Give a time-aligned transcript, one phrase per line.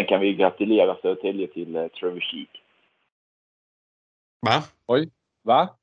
[0.00, 2.48] Sen kan vi gratulera Södertälje till eh, Trevor Sheek.
[4.40, 4.62] Va?
[4.86, 5.10] Oj,
[5.44, 5.76] va?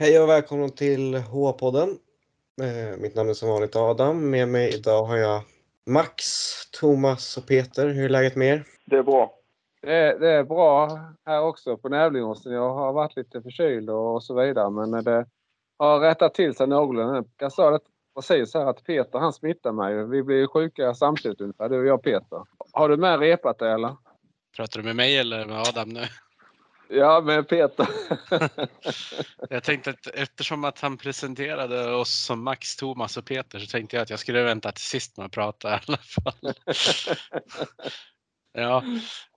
[0.00, 1.98] Hej och välkomna till H-podden.
[2.62, 4.30] Eh, mitt namn är som vanligt Adam.
[4.30, 5.42] Med mig idag har jag
[5.86, 6.24] Max,
[6.80, 7.88] Thomas och Peter.
[7.88, 8.64] Hur är läget med er?
[8.84, 9.34] Det är bra.
[9.82, 12.52] Det är, det är bra här också på Nävlingåsen.
[12.52, 15.26] Jag har varit lite förkyld och så vidare men det
[15.78, 17.24] har rättat till sig någorlunda.
[17.38, 17.80] Jag sa det
[18.14, 20.06] precis här att Peter han smittar mig.
[20.06, 22.42] Vi blir sjuka samtidigt ungefär, du och jag Peter.
[22.72, 23.96] Har du med repat det eller?
[24.56, 26.00] Pratar du med mig eller med Adam nu?
[26.88, 27.88] Ja, med Peter.
[29.50, 33.96] Jag tänkte att eftersom att han presenterade oss som Max, Thomas och Peter så tänkte
[33.96, 36.54] jag att jag skulle vänta till sist med att prata i alla fall.
[38.52, 38.84] Ja,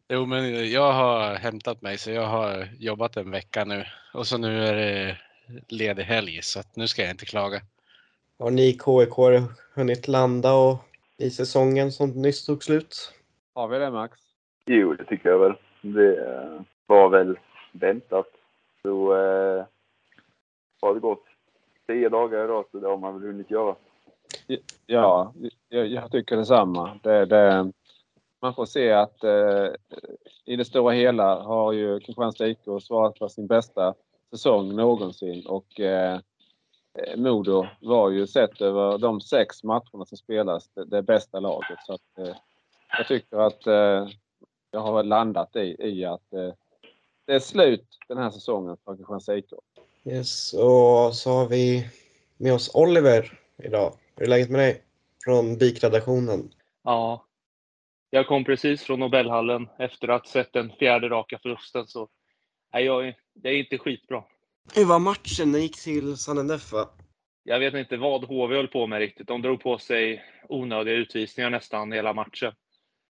[0.09, 4.38] jo men jag har hämtat mig så jag har jobbat en vecka nu och så
[4.38, 5.17] nu är det
[5.67, 7.61] ledig helg så att nu ska jag inte klaga.
[8.39, 10.78] Har ni KIK hunnit landa och
[11.17, 13.14] i säsongen som nyss tog slut?
[13.54, 14.20] Har vi det Max?
[14.66, 15.54] Jo, det tycker jag väl.
[15.81, 17.39] Det var väl
[17.72, 18.28] väntat.
[18.81, 19.66] Så eh,
[20.81, 21.25] har det gått
[21.88, 23.75] tio dagar idag så det har man väl hunnit göra.
[24.86, 25.33] Ja,
[25.70, 27.00] jag, jag tycker detsamma.
[27.03, 27.72] Det, det,
[28.42, 29.67] man får se att eh,
[30.45, 33.94] i det stora hela har ju Kristianstad IK svarat för sin bästa
[34.31, 36.20] säsong någonsin och eh,
[37.16, 41.80] Modo var ju sett över de sex matcherna som spelas det, det bästa laget.
[41.86, 42.36] Så att, eh,
[42.98, 44.08] jag tycker att eh,
[44.72, 46.53] jag har landat i, i att eh,
[47.32, 49.54] det är slut den här säsongen för Kristianstad IK.
[50.06, 51.88] Yes, och så har vi
[52.38, 53.94] med oss Oliver idag.
[54.16, 54.84] Hur är läget med dig?
[55.23, 56.54] Från BIK-redaktionen.
[56.84, 57.26] Ja.
[58.10, 61.88] Jag kom precis från Nobelhallen efter att ha sett den fjärde raka förlusten.
[61.88, 62.10] Så
[62.73, 64.23] nej, jag, det är inte skitbra.
[64.76, 65.52] Hur var matchen?
[65.52, 66.89] Den gick till Sannendef va?
[67.44, 69.28] Jag vet inte vad HV höll på med riktigt.
[69.28, 72.54] De drog på sig onödiga utvisningar nästan hela matchen.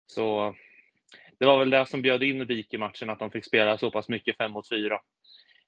[0.08, 0.56] Så
[1.41, 3.91] det var väl det som bjöd in BIK i matchen, att de fick spela så
[3.91, 5.00] pass mycket fem mot fyra.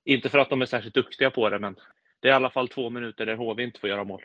[0.03, 1.75] Inte för att de är särskilt duktiga på det, men
[2.19, 4.21] det är i alla fall två minuter där HV inte får göra mål.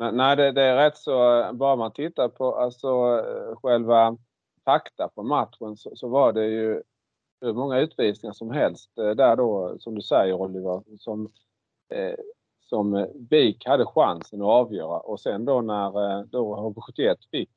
[0.00, 1.50] Eh, Nej, det, det är rätt så.
[1.52, 4.16] Bara man tittar på alltså, eh, själva
[4.64, 6.82] fakta på matchen så, så var det ju
[7.40, 11.32] hur många utvisningar som helst eh, där då, som du säger Oliver, som,
[11.94, 12.14] eh,
[12.60, 17.50] som BIK hade chansen att avgöra och sen då när eh, då HV71 fick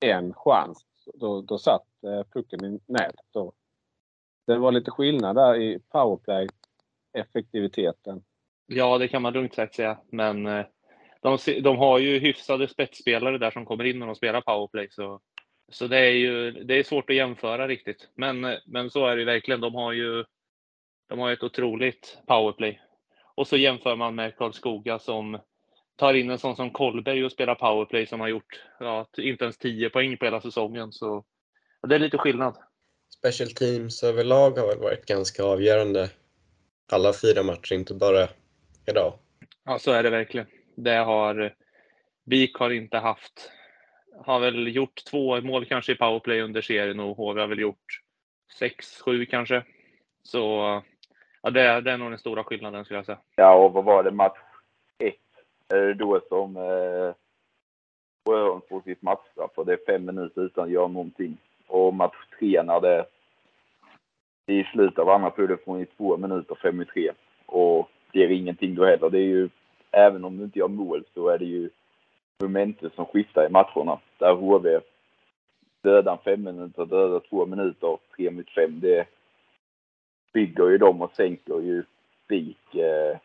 [0.00, 0.84] en chans,
[1.14, 3.24] då, då satt eh, pucken i nätet.
[4.46, 8.22] Det var lite skillnad där i powerplay-effektiviteten.
[8.66, 10.66] Ja, det kan man lugnt sagt säga, men eh,
[11.22, 14.88] de, de har ju hyfsade spetsspelare där som kommer in när de spelar powerplay.
[14.90, 15.20] Så,
[15.68, 18.08] så det är ju det är svårt att jämföra riktigt.
[18.14, 19.60] Men, eh, men så är det verkligen.
[19.60, 20.24] De har ju
[21.08, 22.80] de har ett otroligt powerplay.
[23.34, 25.38] Och så jämför man med Karlskoga som
[25.96, 29.58] tar in en sån som Kolberg och spelar powerplay som har gjort ja, inte ens
[29.58, 30.92] 10 poäng på hela säsongen.
[30.92, 31.24] Så
[31.88, 32.56] det är lite skillnad.
[33.18, 36.10] Special teams överlag har väl varit ganska avgörande
[36.92, 38.28] alla fyra matcher, inte bara
[38.86, 39.12] idag.
[39.64, 40.46] Ja, så är det verkligen.
[40.74, 41.54] Det har
[42.24, 43.50] BIK har inte haft.
[44.24, 48.00] Har väl gjort två mål kanske i powerplay under serien och HV har väl gjort
[48.58, 49.64] sex, sju kanske.
[50.22, 50.38] Så
[51.42, 53.18] ja, det, är- det är nog den stora skillnaden skulle jag säga.
[53.36, 54.10] Ja, och vad var det?
[54.10, 54.38] Match
[54.98, 55.14] ett?
[55.68, 57.14] Är det då som eh,
[58.28, 61.36] Sjöholm får sitt matchstraff och det är fem minuter utan att göra någonting.
[61.70, 63.06] Och match tre när det
[64.46, 67.10] i slutet av andra perioden får ni två minuter, fem i tre.
[67.46, 69.10] Och det är ingenting då heller.
[69.10, 69.48] Det är ju,
[69.90, 71.70] även om du inte gör mål så är det ju
[72.42, 73.98] momentet som skiftar i matcherna.
[74.18, 74.80] Där HV
[75.82, 78.80] dödar fem minuter, dödar två minuter, tre mot fem.
[78.80, 79.06] Det
[80.32, 81.82] bygger ju dem och sänker ju
[82.28, 83.18] BIK eh,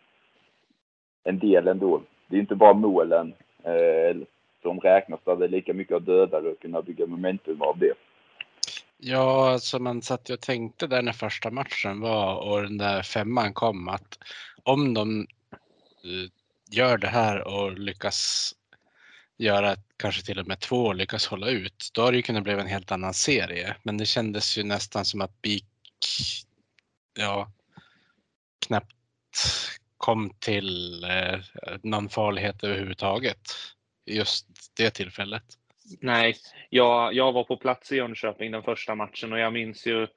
[1.24, 2.02] en del ändå.
[2.28, 3.34] Det är inte bara målen
[3.64, 4.18] eh,
[4.62, 7.94] som räknas, där det är lika mycket att döda och kunna bygga momentum av det.
[8.98, 13.04] Ja, alltså man satt ju och tänkte där när första matchen var och den där
[13.04, 14.18] femman kom att
[14.64, 15.20] om de
[16.04, 16.30] eh,
[16.72, 18.54] gör det här och lyckas
[19.38, 22.44] göra kanske till och med två och lyckas hålla ut, då har det ju kunnat
[22.44, 23.76] bli en helt annan serie.
[23.84, 25.66] Men det kändes ju nästan som att BIK,
[27.20, 27.52] ja,
[28.68, 28.96] knappt
[29.98, 31.40] kom till eh,
[31.84, 33.52] någon farlighet överhuvudtaget
[34.06, 35.44] just det tillfället.
[36.02, 36.36] Nej,
[36.70, 40.08] jag, jag var på plats i Jönköping den första matchen och jag minns ju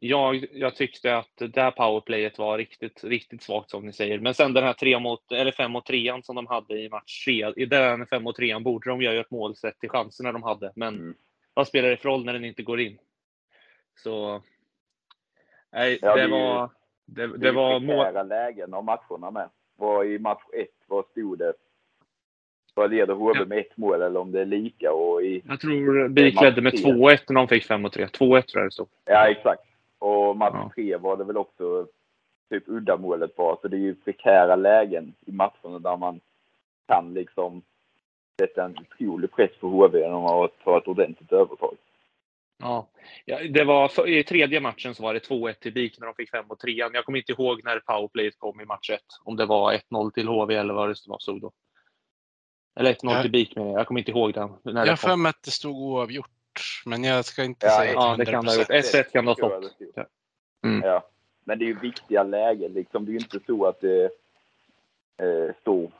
[0.00, 4.18] jag, jag tyckte att det där powerplayet var riktigt, riktigt svagt som ni säger.
[4.18, 7.24] Men sen den här 3 mot, eller 5 mot 3 som de hade i match
[7.24, 7.52] 3.
[7.56, 10.72] I den 5 mot 3 borde de göra ett mål sett till chanserna de hade.
[10.76, 11.14] Men Mm.
[11.54, 12.98] vad spelar det för roll när den inte går in?
[14.02, 14.42] Så...
[15.72, 16.70] Nej, Ja, det, det var...
[17.06, 18.28] Det, Det, det var mål...
[18.28, 19.50] lägen av matcherna med.
[19.76, 21.52] Var i match ett, vad stod det?
[22.76, 23.44] Vad leder HV Ja.
[23.44, 25.42] med ett mål eller om det är lika och i...
[25.48, 26.92] Jag tror BIK ledde med tre.
[26.92, 28.06] 2-1 när de fick 5 mot 3.
[28.06, 28.88] 2-1 tror jag det stod.
[29.04, 29.62] Ja, exakt.
[29.98, 30.98] Och match Ja.
[30.98, 31.86] var det väl också
[32.50, 33.58] typ uddamålet var.
[33.62, 36.20] Så det är ju prekära lägen i matcherna där man
[36.88, 37.62] kan liksom
[38.40, 41.74] sätta en otrolig press på HV genom att ta ett ordentligt övertag.
[42.58, 42.86] Ja,
[43.50, 46.30] det var för, i tredje matchen så var det 2-1 till BIK när de fick
[46.30, 46.72] 5 mot 3.
[46.72, 49.00] Jag kommer inte ihåg när powerplayet kom i match 1.
[49.24, 51.52] Om det var 1-0 till HV eller vad det stod då.
[52.76, 53.22] Eller 1-0 Ja.
[53.22, 53.80] till BIK menar jag.
[53.80, 54.52] Jag kommer inte ihåg den.
[54.62, 56.30] När Jag det har för mig att det stod oavgjort.
[56.84, 58.58] Men jag ska inte Ja, säga ja, det till kan det ha 100%.
[58.58, 58.84] gjort.
[58.94, 59.76] 1-1 kan det ha stått.
[60.64, 60.88] Mm.
[60.88, 61.02] Ja.
[61.44, 63.04] Men det är ju viktiga lägen liksom.
[63.04, 64.04] Det är ju inte så att det
[65.22, 65.90] eh, står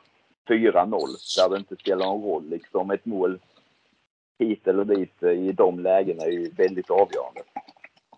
[0.47, 0.99] 4-0
[1.37, 2.49] där det inte spelar någon roll.
[2.49, 3.39] Liksom ett mål
[4.39, 7.41] hit eller dit eh, i de lägena är ju väldigt avgörande.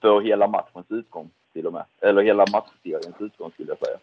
[0.02, 1.86] För hela matchens utgång till och med.
[2.02, 3.98] Eller hela matchseriens utgång skulle jag säga.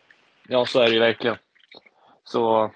[0.49, 1.37] Ja, så är det ju verkligen.
[2.25, 2.70] Så,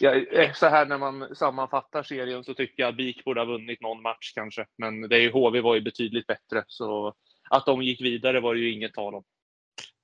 [0.00, 3.44] ja, eh, så här när man sammanfattar serien så tycker jag att BIK borde ha
[3.44, 4.66] vunnit någon match kanske.
[4.78, 6.64] Men det är ju, HV var ju betydligt bättre.
[6.66, 7.14] Så
[7.50, 9.24] att de gick vidare var det ju inget tal om.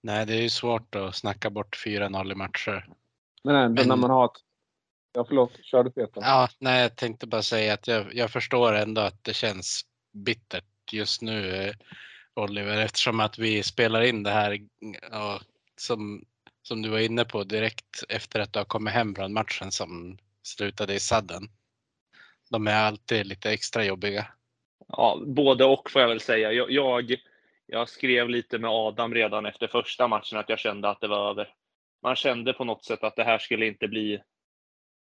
[0.02, 2.87] Nej, det är ju svårt att snacka bort 4-0 i matcher.
[3.44, 4.40] Men ändå Men- när man har ett...
[5.12, 5.64] Ja, förlåt.
[5.64, 6.20] Kör du Peter.
[6.20, 9.82] Ja, nej, jag tänkte bara säga att jag, jag förstår ändå att det känns
[10.12, 11.75] bittert just nu, eh,
[12.34, 14.58] Oliver, eftersom att vi spelar in det här
[15.10, 15.40] ja,
[15.76, 16.25] som,
[16.70, 20.19] som du var inne på direkt efter att du har kommit hem från matchen som
[20.43, 21.43] slutade i sadden.
[22.50, 24.26] De är alltid lite extra jobbiga.
[24.88, 26.52] Ja, både och får jag väl säga.
[26.52, 27.17] Jag, jag,
[27.67, 31.31] jag skrev lite med Adam redan efter första matchen att jag kände att det var
[31.31, 31.55] över.
[32.02, 34.20] Man kände på något sätt att det här skulle inte bli,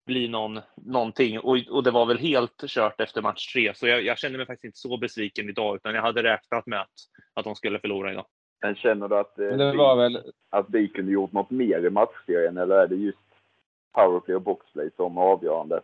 [0.06, 1.38] bli någon, någonting.
[1.38, 3.74] Och, och det var väl helt kört efter match tre.
[3.74, 6.80] Så jag, jag kände mig faktiskt inte så besviken idag, utan jag hade räknat med
[6.80, 6.94] att,
[7.34, 8.26] att de skulle förlora idag.
[8.62, 10.32] Men känner du att, eh, Men det var väl...
[10.50, 13.18] att vi kunde gjort något mer i matchserien eller är det just
[13.94, 15.80] powerplay och boxplay som är avgörande?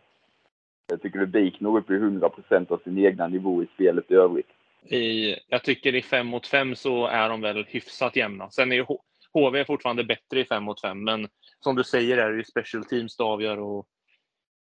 [0.87, 4.15] Jag tycker du BIK når upp i 100% av sin egna nivå i spelet i
[4.15, 4.49] övrigt.
[4.85, 8.49] I, jag tycker i fem mot fem så är de väl hyfsat jämna.
[8.49, 8.85] Sen är ju
[9.33, 11.27] HV fortfarande bättre i fem mot fem, men
[11.59, 13.59] som du säger är det ju special teams det avgör.
[13.59, 13.85] Och,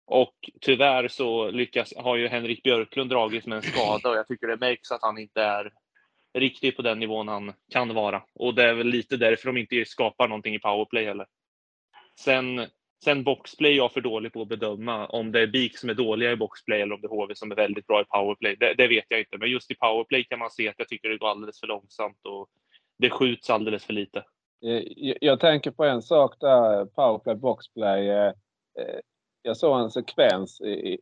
[0.05, 4.47] och tyvärr så lyckas, har ju Henrik Björklund dragits med en skada och jag tycker
[4.47, 5.71] det märks att han inte är
[6.33, 8.23] riktigt på den nivån han kan vara.
[8.35, 11.27] Och det är väl lite därför de inte skapar någonting i powerplay heller.
[12.19, 12.67] Sen,
[13.03, 15.93] sen boxplay är jag för dålig på att bedöma om det är BIK som är
[15.93, 18.55] dåliga i boxplay eller om det är HV som är väldigt bra i powerplay.
[18.55, 21.09] Det, det vet jag inte, men just i powerplay kan man se att jag tycker
[21.09, 22.47] det går alldeles för långsamt och
[22.97, 24.23] det skjuts alldeles för lite.
[24.65, 28.09] Eh, jag, jag tänker på en sak där, powerplay, boxplay.
[28.09, 28.27] eh,
[28.79, 28.99] eh
[29.41, 30.99] Jag såg en sekvens i,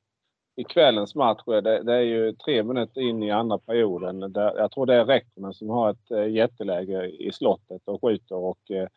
[0.60, 1.42] i kvällens match.
[1.46, 4.20] Det, det är ju tre minuter in i andra perioden.
[4.20, 8.36] Där, jag tror det är Räckman som har ett eh, jätteläge i slottet och skjuter
[8.36, 8.88] och eh,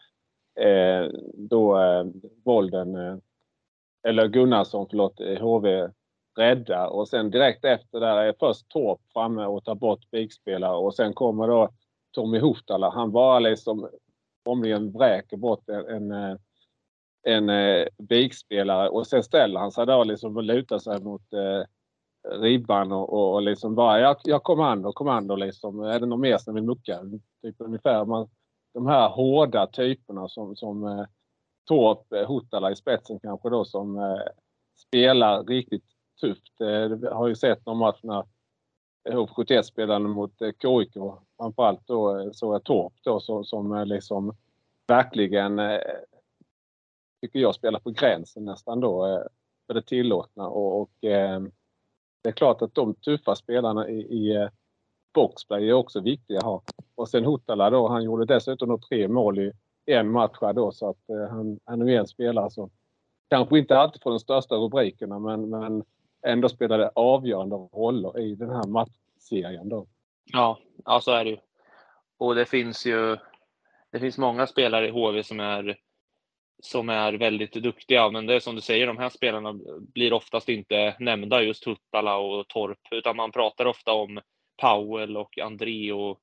[0.67, 2.05] eh då eh,
[2.45, 3.17] Bolden, eh,
[4.03, 5.89] eller Gunnarsson, förlåt, eh, HV
[6.39, 10.95] räddar och sen direkt efter där är först Torp framme och tar bort bigspelare och
[10.95, 11.69] sen kommer då
[12.13, 12.91] Tommy Huhtala.
[12.91, 13.89] Han bara liksom
[14.45, 16.37] formligen vräker bort en, en, eh,
[17.23, 21.65] en eh, bikspelare och sen ställer han sig då liksom och lutar sig mot eh,
[22.41, 25.81] ribban och, och, och liksom bara jag, jag kommando, kommando liksom.
[25.81, 27.01] Är det någon mer som vill mucka?
[27.43, 28.29] Typ ungefär man,
[28.75, 31.05] de här hårda typerna som, som eh,
[31.65, 34.23] Torp, eh, i spetsen kanske då som eh,
[34.77, 35.85] spelar riktigt
[36.21, 36.61] tufft.
[36.61, 38.27] Eh, vi har ju sett de matcherna
[39.09, 40.95] HV71-spelarna mot eh, KIK.
[41.37, 44.37] Framförallt då eh, såg jag Torp då som, som eh, liksom
[44.87, 45.81] verkligen eh,
[47.23, 49.23] tycker jag spelar på gränsen nästan då eh,
[49.67, 51.41] för det tillåtna och, och eh,
[52.23, 54.49] det är klart att de tuffa spelarna i, i eh,
[55.15, 56.63] boxplay är också viktiga att ha.
[56.95, 59.53] Och sen Huttala då, han gjorde dessutom då tre mål i
[59.87, 62.71] en match då så att han, han är ju en spelare som
[63.31, 65.85] kanske inte alltid får de största rubrikerna men, men
[66.27, 69.87] ändå spelade avgörande roller i den här matchserien då.
[70.25, 71.39] Ja, ja så är det ju.
[72.19, 73.17] Och det finns ju
[73.91, 75.79] det finns många spelare i HV som är
[76.65, 79.59] som är väldigt duktiga, men det är som du säger, de här spelarna
[79.95, 84.21] blir oftast inte nämnda, just Huttala och Torp, utan man pratar ofta om
[84.63, 86.19] Powell och André och,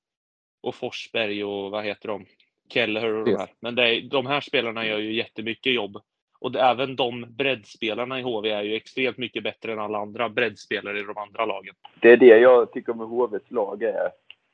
[0.63, 2.25] och Forsberg och vad heter de?
[2.69, 3.50] Kelleher och de här.
[3.60, 5.98] Men det är, de här spelarna gör ju jättemycket jobb.
[6.39, 10.29] Och det, även de breddspelarna i HV är ju extremt mycket bättre än alla andra
[10.29, 11.75] breddspelare i de andra lagen.
[12.01, 14.10] Det är det jag tycker med HVs lag är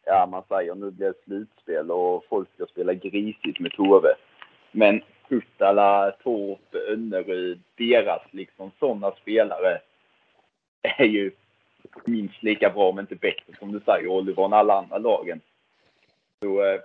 [0.06, 4.15] ja man säger nu blir det slutspel och folk ska spela grisigt med Tove.
[4.72, 9.82] Men Huttala, Torp, Önneryd, deras liksom sådana spelare
[10.82, 11.32] är ju
[12.05, 15.41] minst lika bra om inte bättre som du säger Oliver än alla andra lagen.
[16.44, 16.79] Så eh,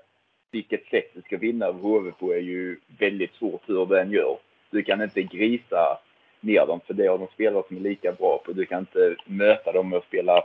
[0.50, 4.10] vilket sätt du ska vinna över HV på är ju väldigt svårt hur du än
[4.10, 4.38] gör.
[4.70, 5.98] Du kan inte grisa
[6.40, 8.52] ner dem för det har de spelare som är lika bra på.
[8.52, 10.44] Du kan inte möta dem med att spela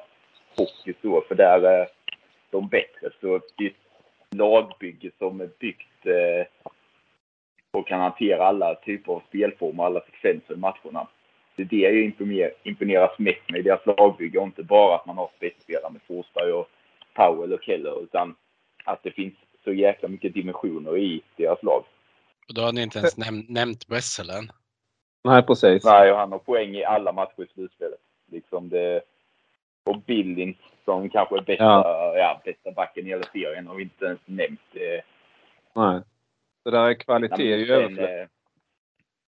[0.58, 1.88] hockey så för där är
[2.50, 3.10] de bättre.
[3.22, 3.76] Så det är ett
[4.36, 6.72] lagbygge som är byggt eh,
[7.76, 11.08] och kan hantera alla typer av spelformer och alla sekvenser i matcherna.
[11.56, 15.18] Det är det jag imponeras mest med i deras lagbygge och inte bara att man
[15.18, 16.70] har spetsspelare med Forsberg och
[17.14, 18.36] Powell och Keller utan
[18.86, 21.84] att det finns så jäkla mycket dimensioner i deras lag.
[22.48, 24.52] Och då har ni inte ens näm nämnt Wessel än.
[25.24, 25.86] Nej, precis.
[25.86, 28.00] Nej, och han har poäng i alla matcher i slutspelet.
[28.32, 29.02] Liksom det...
[29.84, 32.14] Och Billings som kanske är bästa, ja.
[32.18, 34.76] Ja, bästa backen i hela serien har vi inte ens nämnt.
[35.74, 36.02] Nej.
[36.66, 38.22] Så där är kvalitet överflöd.
[38.22, 38.28] Eh,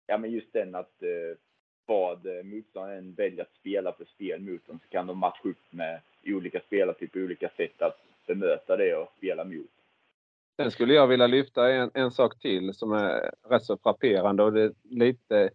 [0.06, 1.38] ja, men just den att eh,
[1.86, 6.00] vad motståndaren väljer att spela för spel mot dem så kan de matcha upp med
[6.26, 9.70] olika spelartyper, olika sätt att bemöta det och spela mot.
[10.56, 14.52] Sen skulle jag vilja lyfta en, en sak till som är rätt så frapperande och
[14.52, 15.50] det är lite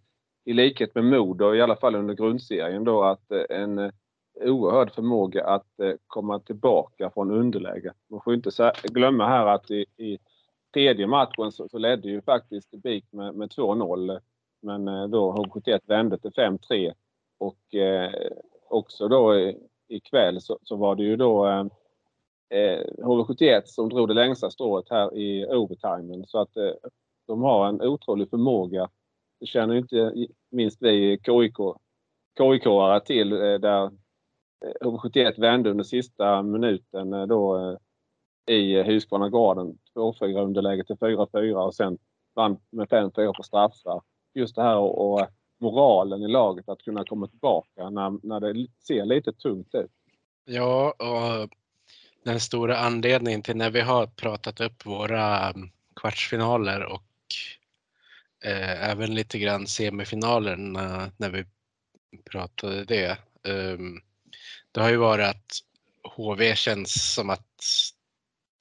[0.46, 3.92] i likhet med Modo, i alla fall under grundserien då, att eh, en
[4.42, 7.94] oerhörd förmåga att eh, komma tillbaka från underläge.
[8.10, 10.20] Man får inte glömma här att i, i
[10.74, 14.20] tredje matchen så, så ledde ju faktiskt BIK med, med 2-0.
[14.62, 16.94] Men eh, då HV71 vände till 5-3
[17.38, 18.12] och eh,
[18.70, 19.52] också då
[19.88, 21.66] ikväll så, så var det ju då eh,
[22.50, 26.26] eh HV71 som drog det längsta strået här i overtimen.
[26.28, 26.72] Så att eh,
[27.28, 28.90] de har en otrolig förmåga.
[29.40, 31.58] Det känner ju inte minst vi KIK,
[32.38, 33.84] KIK-are till eh, där
[34.66, 37.78] eh, HV71 vände under sista minuten då
[38.46, 41.98] i eh, Husqvarna Garden 2-4 underläge till 4-4 och sen
[42.36, 44.02] vann med 5-4 på straffar.
[44.34, 45.28] Just det här och, och, eh,
[45.60, 49.92] moralen i laget att kunna komma tillbaka när, när det ser lite tungt ut.
[50.46, 51.48] Ja, och eh,
[52.24, 57.04] den stora anledningen till när vi har pratat upp våra mm, kvartsfinaler och
[58.46, 61.46] eh, även lite grann semifinalerna när vi
[62.32, 63.18] pratade det.
[63.44, 64.02] Um,
[64.72, 65.52] det har ju varit att
[66.16, 67.64] HV känns som att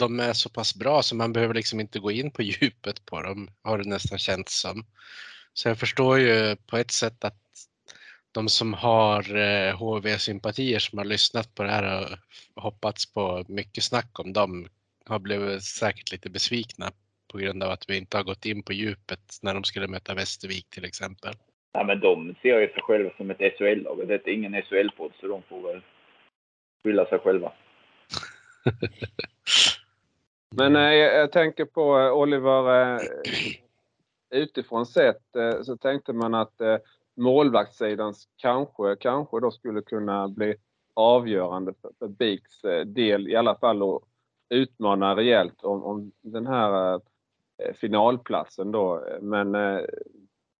[0.02, 3.22] de är så pass bra så man behöver liksom inte gå in på djupet på
[3.22, 4.84] dem, har det nästan känts som.
[5.52, 7.38] Så jag förstår ju på ett sätt att
[8.32, 9.22] de som har
[9.72, 12.18] HV-sympatier eh, som har lyssnat på det här
[12.54, 14.68] och hoppats på mycket snack om dem
[15.06, 16.92] har blivit säkert lite besvikna
[17.32, 20.14] på grund av att vi inte har gått in på djupet när de skulle möta
[20.14, 21.34] Västervik till exempel.
[21.72, 24.08] Ja, men de ser ju sig själva som ett SHL-lag.
[24.08, 25.82] Det är ingen SHL-podd så de får väl
[26.84, 27.52] skylla sig själva.
[30.56, 33.00] Men eh, jag tänker på eh, Oliver, eh,
[34.30, 36.76] utifrån sett eh, så tänkte man att eh,
[37.16, 40.54] målvaktssidan kanske, kanske då skulle kunna bli
[40.94, 44.02] avgörande för, för Biks eh, del i alla fall och
[44.48, 47.00] utmana rejält om, om den här eh,
[47.62, 49.04] eh, finalplatsen då.
[49.20, 49.80] Men eh,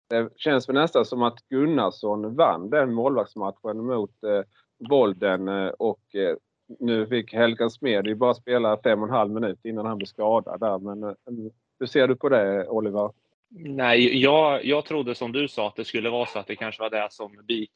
[0.09, 4.43] det känns väl nästan som att Gunnarsson vann den målvaktsmatchen mot eh,
[4.89, 6.37] Bolden eh, och eh,
[6.81, 10.61] nu fick Helga Smed bara spela fem och en halv minut innan han blev skadad
[10.61, 10.79] där.
[10.79, 13.11] Men eh, mm, hur ser du på det Oliver?
[13.55, 16.83] Nej, jag, jag trodde som du sa att det skulle vara så att det kanske
[16.83, 17.73] var det som BIK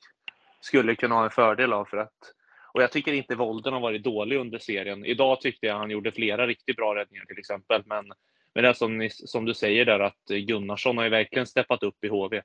[0.61, 1.85] skulle kunna ha en fördel av.
[1.85, 2.33] För att,
[2.73, 5.05] och jag tycker inte Volden har varit dålig under serien.
[5.05, 7.83] Idag tyckte jag han gjorde flera riktigt bra räddningar till exempel.
[7.87, 8.13] Men,
[8.55, 11.83] men det är som, ni, som du säger där att Gunnarsson har ju verkligen steppat
[11.83, 12.43] upp i HV.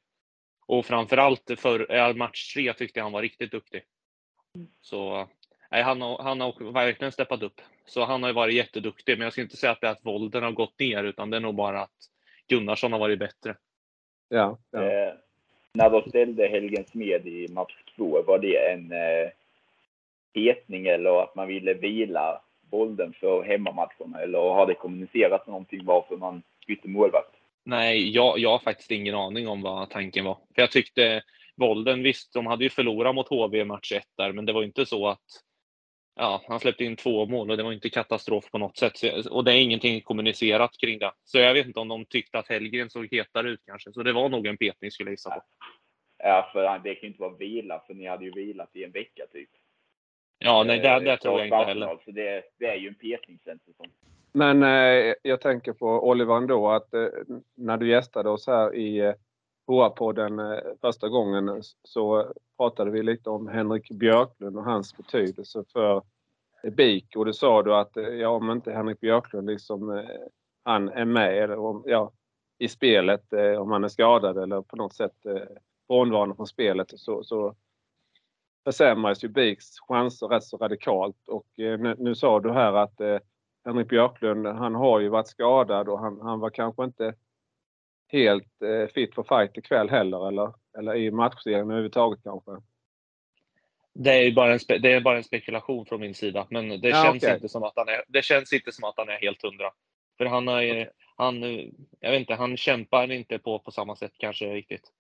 [0.65, 3.83] Och framförallt för eh, match tre tyckte jag han var riktigt duktig.
[4.81, 5.27] Så
[5.71, 7.61] nej, han, har, han har verkligen steppat upp.
[7.85, 10.05] Så han har ju varit jätteduktig, men jag ska inte säga att det är att
[10.05, 11.97] Volden har gått ner, utan det är nog bara att
[12.47, 13.55] Gunnarsson har varit bättre.
[14.29, 14.59] Ja.
[14.71, 14.83] ja.
[14.83, 15.13] Eh,
[15.73, 19.29] när de ställde Helgen Smed i match två, var det en eh,
[20.33, 24.21] petning eller att man ville vila Bolden för hemmamatcherna?
[24.21, 27.35] Eller har det kommunicerats någonting varför man bytte målvakt?
[27.63, 30.37] Nej, jag, jag har faktiskt ingen aning om vad tanken var.
[30.55, 31.23] För jag tyckte
[31.55, 34.63] Bolden, visst, de hade ju förlorat mot HV i match 1 där, men det var
[34.63, 35.25] inte så att
[36.15, 39.25] ja, han släppte in två mål och det var inte katastrof på något sätt.
[39.31, 41.11] Och det är ingenting kommunicerat kring det.
[41.23, 43.93] Så jag vet inte om de tyckte att Hellgren såg hetare ut kanske.
[43.93, 45.41] Så det var nog en petning skulle jag gissa på.
[46.23, 48.91] Ja, för det kan ju inte vara vila, för ni hade ju vilat i en
[48.91, 49.49] vecka typ.
[50.37, 51.97] Ja, nej, det, det tror jag inte heller.
[52.05, 53.87] Så det, det är ju en petning känns det som.
[54.33, 57.07] Men eh, jag tänker på Oliver ändå att eh,
[57.55, 59.13] när du gästade oss här i eh,
[59.67, 65.63] HA-podden eh, första gången eh, så pratade vi lite om Henrik Björklund och hans betydelse
[65.73, 66.01] för
[66.71, 70.07] BIK och det sa du att eh, ja, om inte Henrik Björklund liksom
[70.63, 72.11] han är med eller om, ja,
[72.57, 75.15] i spelet om han är skadad eller på något sätt
[75.87, 77.55] frånvarande från spelet så, så
[78.63, 81.27] försämras ju BIKs chanser rätt så radikalt.
[81.27, 83.01] Och nu, nu sa du här att
[83.65, 87.13] Henrik Björklund, han har ju varit skadad och han, han var kanske inte
[88.11, 92.51] helt eh, fit för fight ikväll heller eller, eller i matchserien överhuvudtaget kanske.
[93.93, 97.03] Det är bara en, det är bara en spekulation från min sida, men det, ja,
[97.03, 97.35] känns okay.
[97.35, 99.71] inte som att han är, det känns inte som att han är helt hundra.
[100.17, 100.89] För han har
[101.21, 101.43] han,
[101.99, 104.91] jag vet inte, han kämpar inte på, på samma sätt kanske riktigt.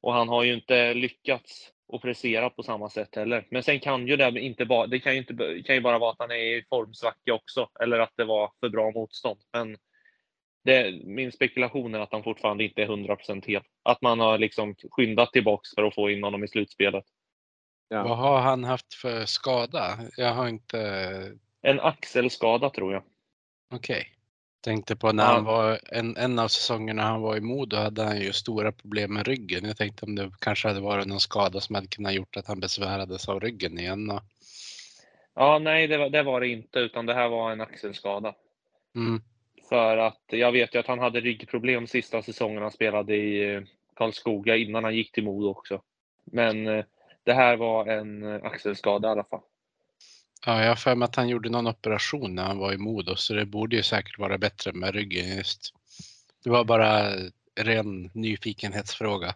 [0.00, 3.46] Och han har ju inte lyckats att prestera på samma sätt heller.
[3.50, 6.10] Men sen kan ju det inte bara, det kan ju, inte, kan ju bara vara
[6.10, 9.40] att han är i formsvacka också, eller att det var för bra motstånd.
[9.52, 9.76] Men
[10.64, 13.62] det, min spekulation är att han fortfarande inte är 100% hel.
[13.82, 17.04] Att man har liksom skyndat tillbaks för att få in honom i slutspelet.
[17.88, 18.02] Ja.
[18.02, 19.98] Vad har han haft för skada?
[20.16, 20.78] Jag har inte...
[21.62, 23.02] En axelskada tror jag.
[23.70, 24.00] Okej.
[24.00, 24.04] Okay.
[24.60, 25.30] Tänkte på när ja.
[25.30, 29.14] han var en, en av säsongerna han var i Modo hade han ju stora problem
[29.14, 29.64] med ryggen.
[29.64, 32.60] Jag tänkte om det kanske hade varit någon skada som hade kunnat gjort att han
[32.60, 34.10] besvärades av ryggen igen.
[34.10, 34.20] Och...
[35.34, 38.34] Ja, nej, det var, det var det inte, utan det här var en axelskada.
[38.96, 39.22] Mm.
[39.74, 43.62] För att jag vet ju att han hade ryggproblem sista säsongen han spelade i eh,
[43.94, 45.82] Karlskoga innan han gick till Modo också.
[46.24, 46.84] Men eh,
[47.24, 49.40] det här var en eh, axelskada i alla fall.
[50.46, 53.16] Ja, jag har för mig att han gjorde någon operation när han var i Modo,
[53.16, 55.74] så det borde ju säkert vara bättre med ryggen just.
[56.44, 57.12] Det var bara
[57.60, 59.34] ren nyfikenhetsfråga.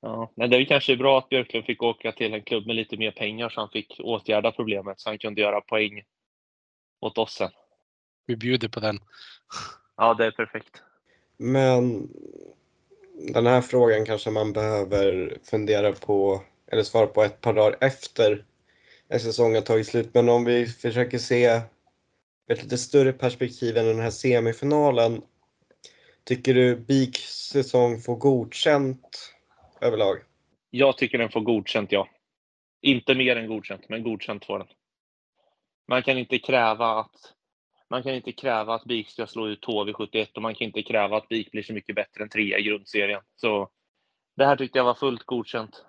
[0.00, 2.96] Ja, men det är kanske bra att Björklund fick åka till en klubb med lite
[2.96, 6.02] mer pengar så han fick åtgärda problemet så han kunde göra poäng
[7.00, 7.50] åt oss sen.
[8.26, 8.98] Vi bjuder på den.
[9.96, 10.82] Ja, det är perfekt.
[11.36, 12.08] Men
[13.34, 18.44] den här frågan kanske man behöver fundera på eller svara på ett par dagar efter
[19.08, 20.10] en säsong har tagit slut.
[20.14, 21.44] Men om vi försöker se
[22.46, 25.22] ett lite större perspektiv än den här semifinalen.
[26.24, 29.34] Tycker du BIKs säsong får godkänt
[29.80, 30.18] överlag?
[30.70, 32.08] Jag tycker den får godkänt, ja.
[32.80, 34.68] Inte mer än godkänt, men godkänt får den.
[35.88, 37.34] Man kan inte kräva att
[37.90, 41.16] man kan inte kräva att BIK ska slå ut HV71 och man kan inte kräva
[41.16, 43.20] att BIK blir så mycket bättre än trea i grundserien.
[43.36, 43.68] Så
[44.36, 45.84] det här tyckte jag var fullt godkänt.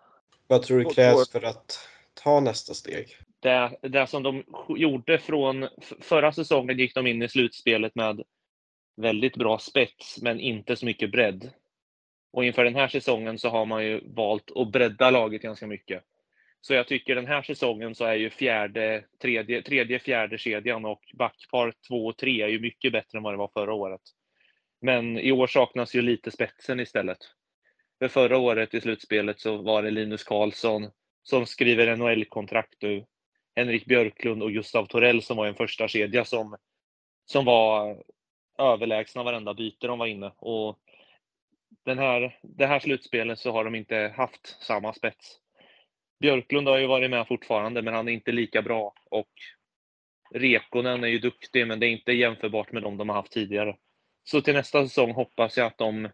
[0.48, 3.18] Vad tror du krävs för att ta nästa steg?
[3.40, 4.44] Det, det som de
[4.78, 5.68] gjorde från
[6.00, 8.24] förra säsongen gick de in i slutspelet med
[8.96, 11.50] väldigt bra spets, men inte så mycket bredd.
[12.32, 16.04] Och inför den här säsongen så har man ju valt att bredda laget ganska mycket.
[16.68, 21.02] Så jag tycker den här säsongen så är ju fjärde, tredje, tredje fjärde kedjan och
[21.14, 24.02] backpar två och tre är ju mycket bättre än vad det var förra året.
[24.82, 27.18] Men i år saknas ju lite spetsen istället.
[28.00, 30.90] För förra året i slutspelet så var det Linus Karlsson
[31.24, 33.06] som skriver NHL-kontrakt nu.
[33.56, 36.58] Henrik Björklund och Gustav Torell som var en första kedja som,
[37.26, 38.04] som var
[38.60, 40.32] överlägsna varenda byte de var inne.
[40.38, 40.80] Och
[41.84, 45.42] den här, det här slutspelet så har de inte haft samma spets.
[46.26, 48.94] Björklund har ju varit med fortfarande, men han är inte lika bra.
[49.10, 49.32] Och
[50.34, 53.78] Rekonen är ju duktig, men det är inte jämförbart med de de har haft tidigare.
[54.24, 56.10] Så till nästa säsong hoppas jag att de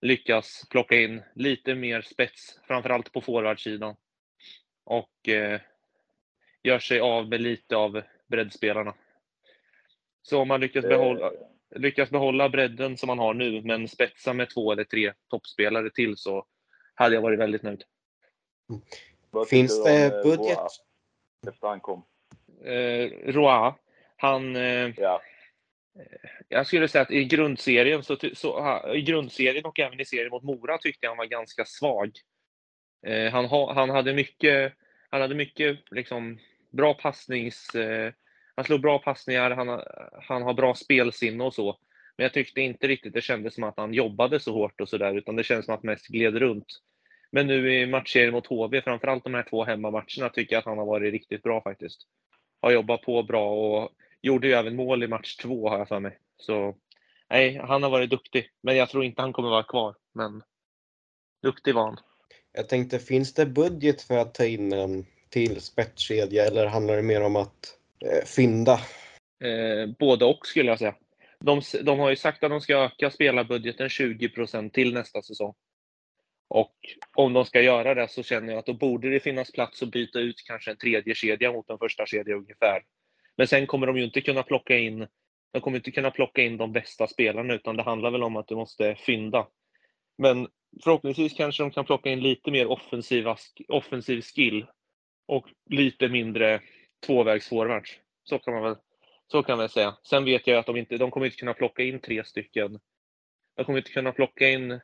[0.00, 3.96] lyckas plocka in lite mer spets, framförallt på forwardsidan.
[4.84, 5.60] Och eh,
[6.62, 8.94] gör sig av med lite av breddspelarna.
[10.22, 11.32] Så om man lyckas behålla,
[11.76, 16.16] lyckas behålla bredden som man har nu, men spetsa med två eller tre toppspelare till
[16.16, 16.46] så
[16.94, 17.84] hade jag varit väldigt nöjd.
[19.50, 20.58] Finns det om, budget?
[21.48, 22.04] Efter han kom.
[22.64, 23.74] Eh, Roa,
[24.16, 24.56] han...
[24.56, 25.22] Eh, ja.
[26.48, 30.42] Jag skulle säga att i grundserien, så, så, i grundserien och även i serien mot
[30.42, 32.10] Mora tyckte jag han var ganska svag.
[33.06, 34.72] Eh, han, ha, han hade mycket,
[35.10, 36.38] han hade mycket liksom,
[36.70, 37.74] bra passnings...
[37.74, 38.12] Eh,
[38.54, 39.68] han slog bra passningar, han,
[40.22, 41.78] han har bra spelsinne och så.
[42.16, 45.14] Men jag tyckte inte riktigt det kändes som att han jobbade så hårt och sådär,
[45.14, 46.66] utan det kändes som att mest gled runt.
[47.32, 50.78] Men nu i matchserien mot HV, framförallt de här två hemmamatcherna, tycker jag att han
[50.78, 52.00] har varit riktigt bra faktiskt.
[52.60, 53.90] Har jobbat på bra och
[54.22, 56.18] gjorde ju även mål i match två har jag för mig.
[56.36, 56.74] Så
[57.30, 58.50] nej, han har varit duktig.
[58.62, 59.94] Men jag tror inte han kommer vara kvar.
[60.14, 60.42] Men
[61.42, 61.96] duktig var han.
[62.52, 67.02] Jag tänkte, finns det budget för att ta in en till spetskedja eller handlar det
[67.02, 68.80] mer om att eh, fynda?
[69.44, 70.94] Eh, både och skulle jag säga.
[71.38, 75.54] De, de har ju sagt att de ska öka spelarbudgeten 20% till nästa säsong.
[76.50, 76.74] Och
[77.16, 79.90] om de ska göra det så känner jag att då borde det finnas plats att
[79.90, 82.82] byta ut kanske en tredje kedja mot en första kedja ungefär.
[83.36, 85.06] Men sen kommer de ju inte kunna plocka in
[85.52, 88.48] de kommer inte kunna plocka in de bästa spelarna utan det handlar väl om att
[88.48, 89.46] du måste fynda.
[90.18, 90.48] Men
[90.84, 93.36] förhoppningsvis kanske de kan plocka in lite mer offensiva,
[93.68, 94.66] offensiv skill
[95.26, 96.60] och lite mindre
[97.06, 97.98] tvåvägsforwards.
[98.24, 98.76] Så kan man väl
[99.26, 99.96] så kan man säga.
[100.02, 102.80] Sen vet jag att de inte, de kommer inte kunna plocka in tre stycken.
[103.56, 104.80] De kommer inte kunna plocka in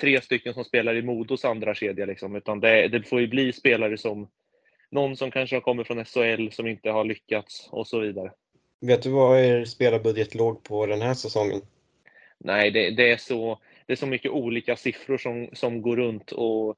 [0.00, 3.52] tre stycken som spelar i Modos andra kedja liksom, utan det, det får ju bli
[3.52, 4.28] spelare som
[4.90, 8.32] någon som kanske har kommit från SHL som inte har lyckats och så vidare.
[8.80, 11.60] Vet du vad er spelarbudget låg på den här säsongen?
[12.38, 16.32] Nej, det, det är så det är så mycket olika siffror som, som går runt
[16.32, 16.76] och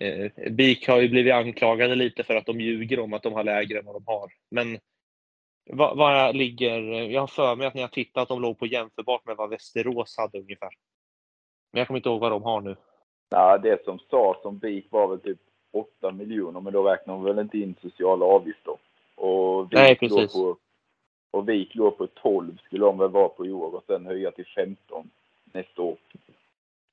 [0.00, 3.44] eh, BIK har ju blivit anklagade lite för att de ljuger om att de har
[3.44, 4.32] lägre än vad de har.
[4.50, 4.78] Men
[5.70, 8.66] vad, vad ligger, jag har för mig att när jag tittat att de låg på
[8.66, 10.70] jämförbart med vad Västerås hade ungefär.
[11.70, 12.76] Men jag kommer inte ihåg vad de har nu.
[13.28, 15.38] Ja, det som sades om BIK var väl typ
[15.72, 18.74] 8 miljoner, men då räknar de väl inte in sociala avgifter.
[19.14, 20.32] Och Vik Nej, låg precis.
[20.32, 20.56] På,
[21.30, 24.30] och Vik låg på 12 skulle de väl vara på i år och sen höja
[24.30, 25.10] till 15
[25.52, 25.96] nästa år.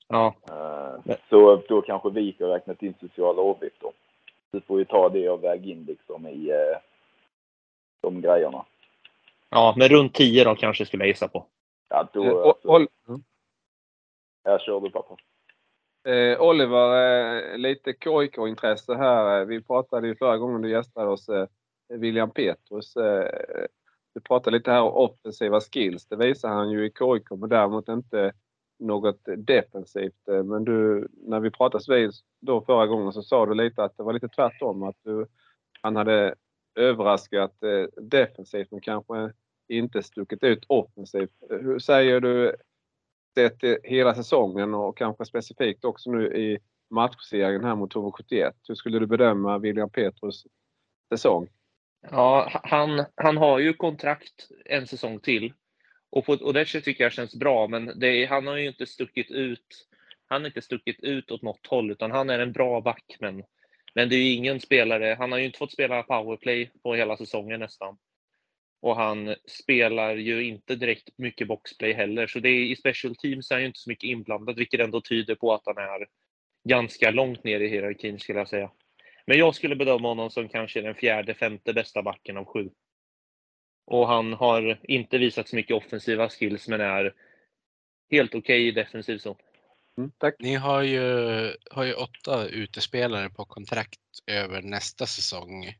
[0.07, 1.17] Ja, Eh, Nej.
[1.29, 3.91] Så då kanske Vik har räknat in sociala avgifter.
[4.51, 6.77] Du får ju ta det och väga in liksom i eh,
[8.01, 8.65] de grejerna.
[9.49, 11.45] ja men runt 10 då kanske skulle jag gissa på.
[11.89, 12.87] Ja, då, Eh, alltså,
[14.45, 15.17] jag kör du pappa.
[16.07, 16.95] Eh, Oliver,
[17.51, 19.39] eh, lite KIK-intresse här.
[19.39, 21.47] Eh, vi pratade ju förra gången du gästade oss, eh,
[21.89, 22.95] William Petrus.
[22.95, 23.65] Eh,
[24.13, 26.07] du pratade lite här om offensiva skills.
[26.07, 28.33] Det visar han ju i KIK, men däremot inte
[28.79, 30.27] något defensivt.
[30.27, 33.97] Eh, Men du, när vi pratades vid då förra gången så sa du lite att
[33.97, 34.83] det var lite tvärtom.
[34.83, 35.27] Att du,
[35.81, 36.35] han hade
[36.75, 39.31] överraskat eh, defensivt men kanske
[39.67, 41.31] inte stuckit ut offensivt.
[41.49, 42.55] Hur säger du
[43.35, 48.51] sett hela säsongen och kanske specifikt också nu i matchserien här mot HV71.
[48.67, 50.43] Hur skulle du bedöma William Petrus
[51.09, 51.47] säsong?
[52.11, 55.53] Ja, han, han har ju kontrakt en säsong till.
[56.09, 58.85] Och, på, och det tycker jag känns bra, men det, är- han har ju inte
[58.85, 59.87] stuckit ut.
[60.27, 63.17] Han har inte stuckit ut åt något håll, utan han är en bra back.
[63.19, 63.43] Men,
[63.95, 65.15] men det är ju ingen spelare.
[65.19, 67.97] Han har ju inte fått spela powerplay på hela säsongen nästan.
[68.81, 73.51] Och han spelar ju inte direkt mycket boxplay heller, så det är, i special teams
[73.51, 76.07] är han ju inte så mycket inblandad, vilket ändå tyder på att han är
[76.69, 78.71] ganska långt ner i hierarkin skulle jag säga.
[79.25, 82.69] Men jag skulle bedöma honom som kanske den fjärde, femte bästa backen av sju.
[83.85, 87.13] Och han har inte visat så mycket offensiva skills, men är
[88.11, 89.35] helt okej i defensiv zon.
[89.97, 90.35] Mm, tack.
[90.39, 91.01] Ni har ju,
[91.71, 95.75] har ju åtta utespelare på kontrakt över nästa säsong.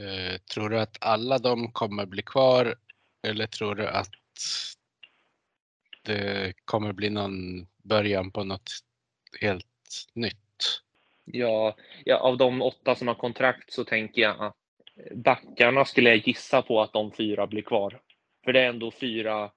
[0.00, 2.74] Eh, tror du att alla de kommer bli kvar
[3.22, 4.10] eller tror du att
[6.02, 8.70] det kommer bli någon början på något
[9.40, 9.66] helt
[10.12, 10.36] nytt?
[11.24, 14.56] Ja, ja, av de åtta som har kontrakt så tänker jag att
[15.14, 18.00] backarna skulle jag gissa på att de fyra blir kvar.
[18.44, 19.50] För det är ändå fyra.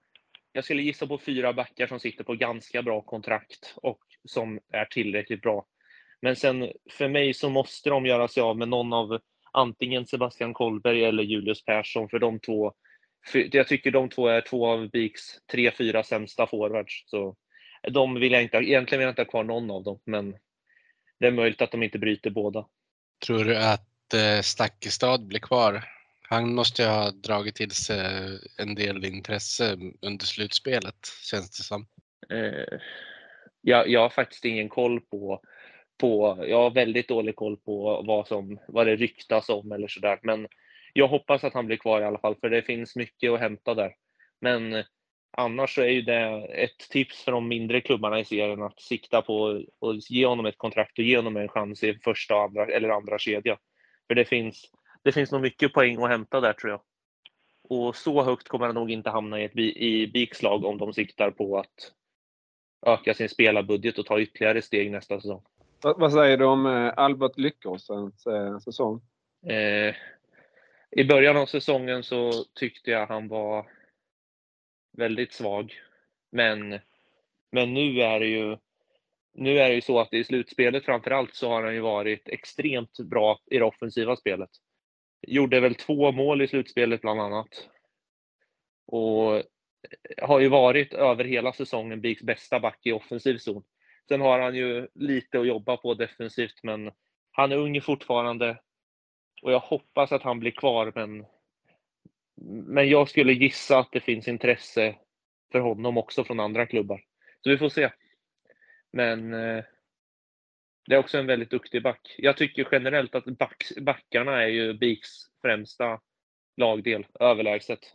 [0.51, 4.85] Jag skulle gissa på fyra backar som sitter på ganska bra kontrakt och som är
[4.85, 5.65] tillräckligt bra.
[6.21, 9.19] Men sen för mig så måste de göra sig av med någon av
[9.53, 12.73] antingen Sebastian Kollberg eller Julius Persson för de två.
[13.27, 17.03] För jag tycker de två är två av BIKs tre, fyra sämsta forwards.
[17.05, 17.35] Så
[17.91, 20.35] de vill jag inte, egentligen vill jag inte ha kvar någon av dem, men
[21.19, 22.65] det är möjligt att de inte bryter båda.
[23.25, 25.83] Tror du att eh, Stakkestad blir kvar?
[26.21, 30.95] Han måste ju ha dragit till sig en del intresse under slutspelet
[31.31, 31.87] känns det som.
[32.29, 32.79] Eh,
[33.61, 35.41] jag, jag har faktiskt ingen koll på,
[36.03, 40.19] på, jag har väldigt dålig koll på vad, som, vad det ryktas om eller sådär.
[40.23, 40.47] Men
[40.93, 43.73] jag hoppas att han blir kvar i alla fall, för det finns mycket att hämta
[43.73, 43.95] där.
[44.41, 44.83] Men
[45.37, 49.21] annars så är ju det ett tips för de mindre klubbarna i serien att sikta
[49.21, 52.89] på och ge honom ett kontrakt och ge honom en chans i första andra, eller
[52.89, 53.57] andra kedja.
[54.07, 54.71] För det finns,
[55.03, 56.81] det finns nog mycket poäng att hämta där tror jag.
[57.69, 60.93] Och så högt kommer han nog inte hamna i ett i BIKs lag om de
[60.93, 61.91] siktar på att
[62.85, 65.43] öka sin spelarbudget och ta ytterligare steg nästa säsong.
[65.83, 69.01] Vad, vad säger du om eh, Albert Lyckåsens eh, säsong?
[69.47, 69.95] Eh,
[70.91, 73.65] I början av säsongen så tyckte jag han var
[74.97, 75.73] väldigt svag.
[76.31, 76.79] Men,
[77.51, 78.57] men nu är det ju
[79.33, 82.29] nu är det ju så att i slutspelet framför allt så har han ju varit
[82.29, 84.49] extremt bra i det offensiva spelet.
[85.27, 87.69] Gjorde väl två mål i slutspelet bland annat.
[88.85, 89.43] Och
[90.21, 93.63] har ju varit över hela säsongen BIKs bästa back i offensiv zon.
[94.07, 96.91] Sen har han ju lite att jobba på defensivt, men
[97.31, 98.59] han är ung fortfarande.
[99.41, 101.25] Och jag hoppas att han blir kvar, men,
[102.65, 104.95] men jag skulle gissa att det finns intresse
[105.51, 107.03] för honom också från andra klubbar.
[107.43, 107.89] Så vi får se.
[108.91, 109.63] Men eh,
[110.85, 112.15] det är också en väldigt duktig back.
[112.17, 115.99] Jag tycker generellt att back, backarna är ju BIKs främsta
[116.57, 117.93] lagdel, överlägset.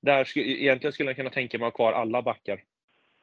[0.00, 2.64] Där egentligen skulle jag kunna tänka mig att ha kvar alla backar.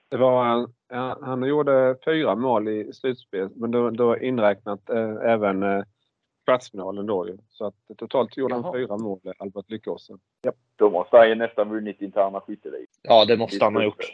[0.10, 5.64] Det var, ja, han gjorde fyra mål i slutspel, men då, då inräknat eh, även
[5.64, 5.84] eh,
[6.46, 7.38] kvartsfinalen då ju.
[7.50, 8.74] Så att totalt gjorde han Jaha.
[8.74, 10.20] fyra mål, Albert Lyckåsen.
[10.76, 12.88] Då måste han ju nästan vunnit interna skytteligan.
[13.02, 14.14] Ja, det måste han ha gjort.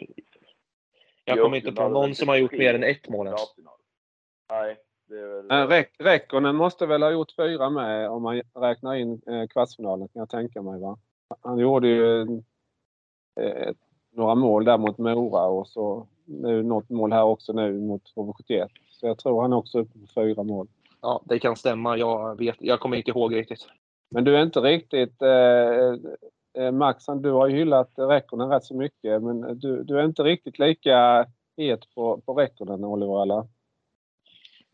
[1.26, 3.42] Jag kommer inte på någon som har gjort mer än ett mål ens.
[4.50, 4.78] Nej,
[5.08, 5.86] väl...
[6.00, 10.30] Räkkonen måste väl ha gjort fyra med om man räknar in eh, kvartsfinalen kan jag
[10.30, 10.80] tänka mig.
[10.80, 10.98] Va?
[11.42, 12.22] Han gjorde ju
[13.40, 13.74] eh,
[14.14, 18.68] några mål där mot Mora och så nu något mål här också nu mot HV71.
[18.92, 20.68] Så jag tror han är också uppe på fyra mål.
[21.02, 21.98] Ja, det kan stämma.
[21.98, 23.68] Jag, vet, jag kommer inte ihåg riktigt.
[24.10, 25.22] Men du är inte riktigt...
[25.22, 30.06] Eh, eh, Max, du har ju hyllat Räkkonen rätt så mycket men du, du är
[30.06, 31.26] inte riktigt lika
[31.58, 33.48] het på, på Räkkonen Oliver eller?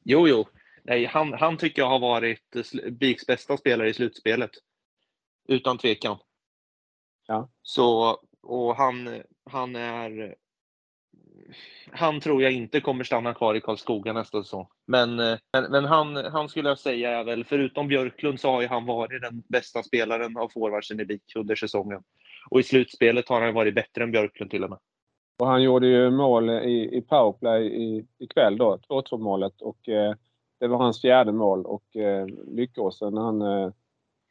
[0.04, 0.46] Jo, jo.
[0.84, 2.56] Nej, han, han tycker jag har varit
[2.92, 4.52] BIKs bästa spelare i slutspelet.
[5.48, 6.18] Utan tvekan.
[7.28, 7.50] Ja.
[7.62, 8.18] Så,
[8.50, 10.36] och han, han är...
[11.92, 14.68] Han tror jag inte kommer stanna kvar i Karlskoga nästa säsong.
[14.86, 18.62] Men, eh, men, men han, han skulle jag säga är väl, förutom Björklund så har
[18.62, 22.04] ju han varit den bästa spelaren av forwardsen i BIK under säsongen.
[22.50, 24.80] Och i slutspelet har han varit bättre än Björklund till och med.
[25.40, 30.16] Och han gjorde ju mål i, i powerplay i, ikväll då, 2-2 målet och eh,
[30.60, 33.72] det var hans fjärde mål och eh, Lyckåsen han eh,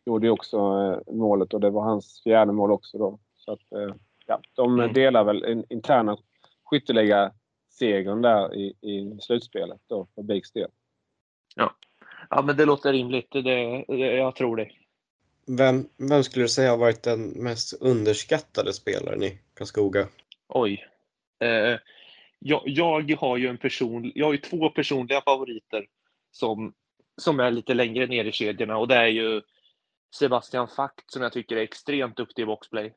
[0.06, 3.18] gjorde ju också eh, målet och det var hans fjärde mål också då.
[3.36, 3.94] Så att eh,
[4.28, 4.92] ja, de Mm.
[4.92, 6.16] delar väl en interna
[6.64, 7.32] skytteliga
[7.70, 10.70] segern där i, i slutspelet då för Biks del.
[12.30, 13.30] Ja, men det låter rimligt.
[13.30, 14.70] Det, det, jag tror det.
[15.46, 20.08] Vem, vem skulle du säga har varit den mest underskattade spelaren i Karlskoga?
[20.48, 20.86] Oj.
[21.40, 21.78] Eh,
[22.38, 25.86] jag, jag har ju en person, jag har ju två personliga favoriter
[26.30, 26.72] som,
[27.16, 29.42] som är lite längre ner i kedjorna och det är ju
[30.14, 32.94] Sebastian Fakt som jag tycker är extremt duktig i boxplay.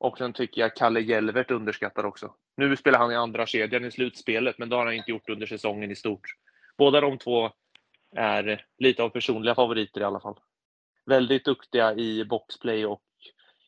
[0.00, 2.34] Och sen tycker jag Kalle Jelvert underskattar också.
[2.56, 5.46] Nu spelar han i andra kedjan i slutspelet, men det har han inte gjort under
[5.46, 6.34] säsongen i stort.
[6.78, 7.50] Båda de två
[8.16, 10.40] är lite av personliga favoriter i alla fall.
[11.06, 13.02] Väldigt duktiga i boxplay och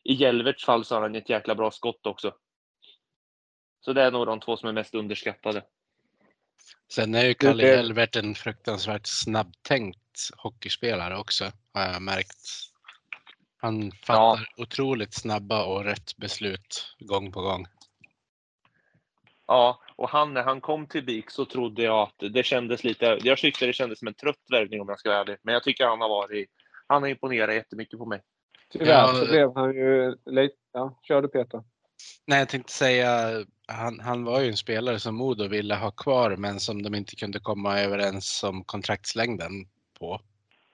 [0.03, 2.35] i Jelverts fall så har han ett jäkla bra skott också.
[3.81, 5.63] Så det är nog de två som är mest underskattade.
[6.93, 12.72] Sen är ju Kalle Hjelvert en fruktansvärt snabbtänkt hockeyspelare också, har jag märkt.
[13.63, 17.65] Han fattar otroligt snabba och rätt beslut gång på gång.
[19.47, 23.19] Ja, och han, när han kom till BIK så trodde jag att det kändes lite,
[23.23, 25.37] jag tyckte det kändes som en trött värvning om jag ska vara ärlig.
[25.41, 26.49] Men jag tycker han har varit,
[26.87, 28.21] han har imponerat jättemycket på mig.
[28.69, 30.55] Tyvärr Ja, så blev han ju lite...
[30.73, 31.63] Ja, kör du Peter.
[32.25, 36.35] Nej, jag tänkte säga, han, han var ju en spelare som Modo ville ha kvar
[36.35, 39.51] men som de inte kunde komma överens om kontraktslängden
[39.99, 40.21] på.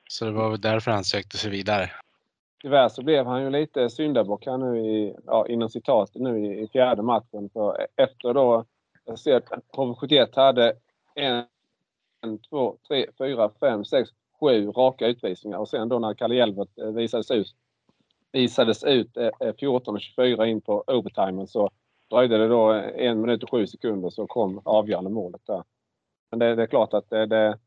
[0.09, 1.91] Så det var väl därför han sökte sig vidare.
[2.61, 6.61] Tyvärr så blev han ju lite syndabock här nu i, ja, inom citat, nu i,
[6.61, 7.49] i fjärde matchen.
[7.53, 8.65] För efter då,
[9.05, 10.73] jag ser att HV71 hade
[11.15, 11.43] en,
[12.21, 15.57] en, två, tre, fyra, fem, sex, sju raka utvisningar.
[15.57, 17.47] Och sen då när Kalle Hjelvert eh, visades ut,
[18.31, 21.69] visades ut eh, eh, 14.24 in på overtimen så
[22.09, 25.63] dröjde det då en minut och sju sekunder så kom avgörande målet där.
[26.29, 27.57] Men det, det är klart att det, det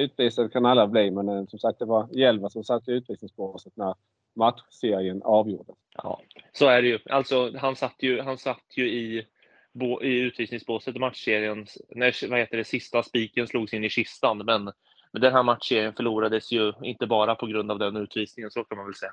[0.00, 3.76] utvisade kan alla bli men eh, som sagt det var Hjelvert som satt i utvisningsbåset
[3.76, 3.94] när
[4.36, 5.76] matchserien avgjordes.
[6.02, 6.20] Ja,
[6.52, 6.98] så är det ju.
[7.10, 9.26] Alltså, han satt ju, han satt ju i,
[9.72, 14.38] bo- i utvisningsbåset i matchserien när vad heter det, sista spiken slogs in i kistan.
[14.38, 14.64] Men,
[15.12, 18.78] men den här matchserien förlorades ju inte bara på grund av den utvisningen, så kan
[18.78, 19.12] man väl säga.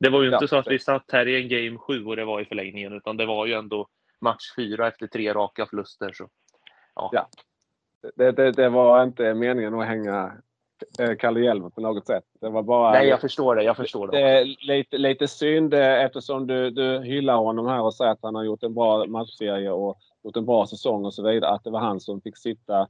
[0.00, 2.16] Det var ju inte Ja, så att vi satt här i en game 7 och
[2.16, 3.88] det var i förlängningen, utan det var ju ändå
[4.20, 6.12] match 4 efter tre raka förluster.
[6.12, 6.28] Så.
[6.94, 7.10] Ja.
[7.12, 7.28] Ja.
[8.16, 10.32] Det, det, det var inte meningen att hänga
[10.98, 12.24] eh, Kalle Hjelmert på något sätt.
[12.40, 13.62] Det var bara Nej, jag förstår det.
[13.62, 14.18] Jag förstår det.
[14.18, 18.18] det är lite, lite synd eh, eftersom du, du hyllar honom här och säger att
[18.22, 21.50] han har gjort en bra matchserie och gjort en bra säsong och så vidare.
[21.50, 22.88] Att det var han som fick sitta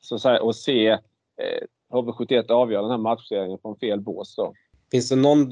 [0.00, 0.98] så att säga, och se eh,
[1.90, 4.36] HV71 avgöra den här matchserien från fel bås.
[4.36, 4.54] Då.
[4.90, 5.50] Finns det någon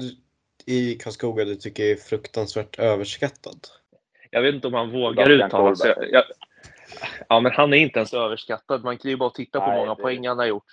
[0.65, 3.59] i Karlskoga du tycker är fruktansvärt överskattad?
[4.31, 6.09] Jag vet inte om han vågar uttala sig.
[6.11, 6.23] Jag,
[7.29, 8.83] ja, men han är inte ens överskattad.
[8.83, 10.65] Man kan ju bara titta på hur många det- poäng han har gjort.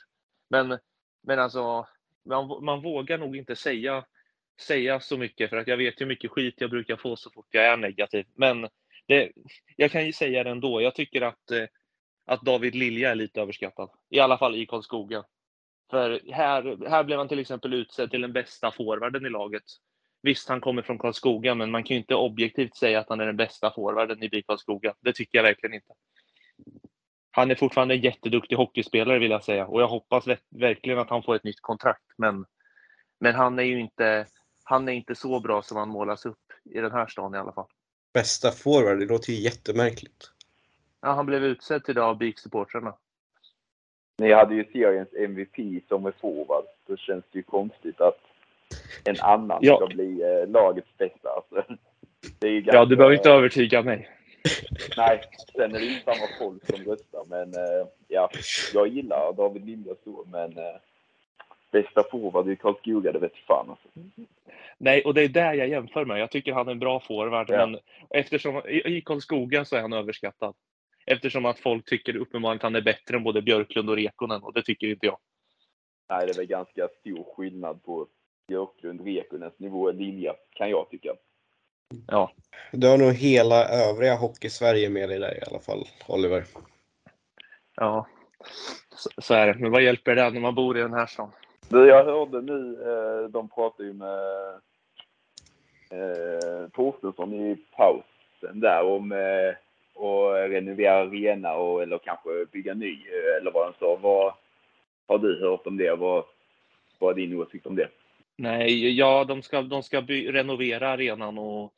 [0.50, 0.78] Men,
[1.22, 1.86] men alltså,
[2.24, 4.04] man, man vågar nog inte säga,
[4.60, 7.46] säga så mycket för att jag vet hur mycket skit jag brukar få så fort
[7.50, 8.26] jag är negativ.
[8.34, 8.68] Men
[9.06, 9.32] det,
[9.76, 10.82] jag kan ju säga det ändå.
[10.82, 11.64] Jag tycker att, eh,
[12.26, 13.90] att David Lilja är lite överskattad.
[14.10, 15.24] I alla fall i Karlskoga.
[15.90, 19.62] För här, här blev han till exempel utsedd till den bästa forwarden i laget.
[20.22, 23.26] Visst, han kommer från Karlskoga, men man kan ju inte objektivt säga att han är
[23.26, 24.94] den bästa forwarden i BIK Karlskoga.
[25.00, 25.92] Det tycker jag verkligen inte.
[27.30, 31.10] Han är fortfarande en jätteduktig hockeyspelare vill jag säga och jag hoppas ver- verkligen att
[31.10, 32.04] han får ett nytt kontrakt.
[32.16, 32.44] Men,
[33.20, 34.26] men han är ju inte,
[34.64, 37.52] han är inte så bra som han målas upp i den här stan i alla
[37.52, 37.66] fall.
[38.12, 40.30] Bästa forward, det låter ju jättemärkligt.
[41.00, 42.94] Ja, han blev utsedd det av BIK-supportrarna.
[44.18, 46.64] Ni hade ju seriens MVP som är forward.
[46.86, 48.27] Då känns det ju konstigt att
[49.04, 49.76] en annan Ja.
[49.76, 51.28] ska bli eh, lagets bästa.
[51.28, 51.72] Alltså,
[52.42, 54.08] ju Ja, ganska- du behöver inte övertyga mig.
[54.96, 55.20] Nej,
[55.52, 57.24] sen är det ju samma folk som röstar.
[57.28, 58.30] Men eh, ja,
[58.74, 60.76] jag gillar David Lilja så, men eh,
[61.72, 63.88] bästa forward i Karlskoga, det vet fan alltså.
[64.78, 66.20] Nej, och det är där jag jämför med.
[66.20, 67.66] Jag tycker han är en bra forward, Ja.
[67.66, 67.78] men
[68.10, 70.54] eftersom i i Karlskoga så är han överskattad.
[71.06, 74.52] Eftersom att folk tycker uppenbarligen att han är bättre än både Björklund och Rekonen och
[74.54, 75.18] det tycker inte jag.
[76.10, 78.06] Nej, det är väl ganska stor skillnad på
[78.48, 81.14] Björklund, Rekunens nivå och Lilja, kan jag tycka.
[82.06, 82.32] Ja,
[82.72, 86.44] Du har nog hela övriga Hockey-Sverige med dig där i alla fall, Oliver.
[87.76, 88.06] ja.
[88.94, 89.54] Så, så är det.
[89.54, 91.30] Men vad hjälper det när man bor i den här stan?
[91.68, 94.18] Jag hörde nu, eh, de pratade ju med
[95.90, 99.50] eh, Torstensson i pausen där om eh,
[100.04, 103.96] att renovera arena och, eller kanske bygga ny, eh, eller vad de sa.
[103.96, 104.32] Vad
[105.06, 105.94] har du hört om det?
[105.94, 106.24] Vad,
[106.98, 107.88] vad är din åsikt om det?
[108.38, 111.74] Nej, ja, de ska, de ska by- renovera arenan och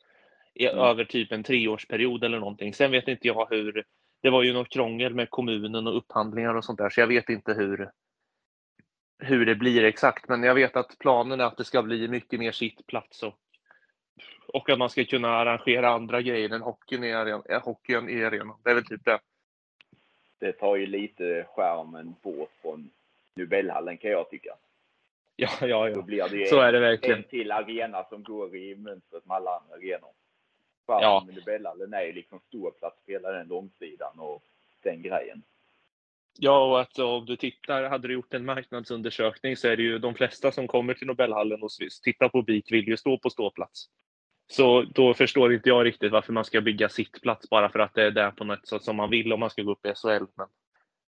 [0.55, 0.77] Mm.
[0.79, 2.73] över typ en treårsperiod eller någonting.
[2.73, 3.83] Sen vet inte jag hur.
[4.21, 7.29] Det var ju något krångel med kommunen och upphandlingar och sånt där, så jag vet
[7.29, 7.91] inte hur.
[9.19, 12.39] Hur det blir exakt, men jag vet att planen är att det ska bli mycket
[12.39, 13.35] mer sittplats och,
[14.47, 17.43] och att man ska kunna arrangera andra grejer än hockeyn i arenan.
[17.49, 18.57] äh, Hockeyn i arenan.
[18.63, 19.19] Det är väl typ det.
[20.39, 22.89] Det tar ju lite skärmen bort från
[23.35, 24.55] Nobelhallen kan jag tycka.
[25.35, 26.01] Ja, ja, Då ja.
[26.01, 27.23] blir det ju Så är det en verkligen.
[27.23, 30.09] till arena som går i mönstret med alla andra arenor.
[30.87, 30.99] Ja.
[30.99, 34.43] Skärmen med Nobelhallen är ju liksom ståplats på hela den långsidan och
[34.83, 35.43] den grejen.
[36.39, 39.99] Ja, och att om du tittar, hade du gjort en marknadsundersökning så är det ju
[39.99, 41.69] de flesta som kommer till Nobelhallen och
[42.03, 43.89] tittar på BIK vill ju stå på ståplats.
[44.47, 48.03] Så då förstår inte jag riktigt varför man ska bygga sittplats bara för att det
[48.03, 50.25] är där på något sätt som man vill om man ska gå upp i SHL.
[50.35, 50.47] Men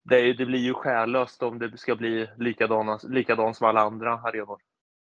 [0.09, 4.13] det, är- det blir ju själlöst om det ska bli likadana, likadant som alla andra
[4.13, 4.59] arenor.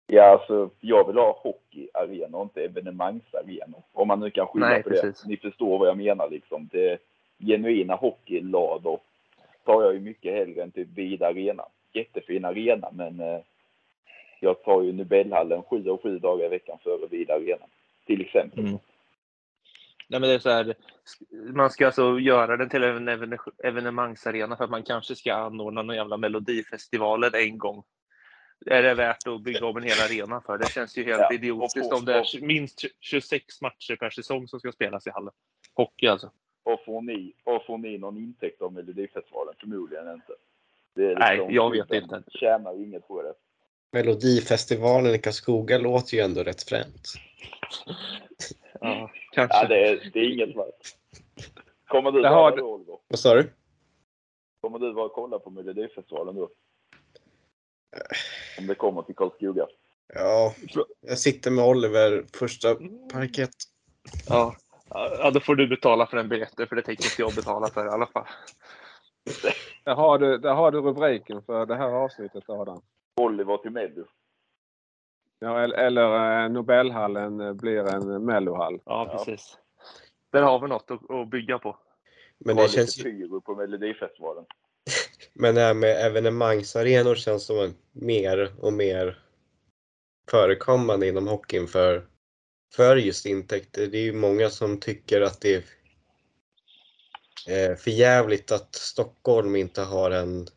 [0.08, 3.82] Ja, alltså jag vill ha hockeyarenor, inte evenemangsarenor.
[3.94, 5.22] Om man nu kan skylla Nej, på precis.
[5.22, 5.30] det.
[5.30, 6.70] Ni förstår vad jag menar liksom.
[6.72, 6.98] Det
[7.40, 9.00] genuina hockeylador
[9.64, 11.64] tar jag ju mycket hellre än typ vid arena.
[11.94, 13.40] Jättefin arena, men eh,
[14.40, 17.66] jag tar ju Nobelhallen sju och sju dagar i veckan före vid arena.
[18.06, 18.60] Till exempel.
[18.60, 18.78] Mm.
[20.08, 20.76] Nej, men det är så här,
[21.54, 25.82] man ska alltså göra den till en even- evenemangsarena för att man kanske ska anordna
[25.82, 27.84] någon jävla melodifestivalen en gång.
[28.66, 30.58] Är det värt att bygga om en hel arena för?
[30.58, 34.60] Det känns ju helt Ja, idiotiskt om det är minst 26 matcher per säsong som
[34.60, 35.34] ska spelas i hallen.
[35.74, 36.32] Hockey alltså.
[36.64, 39.54] Och får ni, och får ni någon intäkt av Melodifestivalen?
[39.60, 40.34] Förmodligen inte.
[40.96, 42.24] Det är Nej, liksom- jag vet inte.
[42.32, 43.34] Tjänar ju inget på det.
[43.92, 47.14] Melodifestivalen i Karlskoga låter ju ändå rätt fränt.
[48.82, 49.58] Ja, kanske.
[49.58, 50.96] Ja, det är, det är inget värt.
[51.88, 52.98] Kommer du vara du- då, Oliver?
[53.08, 53.52] Vad sa du?
[54.62, 56.50] Kommer du vara och kolla på Melodifestivalen då?
[58.60, 59.68] Om det kommer till Karlskoga.
[60.14, 60.54] Ja,
[61.02, 62.76] jag sitter med Oliver första
[63.14, 63.56] parkett.
[64.30, 64.56] Ja.
[64.90, 67.86] ja, då får du betala för en biljett för det tänker inte jag betala för
[67.86, 68.26] i alla fall.
[69.84, 72.82] Där har du, där har du rubriken för det här avsnittet Adam.
[73.22, 74.06] Oliver till Mello.
[75.46, 78.80] Ja, eller eller eh, Nobelhallen eh, blir en mellohall.
[78.86, 79.18] Ja, Ja.
[79.18, 79.58] precis.
[80.32, 81.78] Där har vi något att, att bygga på.
[82.40, 84.46] Men det lite känns ju, på Melodifestivalen.
[85.34, 89.20] men det här med evenemangsarenor känns som en mer och mer
[90.32, 92.08] förekommande inom hockeyn för,
[92.76, 93.88] för just intäkter.
[93.88, 95.56] Det är ju många som tycker att det
[97.48, 100.48] är eh, för jävligt att Stockholm inte har en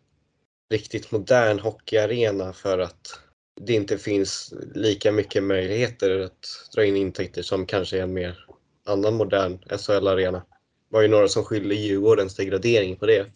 [0.71, 3.28] riktigt modern hockeyarena för att
[3.61, 8.39] det inte finns lika mycket möjligheter att dra in intäkter som kanske en mer
[8.87, 10.39] annan modern SHL-arena.
[10.39, 13.27] Det var ju några som skyllde Djurgårdens degradering på det.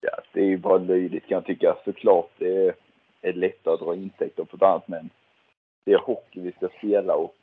[0.00, 1.76] Ja, det är ju bara löjligt kan jag tycka.
[1.84, 2.74] Såklart det
[3.22, 5.10] är, lättare att dra intäkter på ett annat men
[5.84, 7.36] det är hockey vi ska spela och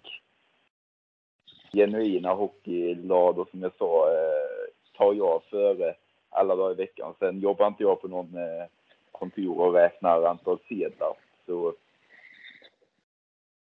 [1.73, 5.95] genuina hockeylador som jag sa eh, tar jag före
[6.29, 7.13] alla dagar i veckan.
[7.19, 8.65] Sen jobbar inte jag på någon eh,
[9.11, 11.13] kontor och räknar antal sedlar.
[11.45, 11.73] Så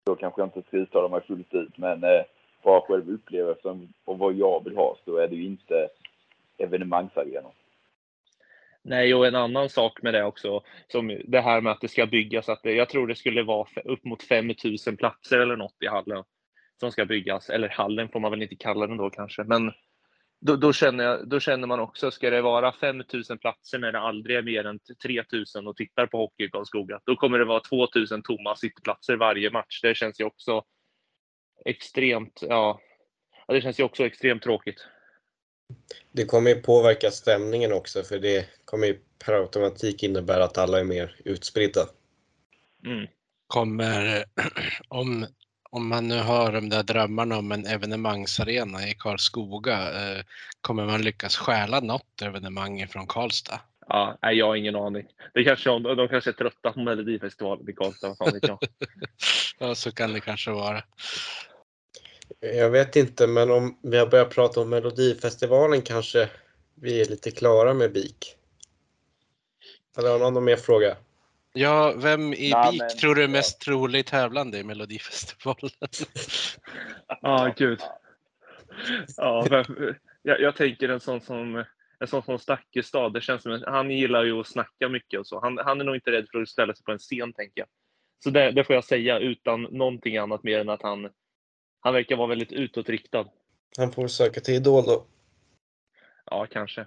[0.05, 1.79] då kanske jag inte ska uttala mig fullt ut.
[1.79, 2.23] Men eh,
[2.63, 5.89] bara själv upplevelsen och vad jag vill ha så är det ju inte
[6.59, 7.53] evenemangsarenor.
[8.83, 12.07] Nej, och en annan sak med det också, som det här med att det ska
[12.07, 15.87] byggas, att det, jag tror det skulle vara upp mot 5000 platser eller något i
[15.87, 16.25] hallen
[16.81, 17.51] som ska byggas.
[17.51, 19.73] Eller hallen får man väl inte kalla den då kanske, men
[20.47, 23.99] då, då, känner, jag, då känner man också, ska det vara 5000 platser när det
[23.99, 27.61] aldrig är mer än 3000 och tittar på hockey i Karlskoga, då kommer det vara
[27.61, 29.81] 2000 tomma sittplatser varje match.
[29.83, 30.65] Det känns ju också
[31.65, 32.81] extremt, ja,
[33.47, 34.87] ja, det känns ju också extremt tråkigt.
[36.13, 40.81] Det kommer ju påverka stämningen också för det kommer ju per automatik innebära att alla
[40.81, 41.81] är mer utspridda.
[42.87, 43.07] Mm.
[43.47, 44.25] Kommer,
[44.89, 45.27] om,
[45.75, 50.25] om man nu har de där drömmarna om en evenemangsarena i Karlskoga, eh,
[50.61, 53.61] kommer man lyckas stjäla något evenemang från Karlstad?
[53.89, 55.07] Ja, nej, jag har ingen aning.
[55.35, 58.09] Det kanske, de, de kanske är trötta på Melodifestivalen i Karlstad.
[58.09, 58.59] Vad fan vet jag.
[59.59, 60.83] Ja, så kan det kanske vara.
[62.41, 66.29] Jag vet inte, men om vi har börjat prata om Melodifestivalen kanske
[66.75, 68.37] vi är lite klara med BIK.
[69.99, 70.97] Eller har någon mer fråga?
[71.57, 75.71] Ja, vem i Nej, BIK men- tror du är mest trolig tävlande i Melodifestivalen?
[77.23, 77.81] Ja, gud.
[79.17, 79.65] Ja, men,
[80.23, 81.65] jag, jag tänker en sån som
[81.99, 83.13] en sån som Stakkestad.
[83.13, 85.41] Det känns som han gillar ju att snacka mycket och så.
[85.41, 87.69] Han, han är nog inte rädd för att ställa sig på en scen, tänker jag.
[88.25, 91.11] Så det, det får jag säga utan någonting annat mer än att han,
[91.81, 93.27] han verkar vara väldigt utåtriktad.
[93.77, 95.05] Han får söka till Idol då.
[96.31, 96.87] Ja, kanske.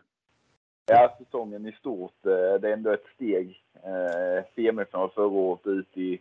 [0.89, 2.25] Ja, säsongen i stort.
[2.25, 3.61] Eh, det är ändå ett steg.
[3.73, 6.19] Eh, semifinal förra året ut i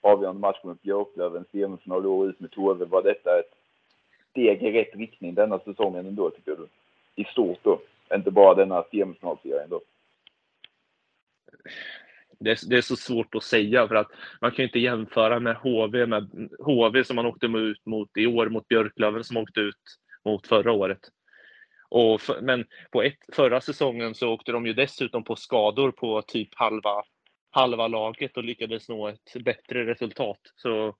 [0.00, 1.44] avgörande match mot Björklöven.
[1.52, 2.84] Semifinal i år ut med Tove.
[2.84, 3.54] Var detta ett
[4.30, 6.66] steg i rätt riktning denna säsongen ändå, tycker du?
[7.22, 7.80] I stort då.
[8.14, 9.80] Inte bara denna semifinalserien då.
[12.38, 15.40] Det är, det är så svårt att säga för att man kan ju inte jämföra
[15.40, 19.60] med HV, med HV som man åkte ut mot i år mot Björklöven som åkte
[19.60, 21.00] ut mot förra året.
[21.96, 26.22] Och för, men på ett, förra säsongen så åkte de ju dessutom på skador på
[26.22, 27.02] typ halva,
[27.50, 30.40] halva laget och lyckades nå ett bättre resultat.
[30.56, 30.96] Så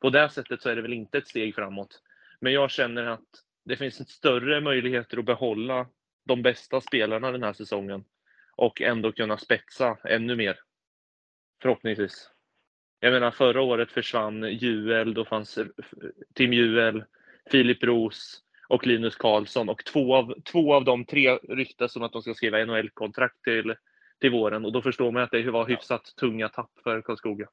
[0.00, 2.02] på det sättet så är det väl inte ett steg framåt.
[2.40, 3.28] Men jag känner att
[3.64, 5.86] det finns större möjligheter att behålla
[6.24, 8.04] de bästa spelarna den här säsongen
[8.56, 10.58] och ändå kunna spetsa ännu mer.
[11.62, 12.30] Förhoppningsvis.
[13.00, 15.58] Jag menar förra året försvann Juel, då fanns
[16.34, 17.04] Tim Juel,
[17.50, 22.12] Filip Roos, och Linus Karlsson och två av, två av de tre ryktas som att
[22.12, 23.74] de ska skriva NHL-kontrakt till,
[24.20, 27.48] till våren och då förstår man att det var hyfsat tunga tapp för Karlskoga.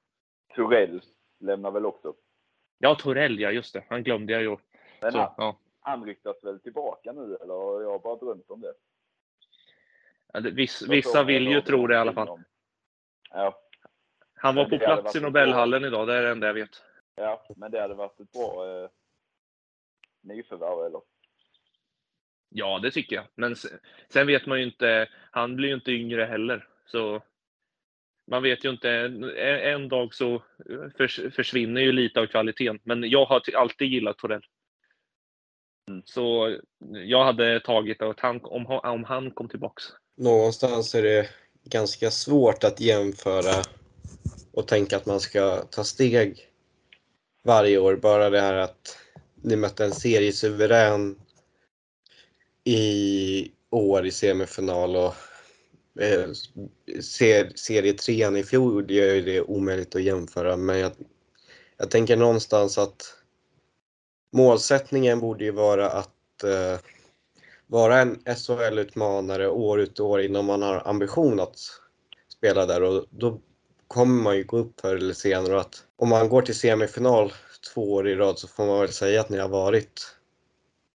[0.56, 1.02] Torell
[1.40, 2.14] lämnar väl också.
[2.78, 3.84] Ja, Torell, ja just det.
[3.90, 4.58] Han glömde jag ju.
[5.02, 5.60] Men Så, han, ja.
[5.80, 8.74] han ryktas väl tillbaka nu eller har jag bara drömt om det?
[10.34, 12.30] Ja, det- Viss, vissa vill ju tro det i alla fall.
[12.30, 12.44] om-
[13.30, 13.60] Ja,
[14.36, 16.84] Han var på plats i Nobelhallen idag, det är det enda jag vet.
[17.16, 18.90] ja, men det hade varit ett bra eh,
[20.26, 21.02] nyförvärv eller?
[22.50, 23.26] Ja, det tycker jag.
[23.36, 23.70] Men se-
[24.10, 26.68] sen vet man ju inte, han blir ju inte yngre heller.
[26.86, 27.24] Så
[28.32, 29.24] man vet ju inte, en,
[29.90, 30.44] dag så
[30.98, 32.80] förs, försvinner ju lite av kvaliteten.
[32.84, 34.46] Men jag har alltid gillat Torell.
[35.90, 36.02] Mm.
[36.06, 36.58] Så
[37.06, 39.84] jag hade tagit att han, om, han- om han kom tillbaks.
[40.18, 41.30] Någonstans är det
[41.64, 43.64] ganska svårt att jämföra
[44.54, 46.50] och tänka att man ska ta steg
[47.44, 47.96] varje år.
[47.96, 49.05] Bara det här att
[49.46, 51.16] ni mötte en seriesuverän
[52.64, 55.14] i år i semifinal och
[56.00, 56.32] eh,
[57.02, 60.58] ser, serietrean i fjol gör ju det omöjligt att jämföra.
[60.58, 60.92] Men jag,
[61.78, 63.16] jag tänker någonstans att
[64.34, 66.80] målsättningen borde ju vara att eh,
[67.68, 71.58] vara en SHL-utmanare år ut och år innan man har ambition att
[72.30, 73.42] spela där och då
[73.88, 77.34] kommer man ju gå upp förr eller senare och att om man går till semifinal
[77.74, 80.18] två år i rad så får man väl säga att ni har varit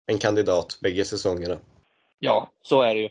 [0.06, 1.58] en kandidat bägge säsongerna.
[2.20, 3.10] Ja, så är det ju.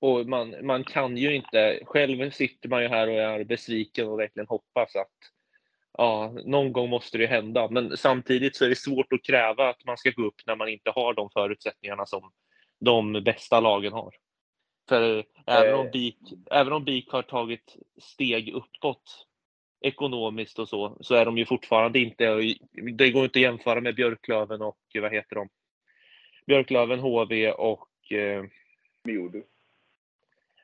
[0.00, 4.18] Och man, man kan ju inte, själv sitter man ju här och är besviken och
[4.18, 5.16] verkligen hoppas att
[5.98, 7.68] ja, någon gång måste det hända.
[7.70, 10.68] Men samtidigt så är det svårt att kräva att man ska gå upp när man
[10.68, 12.32] inte har de förutsättningarna som
[12.80, 14.14] de bästa lagen har.
[14.88, 15.92] För även om Eh.
[15.92, 16.18] BIK,
[16.50, 19.26] även om BIK har tagit steg uppåt
[19.80, 22.24] ekonomiskt och så, så är de ju fortfarande inte,
[22.92, 25.48] det går inte att jämföra med Björklöven och vad heter de?
[26.46, 28.44] Björklöven, HV och eh,
[29.04, 29.42] Modo.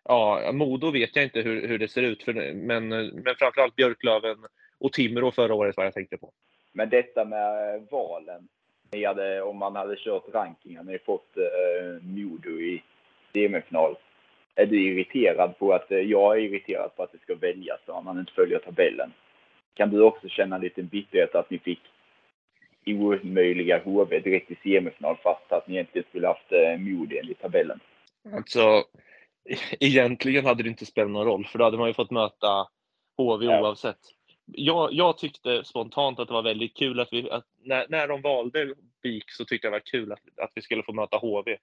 [0.04, 4.36] Ja, Modo vet jag inte hur, hur det ser ut, för, men, men framförallt Björklöven
[4.78, 6.32] och Timrå förra året var jag tänkte på.
[6.72, 8.48] Men detta med valen.
[8.92, 12.82] Ni hade, om man hade kört rankingen, ni fått eh, Modo i
[13.32, 13.96] semifinal.
[14.54, 18.00] Är du irriterad på att, eh, jag är irriterad på att det ska väljas så
[18.00, 19.12] man inte följer tabellen.
[19.74, 21.80] Kan du också känna en liten bitterhet att ni fick
[22.86, 27.80] omöjliga HV direkt i semifinal fast att ni egentligen skulle haft eh, Modo enligt tabellen?
[28.32, 28.84] Alltså,
[29.80, 32.66] egentligen hade det inte spelat någon roll, för då hade man ju fått möta
[33.16, 33.60] HV Ja.
[33.60, 33.98] oavsett.
[34.46, 38.22] Jag, jag tyckte spontant att det var väldigt kul att vi, att när, när de
[38.22, 41.56] valde BIK så tyckte jag det var kul att, att vi skulle få möta HV.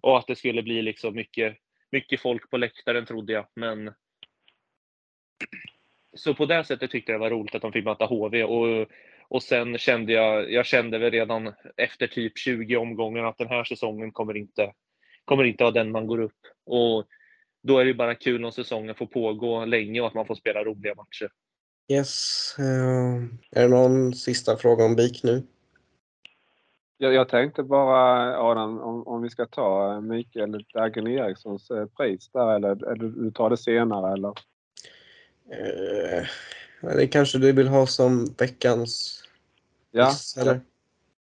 [0.00, 1.56] Och att det skulle bli liksom mycket,
[1.92, 3.92] mycket folk på läktaren trodde jag, men
[6.14, 8.86] så på det sättet tyckte jag det var roligt att de fick möta HV och,
[9.28, 13.64] och sen kände jag, jag kände väl redan efter typ 20 omgångar att den här
[13.64, 14.72] säsongen kommer inte,
[15.24, 16.40] kommer inte vara den man går upp.
[16.66, 17.06] Och
[17.62, 20.64] då är det bara kul om säsongen får pågå länge och att man får spela
[20.64, 21.30] roliga matcher.
[21.92, 22.54] Yes.
[22.58, 25.42] eh, är det någon sista fråga om BIK nu?
[26.98, 32.28] Jag, jag tänkte bara Adam, om, om vi ska ta Mikael Dagen Erikssons eh, pris
[32.32, 34.32] där eller, eller du tar det senare eller?
[35.50, 36.26] Eh,
[36.96, 39.22] det kanske du vill ha som veckans
[39.90, 40.60] Ja, quiz, eller?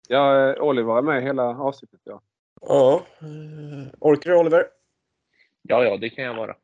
[0.09, 2.21] ja eh, Oliver är med hela avsnittet ja.
[2.61, 3.03] Ja.
[3.21, 4.65] eh, Orkar du Oliver?
[5.63, 6.57] Ja, ja, det kan jag vara.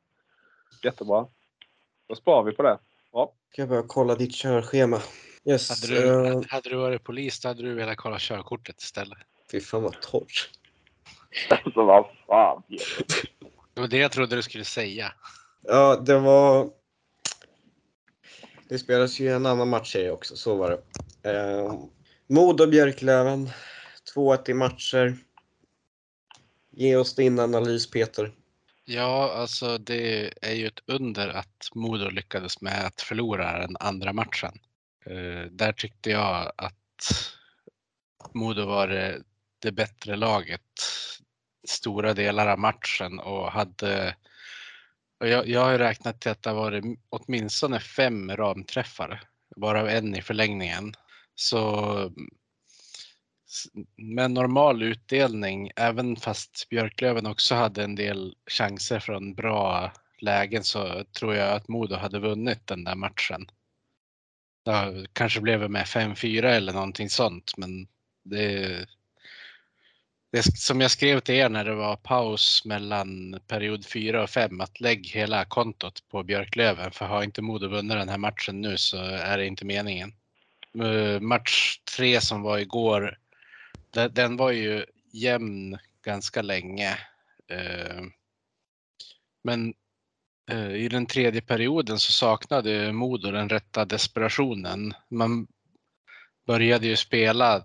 [0.85, 1.27] Jättebra.
[2.07, 2.79] Då sparar vi på det.
[3.13, 3.33] Ja.
[3.53, 4.99] Ska jag bara kolla ditt körschema.
[5.45, 5.71] Yes.
[5.71, 9.19] Hade du, eh, hade du varit polis då hade du velat kolla körkortet istället.
[9.53, 10.27] fy fan vad torr.
[11.51, 12.63] Alltså vad fan.
[13.75, 15.13] Det var det jag trodde du skulle säga.
[15.63, 16.71] Ja, det var...
[18.69, 20.71] Det spelas ju en annan match i också, så var
[21.23, 21.31] det.
[21.31, 21.75] Eh,
[22.27, 23.51] Modo Björklöven.
[24.15, 25.17] 2-1 i matcher.
[26.71, 28.33] Ge oss din analys Peter.
[28.85, 34.13] Ja, alltså det är ju ett under att Modo lyckades med att förlora den andra
[34.13, 34.59] matchen.
[35.11, 36.75] Eh, där tyckte jag att
[38.35, 39.23] Modo var det,
[39.59, 40.63] det bättre laget
[41.69, 44.17] stora delar av matchen och hade
[45.21, 49.23] och jag, jag har räknat till att det har varit åtminstone fem ramträffar,
[49.57, 50.95] varav en i förlängningen.
[51.35, 52.13] Så
[53.97, 61.05] med normal utdelning, även fast Björklöven också hade en del chanser från bra lägen så
[61.19, 63.47] tror jag att Modo hade vunnit den där matchen.
[64.71, 67.89] Det kanske blev med 5-4 eller någonting sånt, men
[68.23, 68.87] det,
[70.33, 74.61] det som jag skrev till er när det var paus mellan period 4 och 5
[74.61, 78.77] att lägg hela kontot på Björklöven för har inte Modo vunnit den här matchen nu
[78.77, 80.13] så är det inte meningen.
[80.83, 83.19] Eh, match 3 som var igår,
[84.11, 86.99] den var ju jämn ganska länge.
[87.49, 88.03] Eh,
[89.43, 89.75] men
[90.51, 94.95] Eh, i den tredje perioden så saknade Modo den rätta desperationen.
[95.09, 95.47] Man
[96.47, 97.65] började ju spela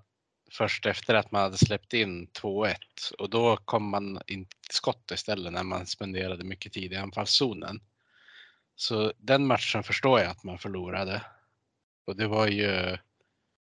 [0.52, 2.76] först efter att man hade släppt in 2-1
[3.20, 7.80] och då kom man in till skott istället när man spenderade mycket tid i anfallszonen.
[8.76, 11.22] Så den matchen förstår jag att man förlorade.
[12.08, 12.98] Och det var ju,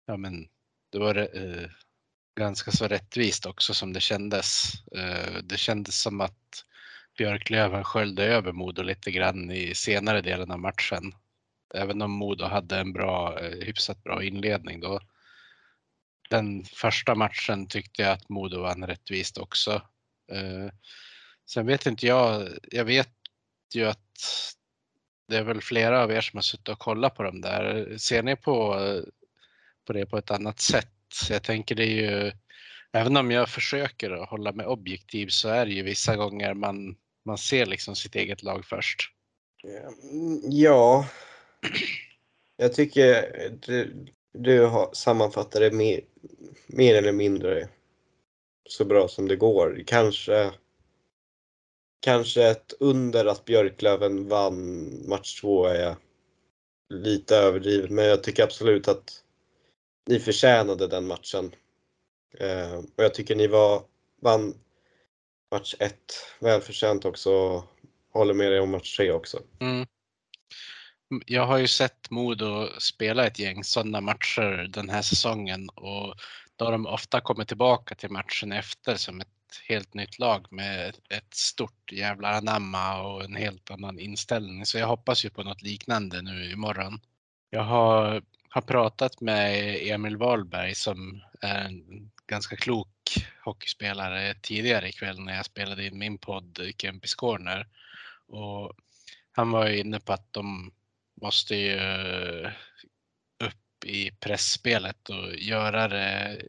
[0.06, 0.48] ja men,
[0.92, 1.70] det var eh,
[2.38, 4.72] ganska så rättvist också som det kändes.
[4.92, 6.64] Eh, det kändes som att
[7.16, 11.12] Björklöven sköljde över Modo lite grann i senare delen av matchen.
[11.74, 15.00] Även om Modo hade en bra, eh, hyfsat bra inledning då.
[16.30, 19.72] Den första matchen tyckte jag att Modo vann rättvist också.
[20.32, 20.72] Eh,
[21.46, 23.12] sen vet inte jag, jag vet
[23.74, 24.00] ju att
[25.28, 27.96] det är väl flera av er som har suttit och kollat på dem där.
[27.98, 29.02] Ser ni på, eh,
[29.86, 30.92] på det på ett annat sätt?
[31.30, 32.32] Jag tänker det är ju,
[32.92, 36.96] även om jag försöker att hålla mig objektiv så är det ju vissa gånger man,
[37.26, 39.12] man ser liksom sitt eget lag först.
[39.64, 39.90] Eh,
[40.42, 41.08] ja.
[42.56, 46.00] Jag tycker du, du har sammanfattat det mer,
[46.66, 47.68] mer eller mindre
[48.68, 49.82] så bra som det går.
[49.86, 50.52] Kanske
[52.00, 55.96] Kanske ett under att Björklöven vann match två är
[56.88, 59.22] lite överdrivet men jag tycker absolut att
[60.06, 61.54] ni förtjänade den matchen.
[62.38, 63.82] Eh, och jag tycker ni var,
[64.22, 64.54] vann
[65.50, 65.94] match 1
[66.40, 67.64] välförtjänt också.
[68.12, 69.38] Håller med dig om match 3 också.
[69.60, 69.86] Mm.
[71.26, 76.14] Jag har ju sett Modo spela ett gäng sådana matcher den här säsongen och
[76.56, 79.28] då har de ofta kommit tillbaka till matchen efter som ett
[79.68, 84.66] helt nytt lag med ett stort jävla anamma och en helt annan inställning.
[84.66, 87.00] Så jag hoppas ju på något liknande nu imorgon.
[87.50, 92.88] Jag har, har pratat med Emil Wahlberg som är en ganska klok
[93.44, 97.68] hockeyspelare tidigare ikväll när jag spelade in min podd Kempis Corner.
[98.26, 98.72] Och
[99.32, 100.72] han var ju inne på att de
[101.22, 102.50] måste ju eh,
[103.38, 106.42] upp i pressspelet och göra det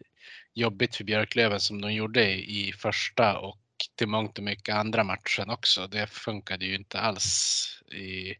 [0.53, 3.59] jobbigt för Björklöven som de gjorde i första och
[3.95, 5.87] till mångt och mycket andra matchen också.
[5.87, 8.35] Det funkade ju inte alls i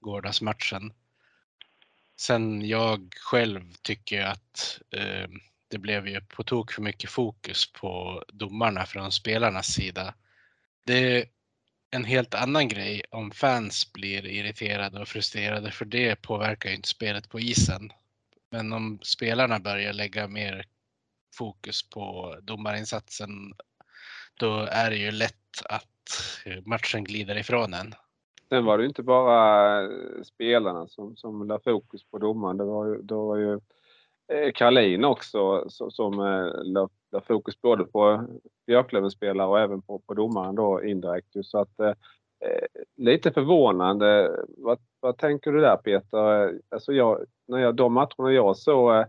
[0.00, 0.92] gårdagsmatchen.
[2.16, 5.28] Sen jag själv tycker att eh,
[5.72, 10.14] det blev ju på tok för mycket fokus på domarna från spelarnas sida.
[10.86, 11.24] Det är
[11.90, 16.88] en helt annan grej om fans blir irriterade och frustrerade för det påverkar ju inte
[16.88, 17.90] spelet på isen.
[18.50, 20.64] Men om spelarna börjar lägga mer
[21.34, 23.54] fokus på domarinsatsen
[24.34, 25.86] då är det ju lätt att
[26.64, 27.94] matchen glider ifrån en.
[28.48, 32.56] Sen var det ju inte bara eh, spelarna som, som la fokus på domaren.
[32.56, 33.60] Det var ju, det var ju
[34.32, 38.26] Eh, Karlin också som, eh, la, la fokus både på
[38.66, 41.28] Björklövens spelare och även på, på domaren då indirekt.
[41.42, 41.88] Så att eh,
[42.44, 42.66] eh,
[42.96, 44.36] lite förvånande.
[44.48, 46.54] Vad, vad tänker du där Peter?
[46.68, 49.04] Alltså jag, när jag, de matcherna jag såg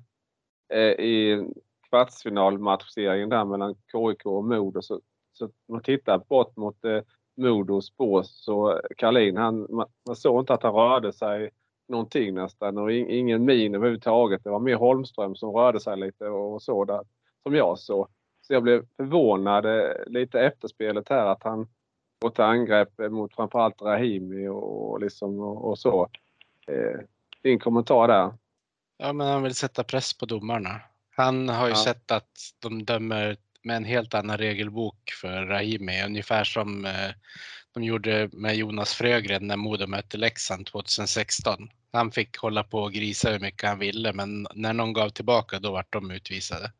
[0.73, 1.45] eh, i
[1.89, 5.01] kvartsfinalmatchserien där mellan KIK och Modo så,
[5.33, 7.01] så man tittar bort mot eh,
[7.37, 11.49] Modos bås så Karlin han, man, man såg inte att han rörde sig
[11.87, 14.43] någonting nästan och ingen min överhuvudtaget.
[14.43, 17.01] Det var mer Holmström som rörde sig lite och så där,
[17.43, 18.07] som jag såg.
[18.41, 21.67] Så jag blev förvånad eh, lite efter spelet här att han
[22.21, 26.09] går till angrepp mot framförallt Rahimi och, liksom, och, och så.
[26.67, 26.99] Eh,
[27.41, 28.33] din kommentar där?
[28.97, 30.81] Ja, men han vill sätta press på domarna.
[31.15, 31.75] Han har ju ja.
[31.75, 37.11] sett att de dömer med en helt annan regelbok för Rahimi, ungefär som eh,
[37.73, 41.69] de gjorde med Jonas Frögren när Modo mötte Leksand 2016.
[41.91, 45.59] Han fick hålla på och grisa hur mycket han ville, men när någon gav tillbaka
[45.59, 46.71] då vart de utvisade.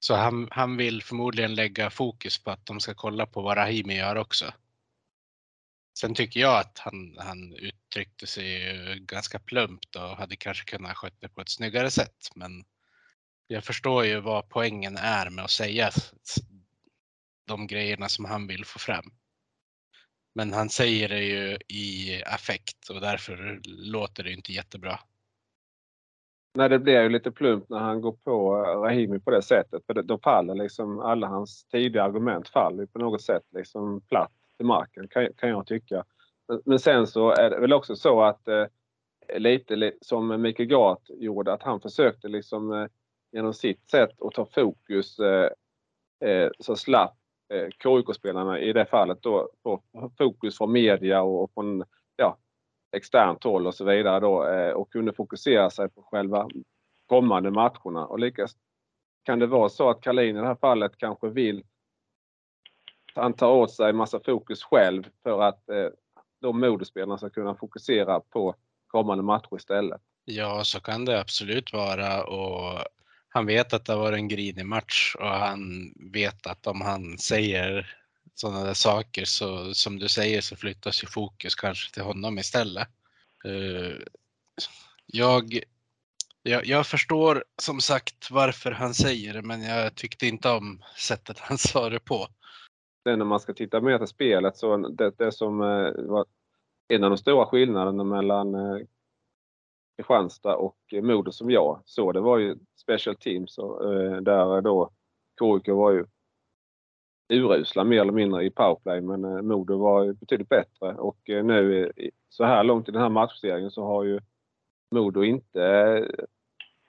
[0.00, 3.96] Så han, han vill förmodligen lägga fokus på att de ska kolla på vad Rahimi
[3.96, 4.52] gör också.
[5.98, 11.16] Sen tycker jag att han, han uttryckte sig ganska plumpt och hade kanske kunnat sköta
[11.20, 12.30] det på ett snyggare sätt.
[12.34, 12.64] Men
[13.52, 15.90] jag förstår ju vad poängen är med att säga
[17.46, 19.04] de grejerna som han vill få fram.
[20.34, 24.98] Men han säger det ju i affekt och därför låter det inte jättebra.
[26.54, 29.86] Nej, det blir ju lite plumpt när han går på eh, Rahimi på det sättet.
[29.86, 34.66] För då faller liksom alla hans tidiga argument faller på något sätt liksom platt till
[34.66, 36.04] marken kan, kan jag tycka.
[36.48, 38.66] Men, men, sen så är det väl också så att eh,
[39.36, 42.86] lite som Mikael Gart gjorde, att han försökte liksom eh,
[43.32, 45.50] genom sitt sätt att ta fokus eh,
[46.28, 47.16] eh så slapp
[47.54, 49.82] eh, KIK-spelarna i det fallet då på
[50.18, 51.84] fokus från media och, och från
[52.16, 52.38] ja,
[52.96, 56.48] externt håll och så vidare då eh, och kunde fokusera sig på själva
[57.06, 58.06] kommande matcherna.
[58.06, 58.58] Och likaså
[59.24, 61.64] kan det vara så att Karlin i det här fallet kanske vill
[63.14, 65.88] han tar åt sig massa fokus själv för att eh,
[66.40, 68.54] de modespelarna ska kunna fokusera på
[68.86, 70.00] kommande matcher istället.
[70.24, 72.80] Ja, så kan det absolut vara och
[73.34, 77.96] han vet att det var en grinig match och han vet att om han säger
[78.34, 82.88] sådana där saker så som du säger så flyttas ju fokus kanske till honom istället.
[83.46, 83.96] Uh,
[85.06, 85.60] jag,
[86.42, 91.38] jag, jag, förstår som sagt varför han säger det men jag tyckte inte om sättet
[91.38, 92.26] han sa det på.
[93.04, 96.26] Sen när man ska titta mer till spelet så det, det som eh, var
[96.88, 98.86] en av de stora skillnaderna mellan eh,
[99.96, 103.84] Kristianstad och Modo som jag såg det var ju special teams och,
[104.22, 104.90] där då
[105.38, 106.06] KIK var ju
[107.32, 111.92] urusla mer eller mindre i powerplay men eh, Modo var betydligt bättre och eh, nu
[112.28, 114.20] så här långt i den här matchserien så har ju
[114.90, 116.24] Modo inte eh,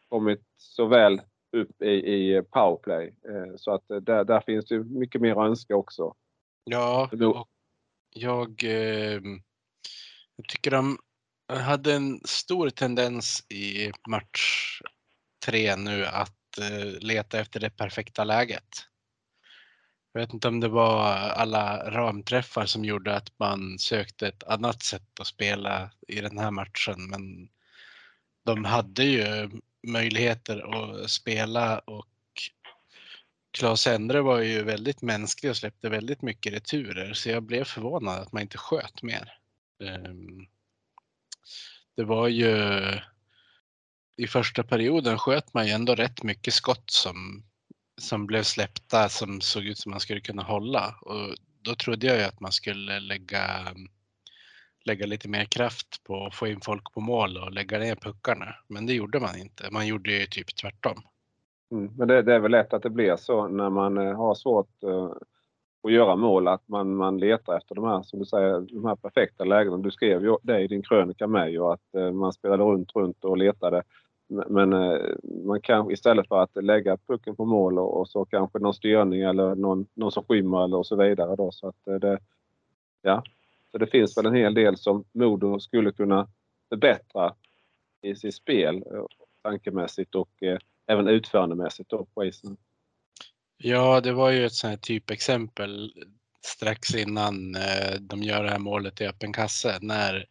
[0.09, 3.13] kommit så väl upp i, i powerplay.
[3.57, 6.13] Så att där, där finns det mycket mer att önska också.
[6.63, 8.63] Ja, jag,
[10.35, 10.97] jag tycker de
[11.47, 14.81] jag hade en stor tendens i match
[15.45, 18.87] tre nu att eh, leta efter det perfekta läget.
[20.13, 24.83] Jag vet inte om det var alla ramträffar som gjorde att man sökte ett annat
[24.83, 27.49] sätt att spela i den här matchen, men
[28.45, 29.49] de hade ju
[29.87, 32.07] möjligheter att spela och
[33.57, 38.19] Claes Endre var ju väldigt mänsklig och släppte väldigt mycket returer, så jag blev förvånad
[38.21, 39.37] att man inte sköt mer.
[39.83, 40.47] Ehm,
[41.95, 42.71] det var ju
[44.17, 47.43] i första perioden sköt man ju ändå rätt mycket skott som
[47.97, 50.95] som blev släppta som såg ut som man skulle kunna hålla.
[51.01, 53.73] Och då trodde jag ju att man skulle lägga,
[54.85, 58.55] lägga lite mer kraft på att få in folk på mål och lägga ner puckarna.
[58.67, 59.71] Men det gjorde man inte.
[59.71, 61.01] Man gjorde ju typ tvärtom.
[61.71, 64.35] Mm, men det, det, är väl lätt att det blir så när man eh, har
[64.35, 65.11] svårt eh,
[65.83, 68.95] och göra mål att man, man letar efter de här, som du säger, de här
[68.95, 69.77] perfekta lägena.
[69.77, 73.25] Du skrev ju det i din krönika med ju att eh, man spelade runt, runt
[73.25, 73.83] och letade
[74.27, 74.99] men eh,
[75.45, 79.21] man kan istället för att lägga pucken på mål och, och så kanske någon styrning
[79.21, 81.35] eller någon, någon som skymmer eller och så vidare.
[81.35, 82.19] Då, så att eh, det,
[83.01, 83.23] ja.
[83.71, 86.27] så det finns väl en hel del som Modo skulle kunna
[86.69, 87.33] förbättra
[88.01, 88.83] i sitt spel
[89.41, 90.57] tankemässigt och eh,
[90.87, 92.57] även utförandemässigt då på isen.
[93.65, 95.93] Ja, det var ju ett sånt här typexempel
[96.45, 100.25] strax innan eh, de gör det här målet i öppen kasse när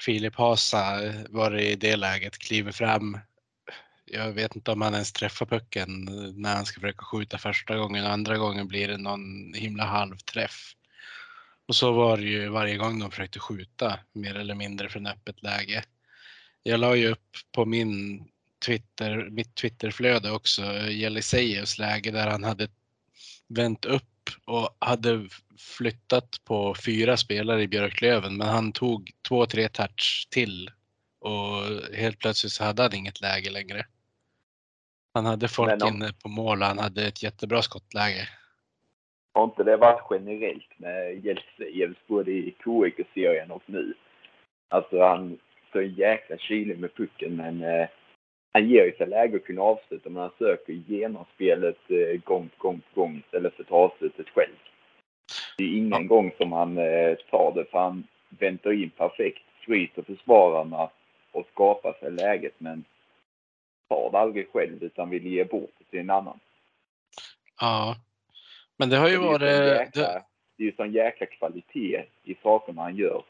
[0.00, 3.18] Filip Hasa eh, var i det läget, kliver fram.
[4.04, 7.76] Jag vet inte om han ens träffar pucken eh, när han ska försöka skjuta första
[7.76, 8.06] gången.
[8.06, 10.72] Andra gången blir det någon himla halvträff.
[11.68, 15.42] Och så var det ju varje gång de försökte skjuta mer eller mindre från öppet
[15.42, 15.84] läge.
[16.62, 18.24] Jag la ju upp på min
[18.66, 22.68] Twitter, mitt Twitterflöde också, Jelisejevs läge där han hade
[23.48, 24.04] vänt upp
[24.44, 25.28] och hade
[25.78, 30.70] flyttat på fyra spelare i Björklöven, men han tog två, tre touch till
[31.20, 31.62] och
[31.94, 33.86] helt plötsligt så hade han inget läge längre.
[35.14, 38.28] Han hade folk om- inne på mål och han hade ett jättebra skottläge.
[39.32, 43.94] Har inte det varit generellt med Jeltsejevs både i KIK-serien och nu?
[44.68, 45.38] Alltså han
[45.72, 47.88] så jäkla kylig med pucken men eh,
[48.52, 52.68] han ger ju sig läge att kunna avsluta men han söker genomspelet eh, gång på
[52.68, 54.54] gång på gång istället för att ta avslutet själv.
[55.58, 60.02] Det är ingen gång som han eh, tar det för han väntar in perfekt, skryter
[60.02, 60.90] försvararna
[61.32, 62.84] och skapar sig läget men
[63.88, 66.40] tar det aldrig själv utan vill ge bort det till en annan.
[67.60, 67.96] Ja,
[68.76, 69.42] men det har ju Det varit...
[69.42, 70.22] jäkla, Det,
[70.56, 73.22] det är ju sån jäkla kvalitet i sakerna han gör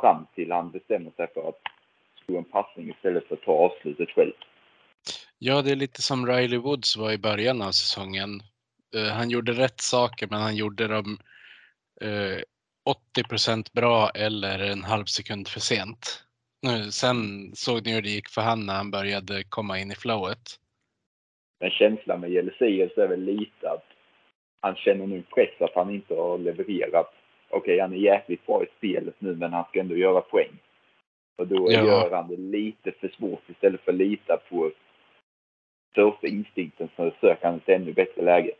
[0.00, 1.60] fram till han bestämmer sig för att
[2.34, 4.32] en passning istället för att ta avslutet själv.
[5.38, 8.40] ja, det är lite som Riley Woods var i början av säsongen.
[8.96, 11.18] Eh, han gjorde rätt saker, men han gjorde dem
[12.00, 12.40] eh,
[13.18, 16.22] 80% bra eller en halv sekund för sent.
[16.62, 19.94] Nu, sen såg ni hur det gick för han när han började komma in i
[19.94, 20.60] flowet.
[21.60, 23.84] Men känslan med Jelisius är väl lite att
[24.60, 27.14] han känner nu press att han inte har levererat.
[27.50, 30.58] Okej, han är jäkligt bra i spelet nu, men han ska ändå göra poäng.
[31.36, 31.84] Och då Ja.
[31.84, 34.72] gör han det lite för svårt istället för att lita på
[35.94, 38.50] första instinkten så söker han ett ännu bättre läge.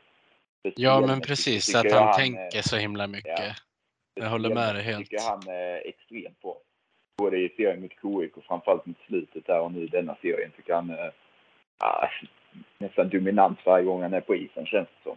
[0.62, 3.38] För Ja, men precis, att han, eh, tänker så himla mycket.
[3.38, 3.54] ja.
[4.14, 5.10] Jag håller med dig helt.
[5.10, 6.56] tycker han är extremt bra.
[7.18, 10.50] Både i serien mot KIK och framförallt mot slutet där och nu i denna serien
[10.56, 11.12] tycker han är
[11.78, 12.08] ah,
[12.78, 15.16] nästan dominant varje gång han är på isen känns det som.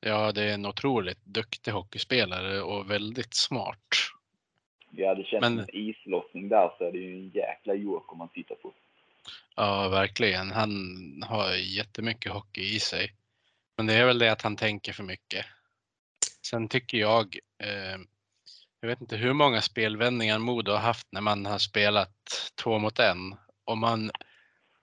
[0.00, 3.88] Ja, det är en otroligt duktig hockeyspelare och väldigt smart.
[4.96, 8.12] Ja, det känns Men- som en islossning där så är det ju en jäkla joker
[8.12, 8.74] om man tittar på.
[9.56, 10.50] Ja, verkligen.
[10.50, 10.72] Han
[11.28, 13.14] har jättemycket hockey i sig.
[13.76, 15.46] Men det är väl det att han tänker för mycket.
[16.46, 17.98] Sen tycker jag, eh,
[18.80, 22.98] jag vet inte hur många spelvändningar Modo har haft när man har spelat två mot
[22.98, 23.36] en.
[23.64, 24.10] Och man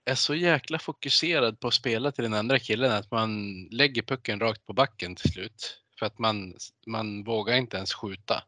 [0.04, 4.40] är så jäkla fokuserad på att spela till den andra killen att man lägger pucken
[4.40, 5.78] rakt på backen till slut.
[5.98, 6.54] För att man,
[6.86, 8.44] man vågar inte ens skjuta.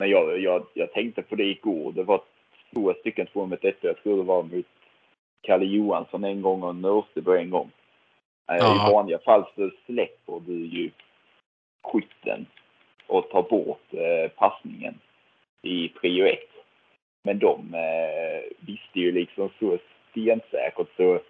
[0.00, 1.92] Men jag, jag, jag tänkte på det igår.
[1.92, 2.20] Det var
[2.72, 3.76] två stycken två mot ett.
[3.80, 4.66] Jag tror det var mot
[5.42, 7.70] Kalle Johansson en gång och Nörstebo en gång.
[8.50, 8.88] Eh, Ja.
[8.88, 10.90] I vanliga fall så släpper du ju
[11.82, 12.46] skytten
[13.06, 14.94] och tar bort eh, passningen
[15.62, 16.50] i prio ett.
[17.22, 19.78] Men de eh, visste ju liksom så
[20.10, 21.20] stensäkert så,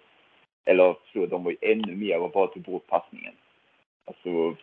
[0.65, 3.33] eller så, de var ju ännu mer och bara tog bort passningen.
[4.05, 4.55] Alltså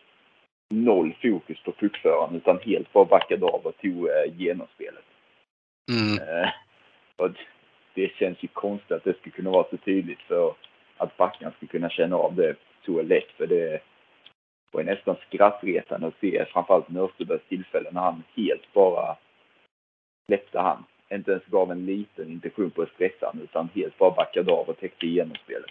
[0.71, 5.05] noll fokus på puckföraren utan helt bara backade av och tog eh, genomspelet.
[5.91, 6.19] Mm.
[6.19, 6.51] Eh,
[7.17, 7.31] och
[7.95, 10.55] det känns ju konstigt att det skulle kunna vara så tydligt för
[10.97, 12.57] att backarna skulle kunna känna av det
[12.87, 13.31] så lätt.
[13.37, 13.81] För det
[14.71, 19.17] var nästan skrattretande att se framförallt Nörstebös tillfälle när han helt bara
[20.27, 20.85] släppte han.
[21.11, 24.79] Inte ens gav en liten intention på att stressa utan helt bara backade av och
[24.79, 25.71] täckte igenom spelet.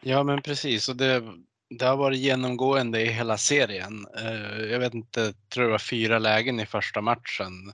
[0.00, 0.88] Ja, men precis.
[0.88, 1.22] Och det,
[1.70, 4.06] det har varit genomgående i hela serien.
[4.16, 7.72] Eh, jag vet inte, tror det var fyra lägen i första matchen.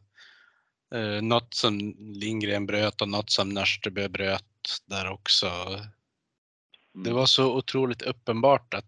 [0.95, 5.47] Eh, något som Lindgren bröt och något som Nörstebö bröt där också.
[5.47, 7.05] Mm.
[7.05, 8.84] Det var så otroligt uppenbart att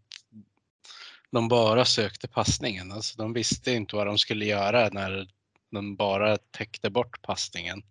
[1.30, 2.92] de bara sökte passningen.
[2.92, 5.28] Alltså, de visste inte vad de skulle göra när
[5.70, 7.82] de bara täckte bort passningen.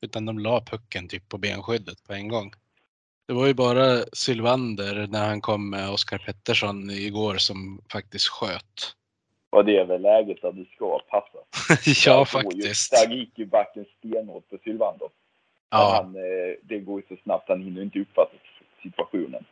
[0.00, 2.52] Utan de la pucken typ på benskyddet på en gång.
[3.30, 8.96] Det var ju bara Sylvander när han kom med Oskar Pettersson igår som faktiskt sköt.
[9.50, 11.38] Och det är väl läget där du ska passa.
[12.10, 12.92] ja, faktiskt.
[12.92, 15.08] Ju, där gick ju backen stenhårt på Sylvander.
[15.70, 18.36] Ja, han, eh, det går ju så snabbt, han hinner inte uppfatta
[18.82, 19.44] situationen.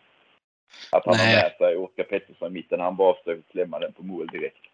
[0.93, 1.35] Att han Nej.
[1.35, 4.65] har med sig Oskar Pettersson i mitten, han bara försöker klämma den på mål direkt.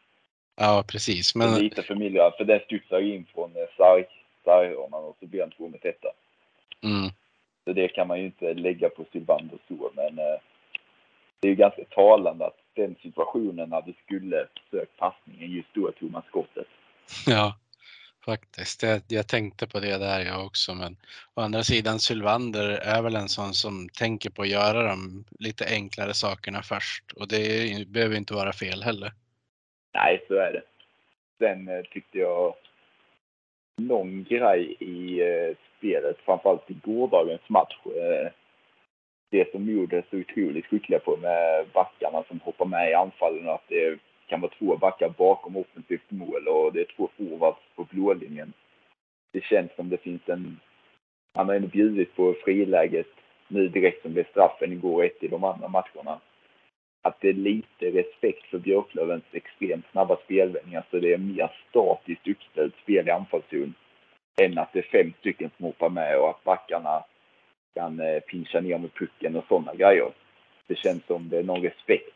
[0.57, 1.35] ja, precis.
[1.35, 1.55] Men...
[1.55, 4.05] Lite förmildrande, för den studsar in från eh, sarg,
[4.45, 6.09] sarghörnan och så blir han två med detta.
[6.83, 7.11] mm,
[7.65, 10.41] Så det kan man ju inte lägga på Sylvander så, men eh,
[11.41, 15.93] det är ju ganska talande att den situationen när du skulle sökt passningen, just då
[15.93, 16.67] tog man skottet.
[17.27, 17.57] ja,
[18.25, 18.83] faktiskt.
[18.83, 20.75] Jag, jag tänkte på det där jag också.
[20.75, 20.97] Men
[21.35, 25.65] å andra sidan Sylvander är väl en sån som tänker på att göra de lite
[25.71, 27.13] enklare sakerna först.
[27.13, 29.13] Och det behöver inte vara fel heller.
[29.95, 30.63] Nej, så är det.
[31.39, 32.55] Sen eh, tyckte jag
[33.77, 37.77] någon grej i eh, spelet, framförallt i gårdagens match.
[37.87, 38.33] Eh,
[39.31, 43.49] det som Modo är så otroligt skickliga på med backarna som hoppar med i anfallen
[43.49, 47.59] och att det kan vara två backar bakom offensivt mål och det är två forwards
[47.77, 48.53] på blålinjen.
[49.33, 50.61] Det känns som det finns en...
[51.35, 53.07] Han har ändå bjudit på friläget
[53.49, 56.21] nu direkt som blev straffen igår ett i de andra matcherna.
[57.05, 62.29] Att det är lite respekt för Björklövens extremt snabba spelvändningar så det är mer statiskt
[62.29, 63.75] uppställt spel i anfallszon
[64.43, 67.05] än att det är fem stycken som hoppar med och att backarna
[67.75, 70.11] kan eh, pincha ner med pucken och sådana grejer.
[70.67, 72.15] Det känns som det är någon respekt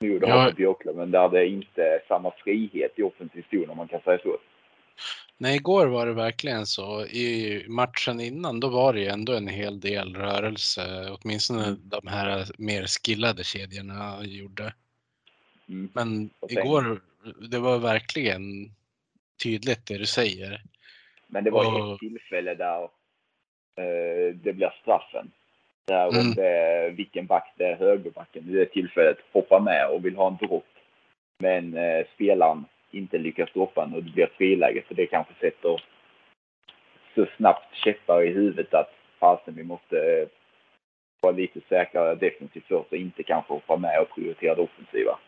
[0.00, 0.34] nu det Ja.
[0.34, 4.00] har för Björklöven där det inte är samma frihet i offensiv zon om man kan
[4.00, 4.36] säga så.
[5.40, 7.06] Nej, igår var det verkligen så.
[7.06, 12.46] I matchen innan då var det ju ändå en hel del rörelse, åtminstone de här
[12.58, 14.74] mer skillade kedjorna gjorde.
[15.68, 15.90] Mm.
[15.94, 17.00] Men igår,
[17.50, 18.70] det var verkligen
[19.42, 20.62] tydligt det du säger.
[21.26, 22.82] Men det var Och- ett tillfälle där
[23.76, 25.30] eh, det blir straffen.
[25.84, 26.34] Där Mm.
[26.34, 30.46] det vilken back det är, högerbacken i det tillfället, hoppar med och vill ha en
[30.46, 30.66] dropp.
[31.38, 34.82] Men eh, spelaren inte lyckas droppa den och det blir ett friläge.
[34.88, 35.82] Så det kanske sätter
[37.14, 40.28] så snabbt käppar i huvudet att fasen vi måste eh,
[41.20, 45.18] vara lite säkrare defensivt först och inte kanske hoppa med och prioritera det offensiva.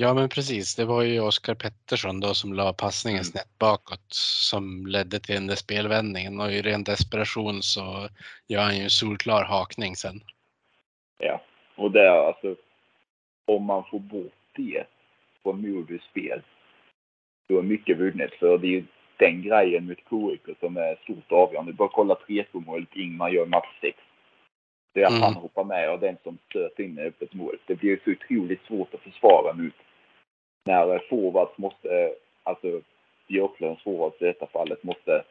[0.00, 0.76] Ja, men precis.
[0.76, 3.24] Det var ju Oskar Pettersson då som la passningen Mm.
[3.24, 8.08] snett bakåt som ledde till den där spelvändningen och i ren desperation så
[8.48, 10.20] gör han ju en solklar hakning sen.
[11.18, 11.40] Ja,
[11.76, 12.56] och där alltså
[13.46, 14.84] om man får bort det
[15.48, 16.42] från Modus spel
[17.48, 18.34] då är mycket vunnet.
[18.34, 18.84] För det är ju
[19.16, 21.72] den grejen mot KIK som är stort avgörande.
[21.72, 23.98] Bara kolla 3-2 målet Ingmar gör i match 6.
[24.94, 25.22] Det är att Mm.
[25.22, 27.56] han hoppar med och den som stöter in öppet mål.
[27.66, 29.72] Det blir så otroligt svårt att försvara mot
[30.64, 32.80] när forwards måste, alltså
[33.28, 35.24] Björklövens forwards i detta fallet måste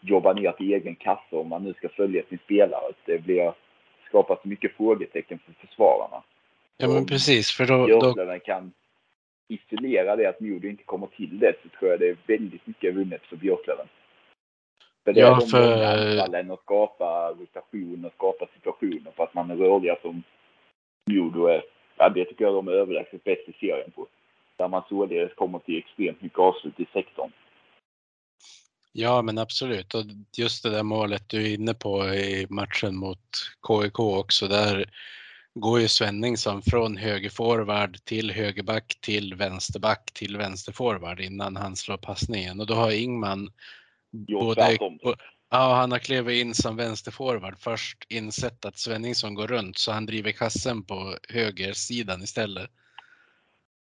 [0.00, 2.92] jobba ner till egen kasse om man nu ska följa sin spelare.
[3.04, 3.52] Det blir
[4.06, 6.22] skapas mycket frågetecken för försvararna.
[6.76, 8.72] Ja, men precis, för då, då kan
[9.48, 12.94] isolera det att Modo inte kommer till det så tror jag det är väldigt mycket
[12.94, 13.86] vunnet för Björklöven.
[15.04, 19.34] För det Ja, är de för- anfallen och skapa rotation och skapa situationer på att
[19.34, 20.22] man är rörliga som
[21.10, 21.62] Modo är.
[21.96, 24.06] Ja, det tycker jag de är överlägset bäst i serien på.
[24.56, 27.30] Där man således kommer till extremt mycket avslut i sektorn.
[28.92, 29.94] Ja, men absolut.
[29.94, 30.02] Och
[30.36, 33.18] just det där målet du är inne på i matchen mot
[33.68, 34.84] KIK också, där
[35.54, 42.60] går ju Svenningsson från högerforward till högerback till vänsterback till vänsterforward innan han slår passningen.
[42.60, 43.50] Och då har Ingman
[44.26, 44.98] Gjort tvärtom.
[45.50, 50.06] Ja, han har klivit in som vänsterforward först, insett att Svenningsson går runt så han
[50.06, 52.70] driver kassen på högersidan istället.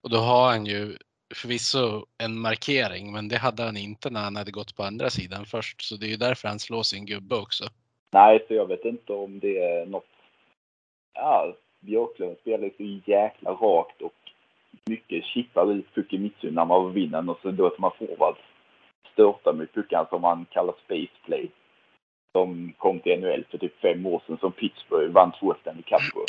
[0.03, 0.97] Och då har han ju
[1.35, 5.45] förvisso en markering, men det hade han inte när han hade gått på andra sidan
[5.45, 5.81] först.
[5.81, 7.69] Så det är ju därför han slår sin gubbe också.
[8.13, 10.05] Nej, så jag vet inte om det är något...
[11.13, 14.13] Ja, Björklöven spelar ju så jäkla rakt och
[14.85, 18.39] mycket chippar ut Fukimitsu i mittzon när man vinner den och så låter man forwards
[19.13, 21.49] störta med puckan som man kallar space play.
[22.31, 26.13] Som kom till NHL för typ fem år sedan som Pittsburgh vann två Stanley Cup
[26.13, 26.25] på.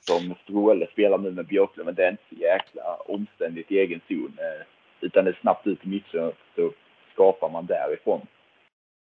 [0.00, 1.94] Som Stråle spelar nu med Björklöven.
[1.94, 4.38] Det är inte så jäkla omständigt i egen zon.
[4.38, 4.66] Eh,
[5.00, 6.72] utan det är snabbt ut i mittzon så
[7.12, 8.26] skapar man därifrån.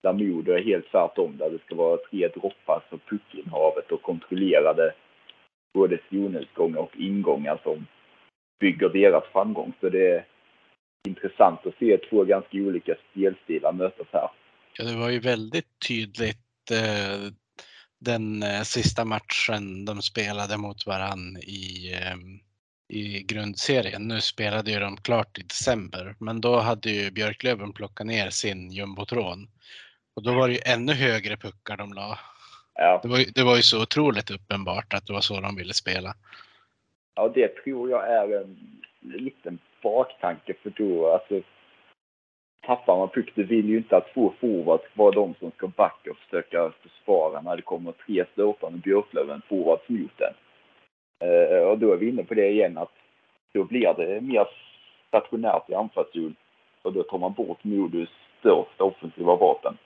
[0.03, 4.93] Där Modo är helt tvärtom, där det ska vara tre droppar för puckinnehavet och kontrollerade
[5.77, 7.87] både zonutgångar och ingångar som
[8.59, 9.73] bygger deras framgång.
[9.81, 10.25] Så det är
[11.07, 14.29] intressant att se två ganska olika spelstilar mötas här.
[14.77, 17.31] Ja, det var ju väldigt tydligt eh,
[17.99, 22.17] den eh, sista matchen de spelade mot varann i, eh,
[22.97, 24.07] i grundserien.
[24.07, 28.71] Nu spelade ju de klart i december, men då hade ju Björklöven plockat ner sin
[28.71, 29.47] jumbotron.
[30.15, 32.19] Och då var det ju ännu högre puckar de la.
[32.77, 35.55] Ja, Det var, ju, det var ju så otroligt uppenbart att det var så de
[35.55, 36.13] ville spela.
[37.15, 38.57] ja det tror jag är en
[39.01, 41.41] liten baktanke för då, alltså
[42.65, 45.67] tappar man puck, du vill ju inte att två forwards ska vara de som ska
[45.67, 50.33] backa och försöka försvara när det kommer tre stötande Björklöven forwards mot den.
[51.29, 52.91] Eh, och då är vi inne på det igen att
[53.53, 54.47] då blir det mer
[55.07, 56.35] stationärt i anfallszon
[56.81, 58.09] och då tar man bort Modus
[58.39, 59.77] största offensiva vapen.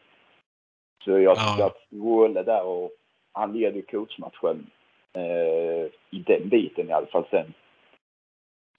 [1.03, 1.65] Så jag tycker Ja.
[1.65, 2.91] att Stråle där och
[3.31, 4.67] han leder coachmatchen
[5.13, 7.53] eh, i den biten i alla fall sen.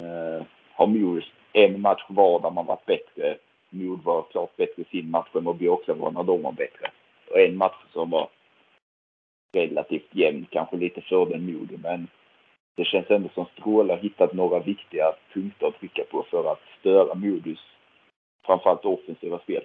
[0.03, 3.37] Eh, har Modus en match var där man varit bättre.
[3.70, 6.91] Mod var klart bättre i sin match än vad Björklöven var när de var bättre.
[7.31, 8.29] Och en match som var
[9.53, 12.09] relativt jämn, kanske lite fördel Modo, men
[12.75, 16.61] det känns ändå som Stråle har hittat några viktiga punkter att trycka på för att
[16.81, 17.61] störa Modus
[18.47, 19.64] framförallt offensiva spel.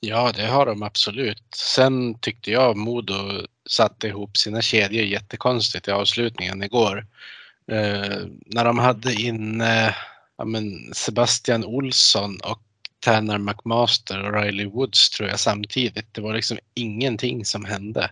[0.00, 1.54] Ja, det har de absolut.
[1.54, 7.06] Sen tyckte jag Modo satte ihop sina kedjor jättekonstigt i avslutningen igår.
[7.72, 9.94] Eh, när de hade in eh,
[10.36, 12.62] ja, men Sebastian Olsson och
[13.00, 16.14] Tanner McMaster och Riley Woods tror jag samtidigt.
[16.14, 18.10] Det var liksom ingenting som hände.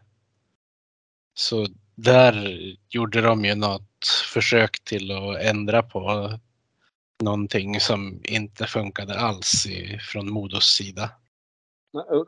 [1.34, 2.58] Så där
[2.88, 6.32] gjorde de ju något försök till att ändra på
[7.22, 11.10] någonting som inte funkade alls i, från Modos sida.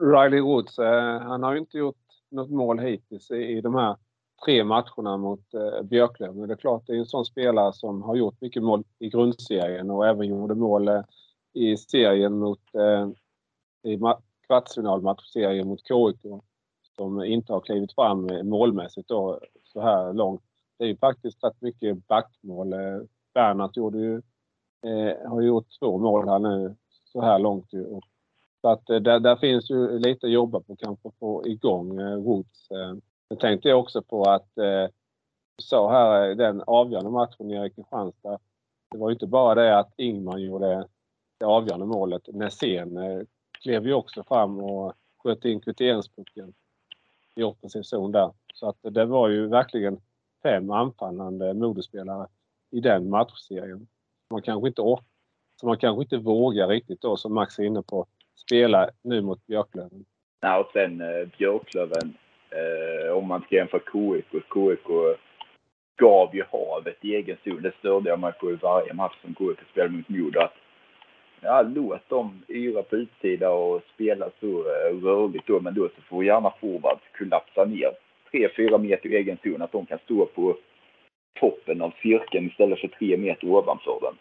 [0.00, 1.96] Riley Woods, eh, han har ju inte gjort
[2.30, 3.96] något mål hittills i, de här
[4.44, 5.84] tre matcherna mot Björklöv.
[5.84, 6.38] Björklöven.
[6.38, 9.08] Men det är klart, det är en sån spelare som har gjort mycket mål i
[9.08, 11.02] grundserien och även gjorde mål eh,
[11.52, 12.60] i serien mot
[13.82, 13.98] i
[14.46, 16.42] kvartsfinalmatchserien mot KIK
[16.96, 20.42] som inte har klivit fram målmässigt då, så här långt.
[20.78, 22.74] Det är ju faktiskt rätt mycket backmål.
[23.34, 24.22] Bernhardt gjorde ju,
[24.86, 27.72] eh, har gjort två mål här nu så här långt.
[27.72, 28.00] Ju.
[28.60, 32.16] Så att eh, där, där finns ju lite att jobba på kanske få igång eh,
[32.16, 32.70] Woods.
[32.70, 32.94] Eh.
[33.30, 34.48] Nu tänkte jag också på att
[35.62, 38.38] så sa här den avgörande matchen nere i Kristianstad.
[38.90, 40.88] Det var ju inte bara det att Ingman gjorde
[41.38, 42.22] det avgörande målet.
[42.26, 42.98] Nässén
[43.62, 46.52] klev ju också fram och sköt in kvitteringspucken
[47.34, 48.30] i offensiv zon där.
[48.54, 50.00] Så att det var ju verkligen
[50.42, 52.26] fem anfallande modespelare
[52.70, 53.88] i den matchserien.
[54.30, 55.04] Man kanske inte orkar,
[55.60, 58.06] så man kanske inte vågar riktigt då, som Max är inne på,
[58.46, 60.04] spela nu mot Björklöven.
[60.40, 62.14] Ja, och sen eh, Björklöven,
[62.50, 64.86] eh, om man ska jämföra KIK, KIK
[65.96, 67.62] gav ju havet i egen zon.
[67.62, 70.40] Det störde jag mig på i varje match som KIK spelade mot Modo.
[70.40, 70.54] Att
[71.40, 76.02] ja, låt dem yra på utsida och spela så eh, rörligt då, men då så
[76.02, 77.90] får gärna forwards kollapsa ner
[78.30, 80.56] tre fyra meter i egen zon, att de kan stå på
[81.40, 84.16] toppen av cirkeln istället för 3 meter ovanför den.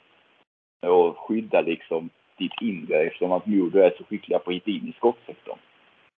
[0.91, 4.87] Och skydda liksom ditt inre eftersom att Modo är så skickliga på att hitta in
[4.87, 5.57] i skottsektorn.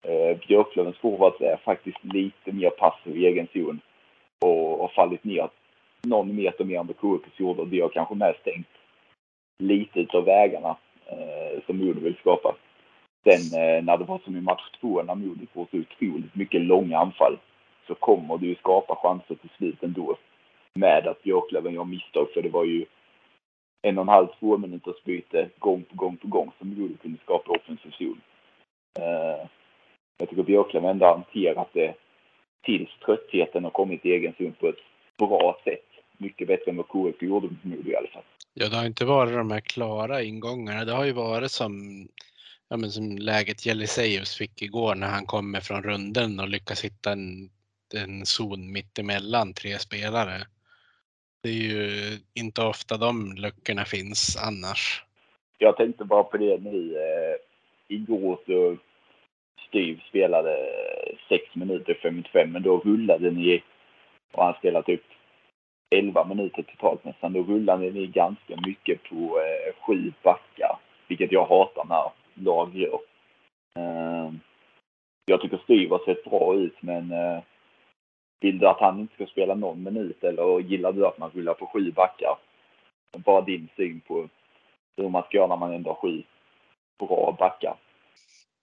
[0.03, 3.81] Eh, Björklövens forwards är faktiskt lite mer passiv i egen zon
[4.39, 5.49] och har fallit ner
[6.03, 8.67] någon meter mer än vad KIKs gjorde och det har kanske mest stängt
[9.59, 12.55] lite utav vägarna eh, som Modo vill skapa.
[13.25, 16.61] Sen eh, när det var som i match två när Modo får så otroligt mycket
[16.61, 17.39] långa anfall
[17.87, 20.17] så kommer det ju skapa chanser till slut ändå.
[20.75, 22.87] Med att Björklöven gör misstag för det var ju
[23.83, 27.19] en och en halv, två minuters byte gång på gång på gång som Modo kunde
[27.25, 28.21] skapa offensiv zon.
[28.99, 29.47] Eh,
[30.19, 31.95] jag tycker Björklund ändå hanterat det
[32.65, 34.83] tills tröttheten har kommit i egen zon på ett
[35.19, 35.85] bra sätt.
[36.19, 38.23] Mycket bättre än vad KF gjorde förmodligen i alla fall.
[38.55, 40.85] Ja, det har inte varit de här klara ingångarna.
[40.85, 41.73] Det har ju varit som,
[42.69, 47.13] ja, men som läget Jeliseus fick igår när han kommer från runden och lyckas hitta
[47.13, 47.51] en,
[47.95, 50.47] en zon mittemellan tre spelare.
[51.43, 55.05] Det är ju inte ofta de luckorna finns annars.
[55.59, 56.97] Jag tänkte bara på det nu.
[56.97, 57.37] Eh,
[57.97, 58.77] igår så
[59.69, 60.57] Styv spelade
[61.29, 63.63] 6 minuter 55, men då rullade ni
[64.33, 65.03] och han spelade typ
[65.91, 67.33] 11 minuter totalt nästan.
[67.33, 70.79] Då rullade ni ganska mycket på eh, sju backar,
[71.09, 72.11] vilket jag hatar när
[72.45, 73.01] lag gör.
[73.77, 74.33] Eh,
[75.25, 77.43] jag tycker Styv har sett bra ut, men eh,
[78.41, 81.55] vill du att han inte ska spela någon minut eller gillar du att man rullar
[81.55, 82.39] på sju backar?
[83.17, 84.29] Bara din syn på
[84.97, 86.23] hur man ska göra när man ändå har sju
[86.99, 87.77] bra backar.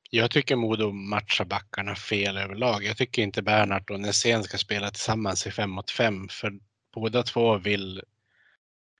[0.09, 2.83] Jag tycker Modo matchar backarna fel överlag.
[2.83, 6.53] Jag tycker inte Bernhardt och Nässén ska spela tillsammans i 5 mot 5 för
[6.95, 7.97] båda två vill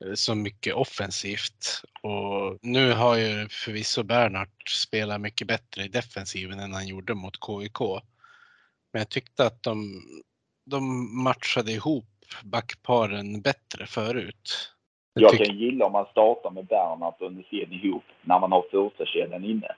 [0.05, 1.81] eh, så mycket offensivt.
[2.01, 7.35] Och nu har ju förvisso Bernhardt spelat mycket bättre i defensiven än han gjorde mot
[7.35, 7.79] KIK.
[8.93, 10.01] Men jag tyckte att de,
[10.65, 10.83] de
[11.23, 12.05] matchade ihop
[12.43, 14.71] backparen bättre förut.
[15.13, 18.65] Jag, jag kan gilla om man startar med Bernhardt och Nässén ihop när man har
[18.71, 19.75] första kedjan inne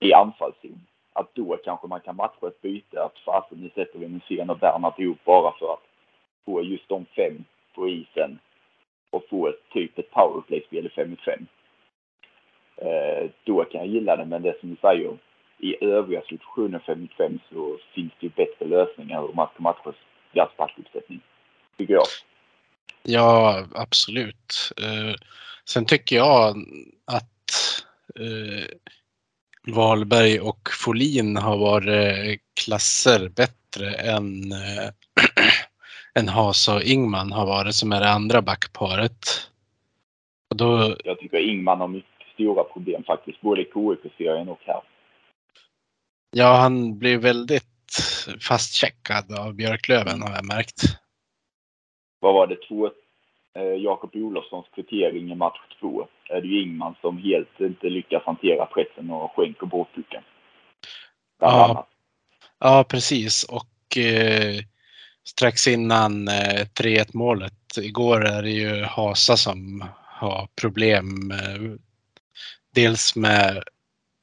[0.00, 0.80] i anfallszon.
[1.12, 3.02] Att då kanske man kan matcha ett byte.
[3.02, 5.84] Att fasen nu sätter vi Nässén och Bernhardt ihop bara för att
[6.44, 7.44] få just de fem
[7.74, 8.38] på isen
[9.10, 11.46] och få ett, typ ett powerplay-spel i 5 mot 5.
[12.76, 15.18] Eh, då kan jag gilla det, men det som du säger,
[15.58, 19.62] i övriga situationer 5 mot 5 så finns det ju bättre lösningar hur man ska
[19.62, 19.92] matcha
[20.32, 21.20] deras backuppsättning.
[21.78, 22.06] Tycker jag.
[23.02, 24.72] Ja, absolut.
[24.82, 25.14] Eh,
[25.64, 26.56] sen tycker jag
[27.06, 27.84] att
[28.20, 28.64] eh,
[29.74, 34.90] Wahlberg och Folin har varit klasser bättre än eh,
[36.14, 39.26] än Hasa och Ingman har varit som är det andra backparet.
[40.50, 40.96] Och då...
[41.04, 44.82] Jag tycker Ingman har mycket stora problem faktiskt, både i KIK-serien och här.
[46.30, 47.79] Ja, han blir väldigt
[48.48, 50.82] fastcheckad av Björklöven har jag märkt.
[52.20, 52.56] Vad var det?
[52.68, 52.86] Två,
[53.54, 56.08] eh, Jakob Olofssons kvittering i match två.
[56.28, 60.22] Är det ju Ingman som helt inte lyckas hantera pressen och skänker bort pucken.
[61.40, 61.86] Ja,
[62.58, 63.44] ja, precis.
[63.44, 64.54] Och eh,
[65.24, 67.78] strax innan 3-1 eh, målet.
[67.82, 71.32] Igår är det ju Hasa som har problem.
[72.74, 73.62] Dels med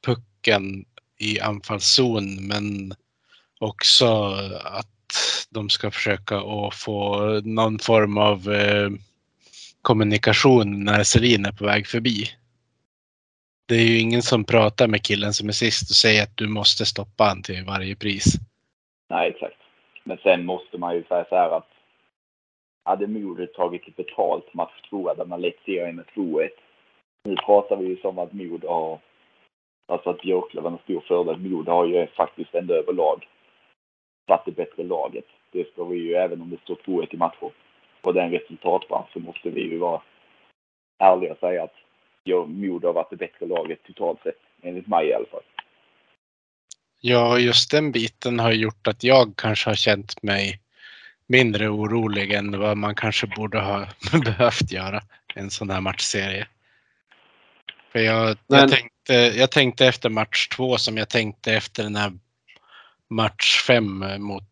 [0.06, 0.84] pucken
[1.18, 2.94] i anfallszon men
[3.58, 4.06] också
[4.64, 4.86] att
[5.50, 8.90] de ska försöka att få någon form av eh,
[9.82, 12.24] kommunikation när Selin är på väg förbi.
[13.68, 16.48] Det är ju ingen som pratar med killen som är sist och säger att du
[16.48, 18.34] måste stoppa han till varje pris.
[19.10, 19.56] Nej, exakt.
[20.04, 21.68] Men sen måste man ju säga så här att
[22.84, 26.48] hade Modo tagit betalt match två där man lett serien med 2-1.
[27.24, 28.98] Nu pratar vi ju som att Modo har,
[29.88, 31.36] alltså att Björklöven har stor fördel.
[31.36, 33.26] Modo har ju faktiskt ändå överlag
[34.28, 35.24] varit det bättre laget.
[35.52, 37.50] Det ska vi ju, även om det står 2-1 i matcher,
[38.02, 40.02] på den resultatbransch så måste vi ju vara
[40.98, 41.74] ärliga och säga att
[42.24, 45.42] jag, Modo har varit det bättre laget totalt sett, enligt mig i alla fall.
[47.00, 50.60] Ja, just den biten har gjort att jag kanske har känt mig
[51.26, 53.86] mindre orolig än vad man kanske borde ha
[54.24, 55.00] behövt göra
[55.36, 56.46] i en sån här matchserie.
[57.92, 61.96] För jag, Men- jag, tänkte, jag tänkte efter match två som jag tänkte efter den
[61.96, 62.12] här
[63.10, 64.44] match fem mot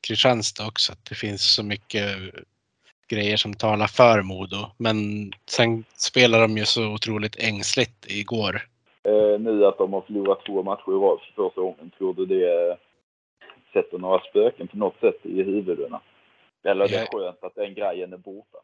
[0.00, 2.16] Kristianstad också, att det finns så mycket
[3.08, 4.66] grejer som talar för Modo.
[4.76, 4.96] Men
[5.46, 8.68] sen spelar de ju så otroligt ängsligt igår.
[9.02, 12.26] Eh, nu att de har förlorat två matcher i rad för första gången, tror du
[12.26, 12.76] det
[13.72, 16.00] sätter några spöken på något sätt i huvudena?
[16.64, 18.58] Eller det är skönt att den grejen är borta?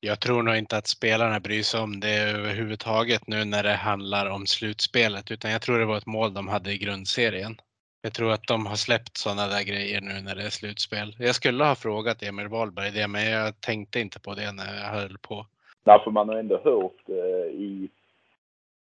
[0.00, 4.30] Jag tror nog inte att spelarna bryr sig om det överhuvudtaget nu när det handlar
[4.30, 7.60] om slutspelet, utan jag tror det var ett mål de hade i grundserien.
[8.02, 11.16] Jag tror att de har släppt sådana där grejer nu när det är slutspel.
[11.18, 15.00] Jag skulle ha frågat Emil Wahlberg det, men jag tänkte inte på det när jag
[15.00, 15.46] höll på.
[15.84, 17.88] Därför man har ändå hört eh, i...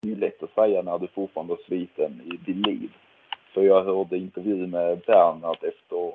[0.02, 2.90] Det är lätt att säga när du fortfarande har sviten i ditt liv.
[3.54, 6.14] För jag hörde intervju med Bernhard efter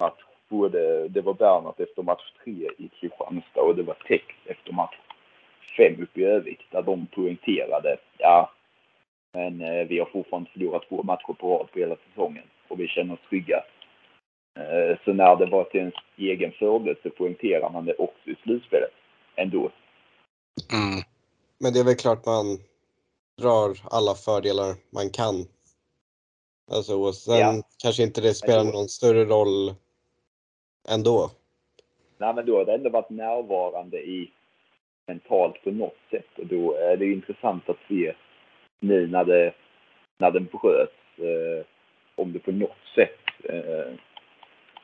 [0.00, 0.20] match.
[0.48, 4.96] Både, det var Bernhard efter match tre i Kristianstad och det var Tex efter match
[5.76, 8.50] fem uppe i Övik där de poängterade, ja,
[9.34, 12.88] men eh, vi har fortfarande förlorat två matcher på rad på hela säsongen och vi
[12.88, 13.64] känner oss trygga.
[14.58, 18.36] Eh, så när det var till ens egen fördel så poängterar man det också i
[18.42, 18.90] slutspelet
[19.36, 19.70] ändå.
[20.72, 21.02] Mm.
[21.58, 22.58] Men det är väl klart man
[23.42, 25.34] drar alla fördelar man kan.
[26.70, 27.62] Alltså, och sen Ja.
[27.82, 29.74] kanske inte det spelar någon större roll
[30.88, 31.30] ändå.
[32.18, 34.30] Nej, men då har det ändå varit närvarande i
[35.06, 38.14] mentalt på något sätt och då är det intressant att se
[38.80, 39.52] nu när det
[40.18, 41.64] när den bröts eh,
[42.14, 43.94] om det på något sätt eh,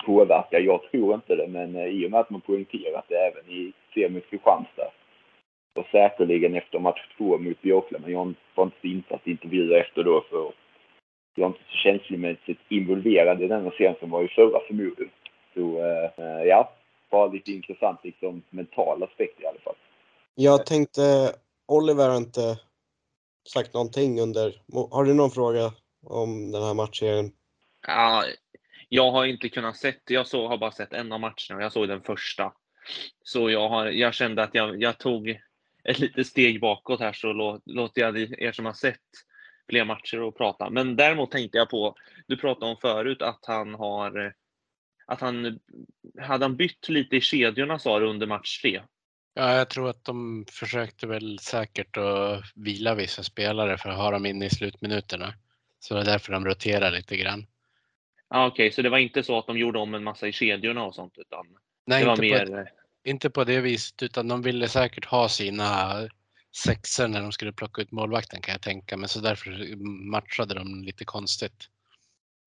[0.07, 0.61] påverkar.
[0.61, 3.73] Jag tror inte det, men eh, i och med att man poängterat det även i
[3.95, 4.91] serien mot Kristianstad
[5.79, 8.13] och säkerligen efter match två mot Björklöven.
[8.13, 10.53] Jag var inte så insatt i intervjuer efter då för
[11.35, 15.13] jag är inte så känslomässigt involverad i den serien som var i förra förmodligen.
[15.55, 16.73] Så eh, ja,
[17.11, 19.77] bara lite intressant liksom mental aspekt i alla fall.
[20.35, 21.01] Jag tänkte,
[21.69, 22.59] Oliver har inte
[23.49, 25.73] sagt någonting under, har du någon fråga
[26.07, 27.33] om den här matchserien?
[27.87, 28.25] Ja,
[28.89, 31.73] jag har inte kunnat sett, jag så, har bara sett en av matcherna och jag
[31.73, 32.53] såg den första.
[33.23, 35.41] Så jag, har, jag kände att jag, jag tog
[35.85, 39.01] ett litet steg bakåt här så lå, låter jag er som har sett
[39.71, 40.71] fler matcher och prata.
[40.71, 41.95] Men däremot tänkte jag på,
[42.27, 44.35] du pratade om förut att han har,
[45.07, 45.59] att han,
[46.21, 48.83] hade han bytt lite i kedjorna sa du under match tre?
[49.35, 54.11] Ja, jag tror att de försökte väl säkert att vila vissa spelare för att ha
[54.11, 55.35] dem inne i slutminuterna.
[55.79, 57.47] Så det är därför de roterar lite grann.
[58.29, 60.85] Ja, Okej, så det var inte så att de gjorde om en massa i kedjorna
[60.85, 61.47] och sånt utan
[61.87, 62.47] Nej, det var inte, mer...
[62.47, 62.69] på, ett-
[63.05, 65.93] inte på det viset, utan de ville säkert ha sina
[66.65, 69.09] sexor när de skulle plocka ut målvakten kan jag tänka mig.
[69.09, 69.77] Så därför
[70.11, 71.69] matchade de lite konstigt.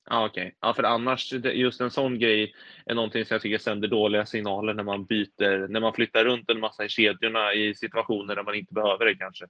[0.10, 0.56] Ja, okej.
[0.60, 2.56] Ja, för annars, just en sån grej
[2.86, 6.50] är någonting som jag tycker sänder dåliga signaler när man byter, när man flyttar runt
[6.50, 9.46] en massa i kedjorna i situationer där man inte behöver det kanske.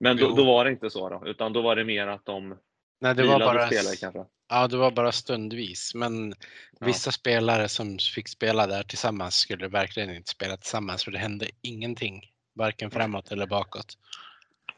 [0.00, 2.58] Men då, då var det inte så då, utan då var det mer att de
[3.00, 4.24] Nej, det var bara, spelare kanske.
[4.48, 5.92] ja, det var bara stundvis.
[5.94, 6.34] Men
[6.80, 6.86] Ja.
[6.86, 11.46] vissa spelare som fick spela där tillsammans skulle verkligen inte spela tillsammans för det hände
[11.62, 12.22] ingenting.
[12.54, 13.94] Varken framåt eller bakåt.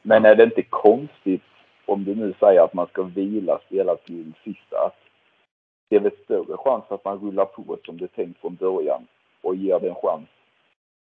[0.03, 1.43] Men är det inte konstigt
[1.87, 4.87] om du nu säger att man ska vila spelare till sista?
[4.87, 4.99] Att
[5.89, 9.07] det är väl större chans att man rullar på som det är tänkt från början
[9.41, 10.29] och ger det en chans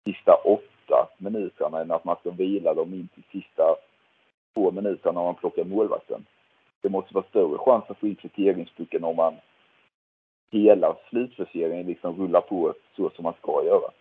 [0.05, 3.63] sista åtta minuterna än att man ska vila dem in till sista
[4.53, 6.25] två minuterna när man plockar målvakten.
[6.81, 9.33] Det måste vara större chans att få in kviteringspucken om man
[10.51, 13.91] hela slutförseringen liksom rullar på så som man ska göra.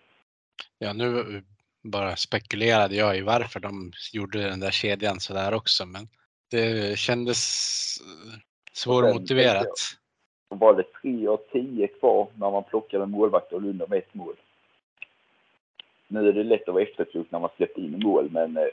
[0.78, 1.42] Ja, nu
[1.82, 6.08] bara spekulerade jag i varför de gjorde den där kedjan så där också, men
[6.50, 7.40] det kändes
[8.00, 8.38] eh,
[8.72, 9.78] svårmotiverat.
[10.48, 14.14] Så var det 3 av 10 kvar när man plockade målvakt och Lunda med ett
[14.14, 14.34] mål.
[16.08, 18.64] Nu är det lätt att vara efterklok när man släpper in mål, men eh,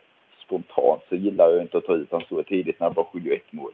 [0.45, 3.35] spontant så gillar jag inte att ta ut honom så tidigt när det bara skiljer
[3.35, 3.73] ett mål.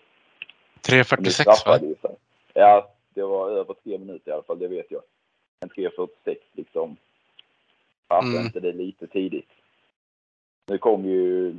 [0.84, 1.78] Och nu 3.46 va?
[1.78, 2.16] det.
[2.54, 5.02] Ja, det var över tre minuter i alla fall, det vet jag.
[5.60, 6.98] En 3.46 liksom.
[8.08, 8.46] Varför Mm.
[8.46, 9.50] inte det lite tidigt?
[10.68, 11.56] Nu kom ju,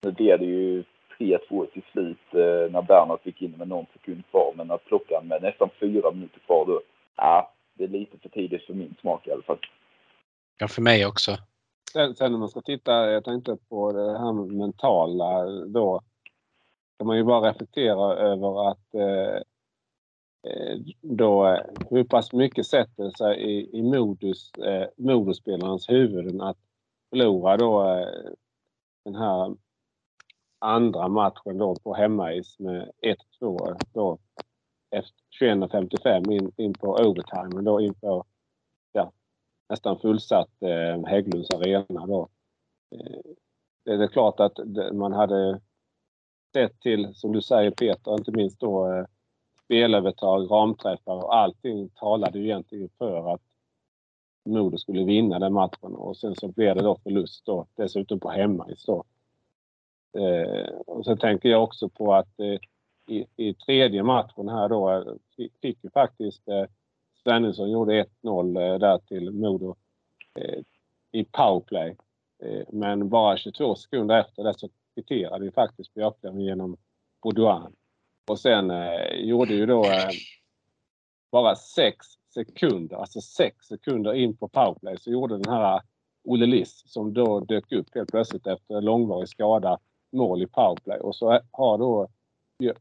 [0.00, 0.84] nu blev det ju
[1.18, 4.52] 3-2 till slut eh, när Bernhard fick in med någon sekund kvar.
[4.56, 6.80] Men att plocka med nästan fyra minuter kvar då,
[7.16, 9.58] ja, det är lite för tidigt för min smak i alla fall.
[10.58, 11.36] Ja, för mig också.
[11.92, 16.00] Sen, sen om man ska titta, jag tänkte på det här mentala då.
[16.98, 19.36] Kan man ju bara reflektera över att eh,
[20.52, 21.60] eh, då eh,
[21.90, 26.58] hur pass mycket sätter sig i, i modus, eh, moduspelarnas huvuden att
[27.10, 28.32] förlora då eh,
[29.04, 29.56] den här
[30.62, 32.90] andra matchen då på hemmais med
[33.40, 34.18] 1-2 då
[34.90, 38.24] efter 21.55 in, in på overtime då inför
[38.92, 39.12] ja,
[39.68, 42.28] nästan fullsatt eh, Hägglunds arena då.
[42.94, 43.20] Eh,
[43.84, 44.58] det är klart att
[44.92, 45.60] man hade
[46.52, 49.04] sett till, som du säger Peter, inte minst då eh,
[49.64, 53.42] spelövertag, ramträffar och allting talade ju egentligen för att
[54.44, 58.30] Modo skulle vinna den matchen och sen så blev det då förlust då dessutom på
[58.30, 59.04] hemmais då.
[60.18, 62.58] Eh, och så tänker jag också på att eh,
[63.06, 65.14] i, i tredje matchen här då eh,
[65.62, 66.64] fick, ju faktiskt eh,
[67.22, 69.76] Svenningsson gjorde 1-0 eh, där till Modo
[70.34, 70.58] eh,
[71.12, 71.96] i powerplay.
[72.42, 76.76] Eh, men bara 22 sekunder efter det så kvitterade ju faktiskt Björklöven genom
[77.22, 77.76] Baudouin.
[78.26, 80.10] Och sen eh, gjorde ju då eh,
[81.30, 85.80] bara sex sekunder, alltså sex sekunder in på powerplay så gjorde den här
[86.24, 89.78] Olle Liss som då dök upp helt plötsligt efter långvarig skada
[90.12, 90.98] mål i powerplay.
[90.98, 92.08] Och så har då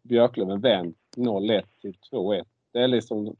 [0.03, 2.45] Björklöven vänt 0-1 till 2-1.
[2.74, 3.36] Det är liksom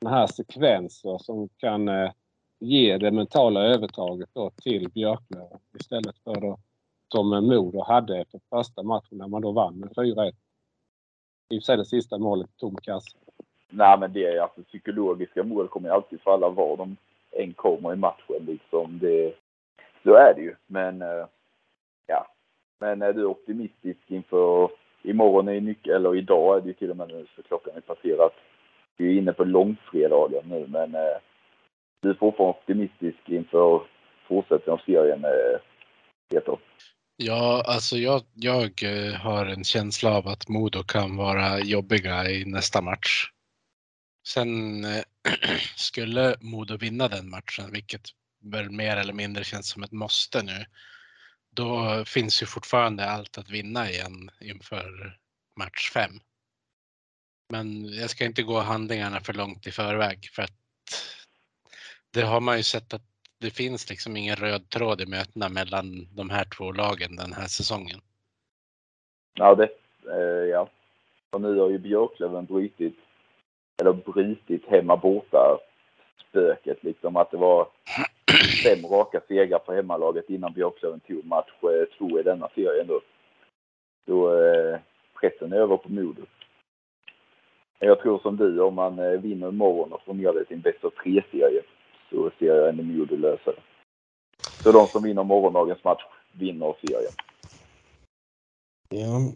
[0.00, 2.10] den här sekvenser som kan eh,
[2.58, 6.58] ge det mentala övertaget då till Björklöven istället för då,
[7.12, 10.32] som Modo hade efter första matchen när man då vann med 4-1.
[11.50, 13.18] I och för sig det sista målet tom kasse.
[13.70, 16.96] Nej, men det är alltså psykologiska mål kommer ju alltid falla var de
[17.30, 18.98] än kommer i matchen liksom.
[18.98, 19.34] Det,
[20.02, 20.54] så är det ju.
[20.66, 21.26] Men eh,
[22.06, 22.26] ja.
[22.80, 24.70] Men är du optimistisk inför
[25.02, 27.80] imorgon är nyckel, eller idag är det ju till och med nu så klockan är
[27.80, 28.32] passerat.
[28.96, 31.18] Vi är inne på långfredagen nu men eh,
[32.02, 33.82] du är fortfarande optimistisk inför
[34.28, 35.60] fortsättningen av serien eh,
[36.30, 36.58] Peter?
[37.16, 42.44] Ja, alltså jag, jag eh, har en känsla av att Modo kan vara jobbiga i
[42.44, 43.30] nästa match.
[44.26, 45.02] Sen eh,
[45.76, 48.02] skulle Modo vinna den matchen, vilket
[48.52, 50.64] väl mer eller mindre känns som ett måste nu,
[51.50, 55.18] då finns ju fortfarande allt att vinna igen inför
[55.56, 56.10] match 5.
[57.52, 60.52] Men jag ska inte gå handlingarna för långt i förväg för att
[62.12, 63.02] det har man ju sett att
[63.40, 67.46] det finns liksom ingen röd tråd i mötena mellan de här två lagen den här
[67.46, 68.00] säsongen.
[69.34, 69.70] Ja, det,
[70.10, 70.68] eh, ja.
[71.30, 72.96] Och nu har ju Björklöven brutit,
[73.80, 75.58] eller brutit hemma borta
[76.28, 77.16] spöket liksom.
[77.16, 77.68] Att det var
[78.62, 83.00] fem raka segrar för hemmalaget innan Björklöven tog match eh, två i denna serien då.
[84.06, 84.78] Då eh,
[85.20, 86.22] pressen är över på Modo.
[87.78, 90.78] Jag tror som du, om man eh, vinner imorgon och får med det sin bästa
[90.80, 91.62] bäst av tre-serie
[92.10, 93.62] så ser jag ändå Modo lösa det.
[94.62, 96.02] Så de som vinner morgondagens match
[96.32, 97.12] vinner serien.
[98.88, 99.32] Ja.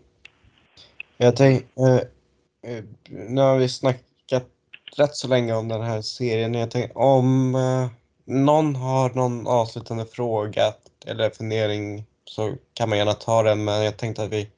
[1.17, 1.83] Jag tänkte...
[1.83, 4.49] Eh, eh, nu har vi snackat
[4.97, 6.55] rätt så länge om den här serien.
[6.55, 10.75] Jag tänkte om eh, någon har någon avslutande fråga
[11.07, 13.65] eller fundering så kan man gärna ta den.
[13.65, 14.51] Men jag tänkte att vi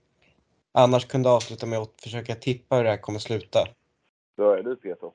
[0.73, 3.61] annars kunde avsluta med att försöka tippa hur det här kommer sluta.
[4.39, 5.11] Är du Peter.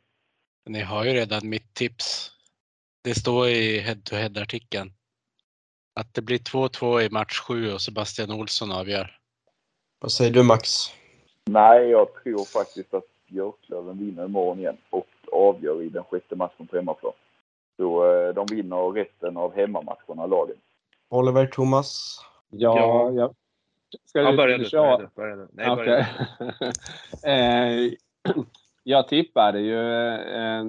[0.66, 2.32] Ni har ju redan mitt tips.
[3.04, 4.94] Det står i head-to-head artikeln.
[5.94, 9.20] Att det blir 2-2 i match 7 och Sebastian Olsson avgör.
[10.00, 10.70] Vad säger du Max?
[11.46, 16.68] Nej, jag tror faktiskt att Björklöven vinner imorgon igen och avgör i den sjätte matchen
[16.68, 17.14] på hemmaplan.
[17.80, 20.56] Så eh, de vinner resten av hemmamatcherna, lagen.
[21.10, 22.20] Oliver, Thomas?
[22.50, 23.12] Ja, Ja.
[23.12, 23.36] jag...
[24.06, 24.70] Ska Ja, du, börja du du.
[24.70, 25.48] Börja du, börja du.
[25.52, 26.08] Nej, börja
[26.40, 26.72] Okej.
[27.88, 27.94] eh,
[28.84, 30.66] jag tippade ju eh,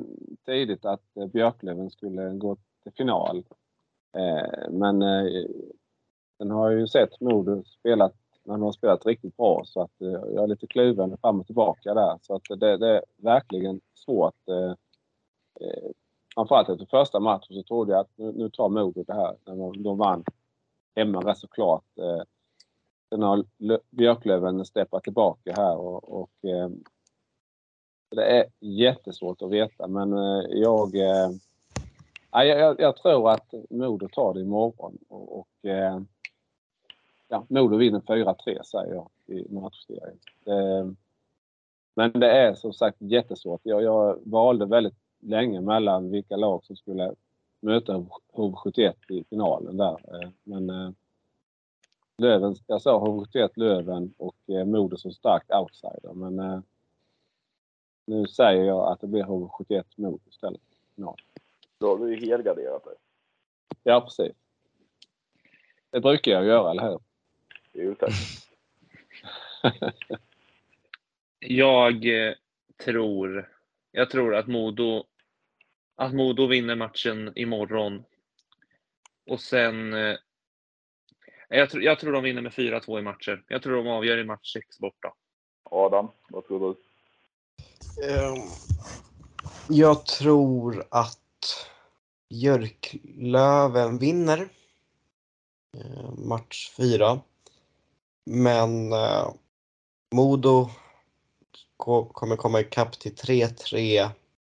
[0.46, 3.44] tidigt att Björklöven skulle gå till final.
[4.68, 4.98] Men
[6.38, 8.14] den har ju sett Modo spelat
[8.44, 11.94] när de har spelat riktigt bra så att jag är lite kluven fram och tillbaka
[11.94, 12.18] där.
[12.22, 14.34] Så att det, det är verkligen svårt.
[16.34, 19.36] Framförallt efter första matchen så trodde jag att nu, nu tar Modo det här.
[19.44, 20.24] När de, de vann
[20.96, 21.84] hemma rätt så klart.
[21.98, 22.22] Eh,
[23.10, 23.44] Sen har
[23.90, 26.68] Björklöven steppat tillbaka här och, och eh,
[28.10, 31.30] det är jättesvårt att veta men eh, jag, eh,
[32.30, 36.00] jag, jag, jag tror att Modo tar det imorgon och, och eh,
[37.28, 40.18] ja, Modo vinner 4-3 säger jag i matchserien.
[40.46, 40.90] Eh,
[41.94, 43.60] men det är som sagt jättesvårt.
[43.62, 47.14] Jag, jag valde väldigt länge mellan vilka lag som skulle
[47.60, 50.22] möta HV71 i finalen där.
[50.22, 50.90] Eh, men eh,
[52.18, 56.12] Löven, jag sa HV71 Löven och eh, Modo som stark outsider.
[56.14, 56.60] Men eh,
[58.06, 60.60] nu säger jag att det blir HV71 Modo istället.
[60.94, 61.16] Ja.
[61.78, 62.94] Då har du ju helgarderat dig.
[63.82, 64.36] ja, precis.
[65.90, 67.00] Det brukar jag göra, eller hur?
[67.72, 68.12] Jo tack.
[71.38, 72.34] Jag eh,
[72.84, 73.50] tror,
[73.92, 75.04] jag tror att Modo,
[75.96, 78.04] att Modo vinner matchen imorgon.
[79.26, 80.16] Och sen, eh,
[81.48, 83.44] jag, tror- jag tror de vinner med 4-2 i matcher.
[83.48, 85.14] Jag tror de avgör i match 6 borta.
[85.62, 86.76] Adam, vad tror du?
[88.06, 88.40] Ehm,
[89.68, 91.18] Jag tror att
[92.28, 94.48] Björklöven vinner
[95.76, 97.20] eh, match fyra.
[98.24, 99.32] Men eh,
[100.14, 100.70] Modo
[102.12, 104.08] kommer komma ikapp till 3-3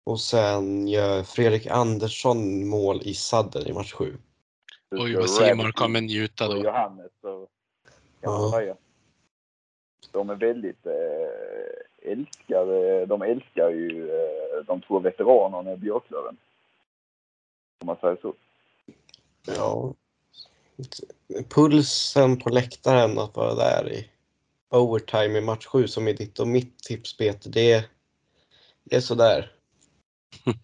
[0.05, 4.17] och sen gör Fredrik Andersson mål i sadden i match sju.
[4.91, 6.65] Du Oj, ska vad Simon kommer njuta och då.
[6.65, 7.49] Johannes så
[8.21, 8.51] kan man Ja.
[8.53, 8.77] säga.
[10.13, 16.37] De är väldigt eh, älskar, de älskar ju eh, de två veteranerna i Björklöven.
[17.81, 18.35] Om man säger så.
[19.47, 19.95] Ja.
[21.49, 24.10] Pulsen på läktaren att vara där i
[24.71, 27.85] overtime i match sju som är ditt och mitt tips Peter, det är,
[28.85, 29.51] det är sådär.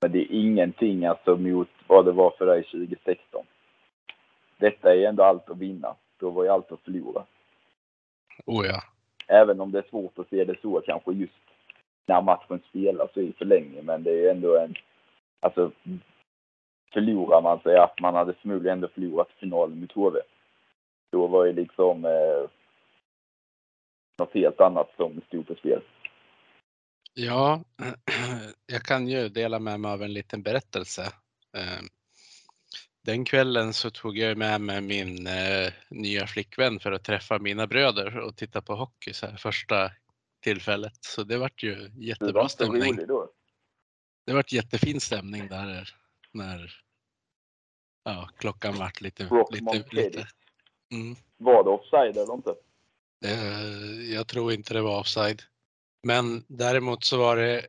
[0.00, 3.46] Men det är ingenting alltså mot vad det var för dig 2016.
[4.58, 5.96] Detta är ändå allt att vinna.
[6.20, 7.24] Då var ju allt att förlora.
[8.46, 8.82] Oh ja.
[9.28, 11.32] Även om det är svårt att se det så kanske just
[12.06, 13.84] när matchen spelas i förlängning.
[13.84, 14.74] Men det är ändå en...
[15.40, 15.72] Alltså,
[16.92, 20.20] förlorar man sig att man hade förmodligen ändå förlorat finalen mot HV.
[21.14, 22.50] Då var ju liksom eh,
[24.18, 25.82] något helt annat som stod på spel.
[27.14, 27.64] Ja,
[28.66, 31.02] jag kan ju dela med mig av en liten berättelse.
[31.56, 31.82] Eh,
[33.04, 37.66] Den kvällen så tog jag med mig min eh, nya flickvän för att träffa mina
[37.66, 39.90] bröder och titta på hockey så här första
[40.42, 40.98] tillfället.
[41.00, 42.96] Så det vart ju var jättebra inte stämning.
[44.26, 45.88] Det vart jättefin stämning där
[46.32, 46.70] när
[48.04, 50.26] ja, klockan vart lite, Rock lite, lite.
[50.94, 51.16] Mm.
[51.36, 52.54] Var det offside eller inte?
[53.24, 55.42] Eh, jag tror inte det var offside.
[56.02, 57.66] Men däremot så var det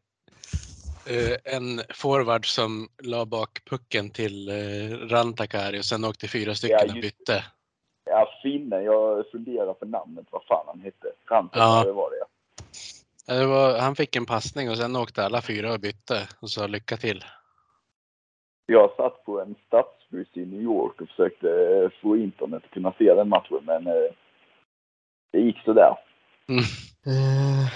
[1.05, 6.79] eh, en forward som la bak pucken till eh, Rantakari och sen åkte fyra stycken
[6.87, 7.43] Ja, och bytte.
[8.05, 8.83] Ja, finnen.
[8.83, 10.25] Jag funderar på namnet.
[10.31, 11.07] Vad fan han hette.
[11.29, 11.93] Rantanen Ja.
[11.93, 13.47] var det ja.
[13.47, 16.97] Var, han fick en passning och sen åkte alla fyra och bytte och sa lycka
[16.97, 17.23] till.
[18.65, 22.93] Jag satt på en stadsbuss i New York och försökte eh, få internet att kunna
[22.97, 24.11] se den matchen, men eh,
[25.31, 25.97] det gick sådär.
[27.07, 27.67] Uh,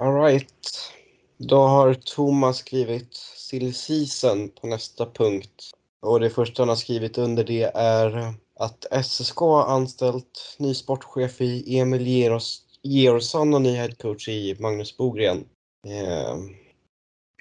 [0.00, 0.92] Alright.
[1.38, 5.70] Då har Thomas skrivit silly season på nästa punkt.
[6.02, 11.40] Och det första han har skrivit under det är att SSK har anställt ny sportchef
[11.40, 15.44] i Emil Geros- Georgsson och ny headcoach i Magnus Bogren.
[15.86, 16.36] Eh,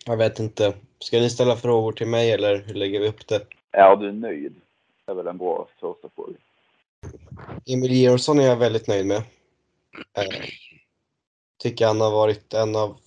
[0.06, 0.74] jag vet inte.
[1.06, 3.48] Ska ni ställa frågor till mig eller hur lägger vi upp det?
[3.72, 4.56] Är du nöjd?
[5.06, 6.38] Det är väl en bra första fråga.
[7.66, 9.18] Emil Georgsson är jag väldigt nöjd med.
[10.18, 10.46] Eh,
[11.58, 12.98] tycker han har varit en av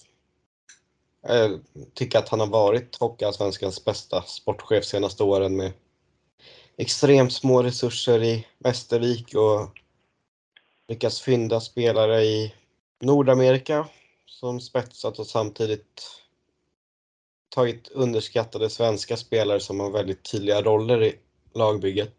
[1.29, 1.51] eh,
[1.95, 5.73] tycker att han har varit Hockeyallsvenskans bästa sportchef senaste åren med
[6.77, 9.79] extremt små resurser i Västervik och
[10.89, 12.55] lyckats fynda spelare i
[13.01, 13.89] Nordamerika
[14.27, 16.19] som spetsat och samtidigt
[17.49, 21.15] tagit underskattade svenska spelare som har väldigt tydliga roller i
[21.55, 22.15] lagbygget.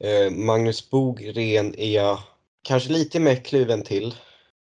[0.00, 2.18] Eh, Magnus Bogren är jag
[2.62, 4.14] kanske lite mer kluven till.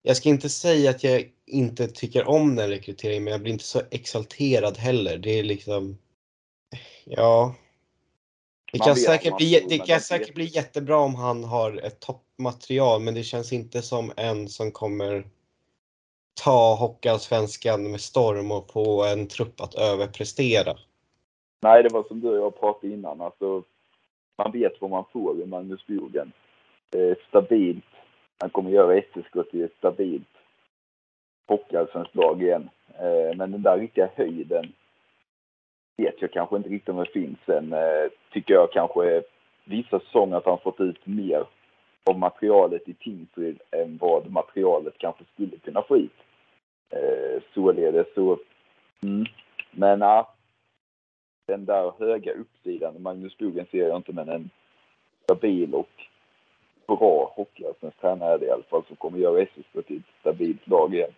[0.02, 3.64] Jag ska inte säga att jag inte tycker om den rekryteringen, men jag blir inte
[3.64, 5.18] så exalterad heller.
[5.18, 5.98] Det är liksom,
[7.04, 7.54] ja.
[8.72, 13.14] Det kan, säkert bli, det kan säkert bli jättebra om han har ett toppmaterial, men
[13.14, 15.26] det känns inte som en som kommer
[16.44, 20.74] ta Hockeyallsvenskan med storm och få en trupp att överprestera.
[21.60, 23.20] Nej, det var som du och jag pratade innan.
[23.20, 23.62] Alltså,
[24.38, 26.32] man vet vad man får i Magnus Bogen.
[26.94, 27.84] Eh, stabilt.
[28.38, 30.28] Han kommer göra SSK till ett stabilt
[31.48, 32.68] hockeyallsvenskt lag igen.
[32.98, 34.72] Eh, men den där riktiga höjden
[35.96, 37.38] vet jag kanske inte riktigt om det finns.
[37.46, 39.22] Sen eh, tycker jag kanske
[39.64, 41.44] vissa säsonger att han fått ut mer
[42.04, 46.12] av materialet i Tingsryd än vad materialet kanske skulle kunna få ut.
[46.90, 48.38] Eh, således så...
[49.02, 49.26] Mm.
[49.70, 50.34] Men ja,
[51.46, 54.50] den där höga uppsidan, Magnus Bogen ser jag inte, men en
[55.24, 55.90] stabil och
[56.86, 60.68] bra hockeyallsvensk tränare är det i alla fall som kommer göra SSK till ett stabilt
[60.68, 61.10] lag igen.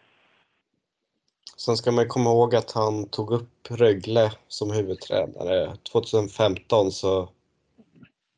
[1.56, 7.28] Sen ska man komma ihåg att han tog upp Rögle som huvudtränare 2015 så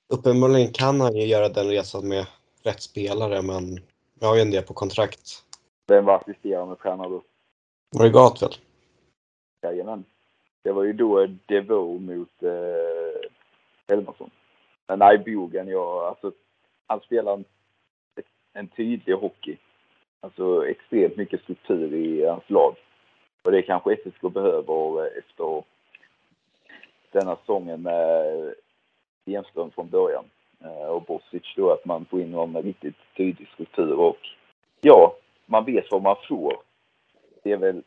[0.09, 2.27] uppenbarligen kan han ju göra den resan med
[2.63, 3.81] rätt spelare men
[4.21, 5.45] jag har ju en del på kontrakt.
[5.91, 7.23] Vem var assisterande tränare då?
[7.91, 8.51] Var det Gatväl?
[9.63, 10.05] Jajamän.
[10.63, 13.31] Det var ju då Devo mot eh,
[13.89, 14.31] Helmersson.
[14.87, 16.33] Men nej, Bogen, jag, alltså,
[16.87, 17.45] han spelar en,
[18.53, 19.57] en tydlig hockey.
[20.21, 22.75] Alltså extremt mycket struktur i hans lag.
[23.43, 25.63] Och det kanske SSK behöver eh, efter
[27.13, 28.55] denna säsongen med
[29.23, 30.25] Stenström från början.
[30.65, 34.19] Eh, och Bosic då, att man får in någon med riktigt tydlig struktur och
[34.81, 35.17] ja,
[35.51, 36.57] man vet vad man får.
[37.43, 37.83] Det är väl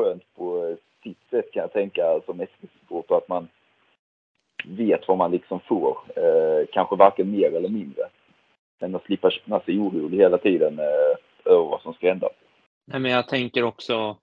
[0.00, 3.48] skönt på eh, sitt sätt kan jag tänka som SVT-supporter att man
[4.64, 5.98] vet vad man liksom får.
[6.16, 8.02] Eh, kanske varken mer eller mindre.
[8.78, 12.28] Men att slippa känna sig orolig hela tiden eh, över vad som ska hända.
[12.84, 14.16] Nej, men jag tänker också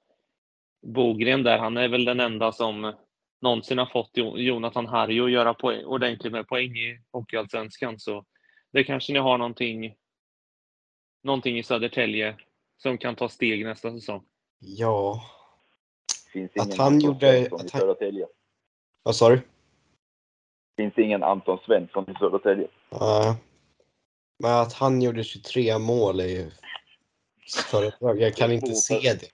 [0.82, 2.94] Bogren där, han är väl den enda som
[3.42, 8.00] någonsin har fått Jonathan Harry att göra poäng, ordentligt med poäng i Hockeyallsvenskan.
[8.00, 8.26] Så
[8.74, 9.96] det kanske ni har någonting,
[11.26, 12.36] någonting i Södertälje
[12.78, 14.24] som kan ta steg nästa säsong.
[14.60, 15.22] Ja.
[16.34, 18.28] Finns Att ingen han Anton gjorde- Svensson i att han- Södertälje.
[19.04, 19.42] Vad sa du?
[20.78, 22.68] Finns ingen Anton Svensson i Södertälje.
[22.90, 23.38] Ja.
[24.40, 26.52] Men att han gjorde 23 mål är ju.
[28.20, 29.32] Jag kan inte se det.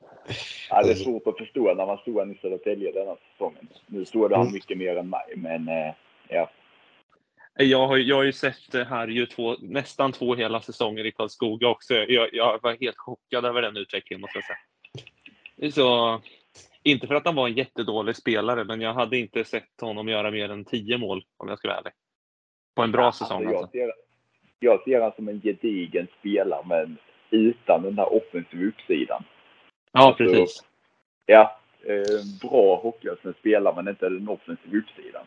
[0.69, 3.67] Ja, det är svårt att förstå när man stod han i Södertälje denna säsongen.
[3.87, 4.53] Nu stod han Mm.
[4.53, 5.93] mycket mer än mig, men eh,
[6.29, 6.49] ja.
[7.53, 11.11] Jag har, jag har ju sett det här ju två, nästan två hela säsonger i
[11.11, 11.93] Karlskoga också.
[11.93, 15.71] Jag, jag var helt chockad över den utvecklingen måste jag säga.
[15.71, 16.21] Så,
[16.83, 20.31] inte för att han var en jättedålig spelare, men jag hade inte sett honom göra
[20.31, 21.93] mer än tio mål om jag ska vara ärlig.
[22.75, 23.71] På en bra säsong jag, alltså.
[23.71, 23.91] ser,
[24.59, 26.97] jag ser han som en gedigen spelare, men
[27.29, 29.23] utan den här offensiva uppsidan.
[29.91, 30.63] Ja, precis.
[31.25, 35.25] Ja, eh, bra hockeyallsvensk spelare, men inte den offensiva uppsidan.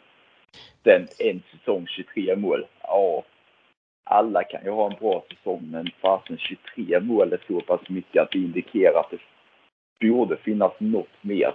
[0.84, 2.66] Sen en säsong 23 mål.
[2.82, 3.24] Ja,
[4.04, 8.22] alla kan ju ha en bra säsong, men fasen 23 mål är så pass mycket
[8.22, 11.54] att det indikerar att det borde finnas något mer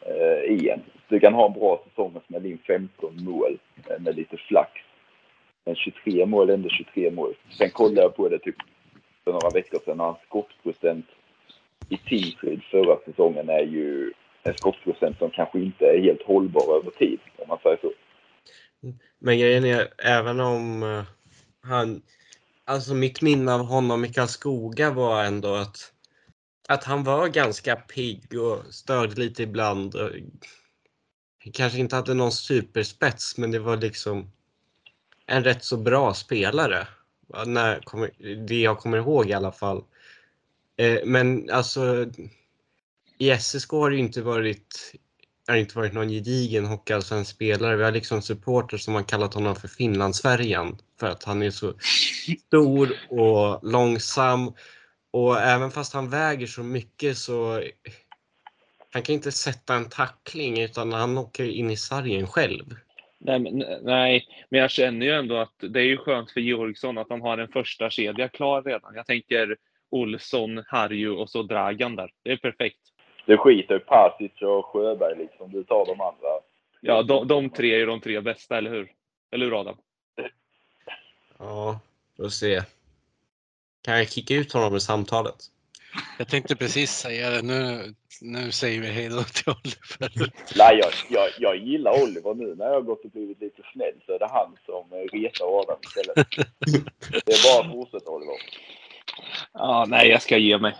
[0.00, 0.80] eh, i en.
[1.08, 3.58] Du kan ha en bra säsong och smälla in 15 mål
[3.90, 4.70] eh, med lite flax.
[5.64, 7.34] Men 23 mål är ändå 23 mål.
[7.58, 8.56] Sen kollade jag på det typ
[9.24, 11.06] för några veckor sedan och hans skottprocent
[11.88, 14.12] i Tingsryd förra säsongen är ju
[14.42, 17.92] en skottprocent som kanske inte är helt hållbar över tid, om man säger så.
[19.18, 21.04] Men grejen är, även om eh,
[21.62, 22.02] han...
[22.66, 25.92] Alltså mitt minne av honom i Karlskoga var ändå att,
[26.68, 29.94] att han var ganska pigg och störde lite ibland.
[31.52, 34.30] Kanske inte hade någon superspets, men det var liksom
[35.26, 36.88] en rätt så bra spelare.
[37.46, 39.84] När, kommer- det jag kommer ihåg i alla fall.
[40.76, 42.10] Eh, Men alltså
[43.18, 44.94] i SSK har det ju inte varit
[45.48, 47.76] har inte varit någon gedigen hockeyallsvensk spelare.
[47.76, 51.74] Vi har liksom supporter som har kallat honom för Finlandsfärjan för att han är så
[52.46, 54.52] stor och långsam.
[55.10, 57.62] Och även fast han väger så mycket så
[58.92, 62.64] han kan inte sätta en tackling utan han åker in i sargen själv.
[63.20, 66.98] Nej, men, nej, men jag känner ju ändå att det är ju skönt för Georgsson
[66.98, 68.94] att han har en första kedja klar redan.
[68.94, 69.56] Jag tänker
[69.90, 72.10] Olsson, Harju och så Dragan där.
[72.24, 72.80] Det är perfekt.
[73.26, 75.52] Du skiter i Pasic och Sjöberg liksom.
[75.52, 76.28] Du tar de andra.
[76.80, 78.92] Ja, de, de tre är ju de tre bästa, eller hur?
[79.32, 79.76] Eller hur Adam?
[81.38, 81.80] Ja,
[82.16, 82.62] får se.
[83.84, 85.34] Kan jag kicka ut honom ur samtalet?
[86.18, 87.42] Jag tänkte precis säga det.
[87.42, 90.32] Nu, nu säger vi hej då till Oliver.
[90.56, 93.94] Nej, jag, jag, jag gillar Oliver nu när jag har gått och blivit lite snäll
[94.06, 96.28] så är det han som retar Adam istället.
[97.24, 98.36] Det är bara att fortsätta Oliver.
[99.52, 100.74] Ja, nej, jag ska ge mig.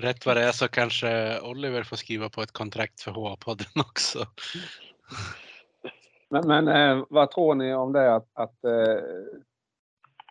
[0.00, 4.18] Rätt vad det är så kanske Oliver får skriva på ett kontrakt för HA-podden också.
[6.28, 9.02] Men, men eh, vad tror ni om det att, att eh,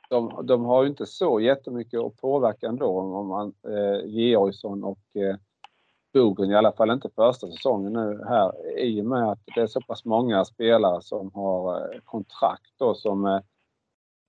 [0.09, 4.99] de, de har ju inte så jättemycket att påverka ändå om man eh, Georgsson och
[5.15, 5.35] eh,
[6.13, 9.67] Bogen i alla fall inte första säsongen nu här i och med att det är
[9.67, 13.25] så pass många spelare som har eh, kontrakt då som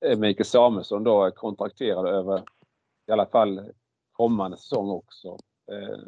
[0.04, 2.42] eh, Mikael Samuelsson då är kontrakterad över
[3.08, 3.60] i alla fall
[4.20, 5.28] kommande säsong också.
[5.72, 5.98] Eh,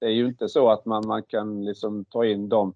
[0.00, 2.74] det är ju inte så att man, man kan liksom ta in de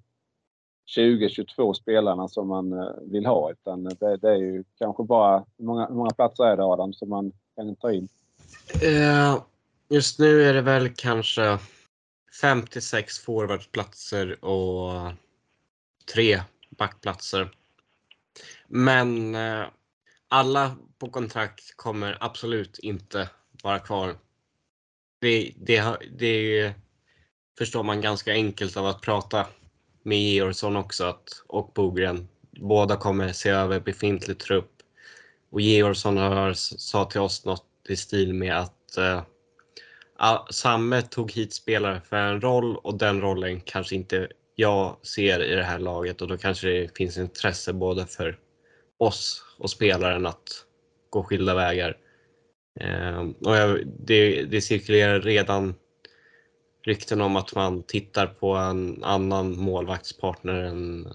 [0.97, 5.65] 20-22 spelarna som man eh, vill ha utan det, det är ju kanske bara, hur
[5.65, 8.09] många, hur många platser är det Adam som man kan ta in?
[8.83, 9.43] Eh,
[9.89, 11.59] just nu är det väl kanske
[12.41, 15.13] 56 forwardsplatser och
[16.15, 17.51] tre backplatser.
[18.67, 19.37] Men
[20.29, 23.29] alla på kontrakt kommer absolut inte
[23.69, 24.15] vara kvar.
[25.21, 26.75] Det, det, det
[27.59, 29.47] förstår man ganska enkelt av att prata
[30.03, 32.29] med Georgsson också att, och Bogren.
[32.51, 34.73] Båda kommer se över befintlig trupp.
[35.51, 39.23] Och Georgsson har sa till oss något i stil med att uh,
[40.51, 45.55] Samme tog hit spelare för en roll och den rollen kanske inte jag ser i
[45.55, 48.39] det här laget och då kanske det finns intresse både för
[48.99, 50.65] oss och spelaren att
[51.11, 51.97] gå skilda vägar.
[52.81, 55.75] Ehm, och det, det cirkulerar redan
[56.85, 61.09] rykten om att man tittar på en annan målvaktspartner än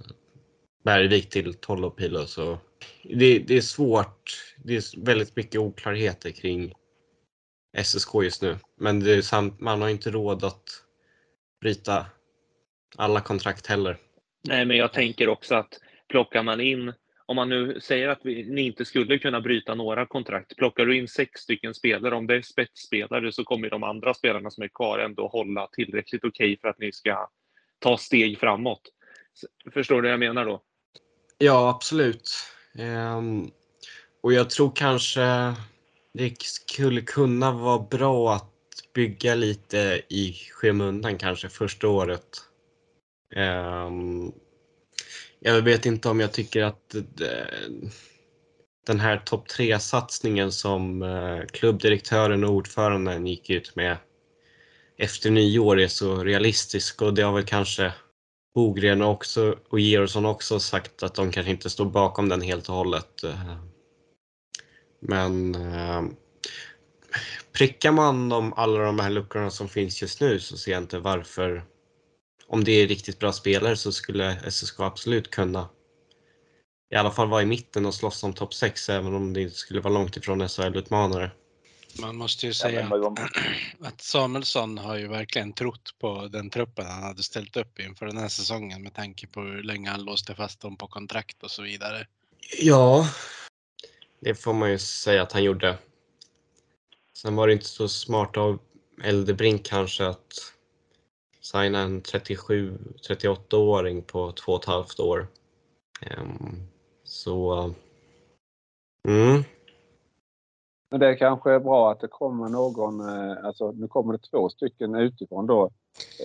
[0.83, 2.25] Bergvik till Tolopilo.
[2.25, 2.57] Så
[3.03, 4.53] det, det är svårt.
[4.57, 6.73] Det är väldigt mycket oklarheter kring
[7.83, 8.57] SSK just nu.
[8.77, 10.63] Men det är samt, man har inte råd att
[11.61, 12.05] bryta
[12.97, 13.97] alla kontrakt heller.
[14.47, 15.79] Nej, men jag tänker också att
[16.09, 16.93] plockar man in,
[17.25, 20.97] om man nu säger att vi, ni inte skulle kunna bryta några kontrakt, plockar du
[20.97, 24.67] in sex stycken spelare, om det är spetsspelare så kommer de andra spelarna som är
[24.67, 27.29] kvar ändå hålla tillräckligt okej okay för att ni ska
[27.79, 28.81] ta steg framåt.
[29.73, 30.61] Förstår du vad jag menar då?
[31.37, 32.31] Ja, absolut.
[32.79, 33.51] Um,
[34.21, 35.53] och jag tror kanske
[36.13, 38.53] det skulle kunna vara bra att
[38.93, 42.27] bygga lite i skymundan kanske första året.
[43.35, 44.33] Um,
[45.43, 47.01] jag vet inte om jag tycker att eh,
[48.87, 53.97] den här topp tre satsningen som eh, klubbdirektören och ordföranden gick ut med
[54.97, 57.93] efter nyår är så realistisk och det har väl kanske
[58.55, 62.75] Bogren också och Georgsson också sagt att de kanske inte står bakom den helt och
[62.75, 63.23] hållet.
[63.23, 63.55] Eh,
[64.99, 65.55] men
[67.57, 70.99] prickar man de, alla de här luckorna som finns just nu så ser jag inte
[70.99, 71.63] varför,
[72.53, 75.69] om det är riktigt bra spelare så skulle SSK absolut kunna
[76.93, 79.55] i alla fall vara i mitten och slåss om topp 6 även om det inte
[79.55, 81.31] skulle vara långt ifrån SHL-utmanare.
[82.01, 82.89] Man måste ju säga
[83.79, 88.17] att Samuelsson har ju verkligen trott på den truppen han hade ställt upp inför den
[88.17, 91.61] här säsongen med tanke på hur länge han låste fast dem på kontrakt och så
[91.61, 92.07] vidare.
[92.61, 93.09] Ja,
[94.21, 95.77] det får man ju säga att han gjorde.
[97.17, 98.59] Sen var det inte så smart av
[99.03, 100.52] Eldebrink kanske att
[101.43, 105.27] signa en 37-38-åring på två och ett halvt år.
[106.17, 106.67] Um,
[107.03, 107.53] så...
[109.07, 109.43] Mm.
[110.91, 114.49] Men det kanske är bra att det kommer någon, eh, alltså nu kommer det två
[114.49, 115.69] stycken utifrån då.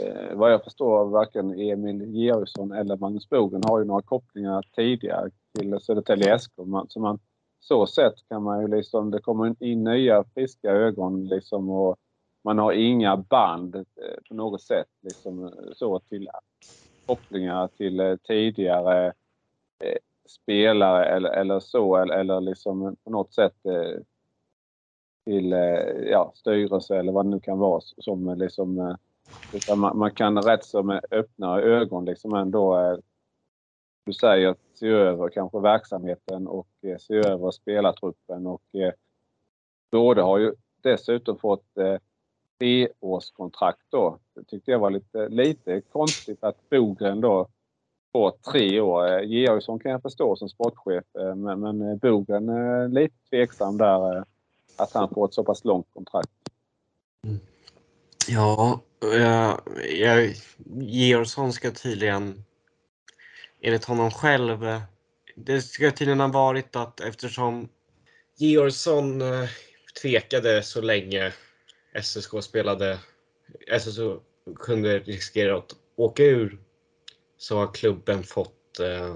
[0.03, 5.31] Eh, vad jag förstår varken Emil Georgsson eller Magnus Bogen har ju några kopplingar tidigare
[5.59, 6.53] till Södertälje SK.
[6.89, 7.19] Så man,
[7.61, 11.97] så sätt kan man ju liksom, det kommer in nya friska ögon liksom och
[12.49, 13.83] man har inga band eh,
[14.29, 16.29] på något sätt liksom eh, så till
[17.07, 19.07] kopplingar till eh, tidigare
[19.85, 19.99] eh,
[20.29, 24.01] spelare eller, eller så eller, eller liksom på något sätt eh,
[25.25, 25.51] till
[26.11, 28.97] ja, styrelse eller vad det nu kan vara som liksom
[29.77, 32.99] man, man kan rätt så med öppna ögon liksom ändå
[34.09, 38.47] du säger, se över kanske verksamheten och eh, se över spelartruppen.
[38.47, 38.93] Och, eh,
[39.91, 41.97] båda har ju dessutom fått eh,
[42.59, 44.18] treårskontrakt då.
[44.35, 47.48] Det tyckte jag var lite, lite konstigt att Bogren då
[48.12, 49.12] får tre år.
[49.12, 53.78] Eh, Georgsson kan jag förstå som sportchef eh, men, men eh, Bogren är lite tveksam
[53.78, 54.24] där
[54.76, 56.30] att han får ett så pass långt kontrakt.
[58.28, 58.80] Ja,
[60.01, 60.28] ja,
[60.80, 62.44] Georgsson ska tydligen
[63.60, 64.80] enligt honom själv.
[65.35, 67.68] Det ska tydligen ha varit att eftersom
[68.36, 69.22] Georgsson
[70.02, 71.32] tvekade så länge
[72.02, 72.98] SSK spelade,
[73.81, 74.01] SSK
[74.56, 76.59] kunde riskera att åka ur,
[77.36, 79.15] så har klubben fått eh,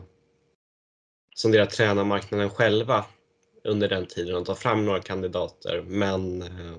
[1.35, 3.05] sondera tränarmarknaden själva
[3.65, 5.83] under den tiden och ta fram några kandidater.
[5.87, 6.77] Men eh,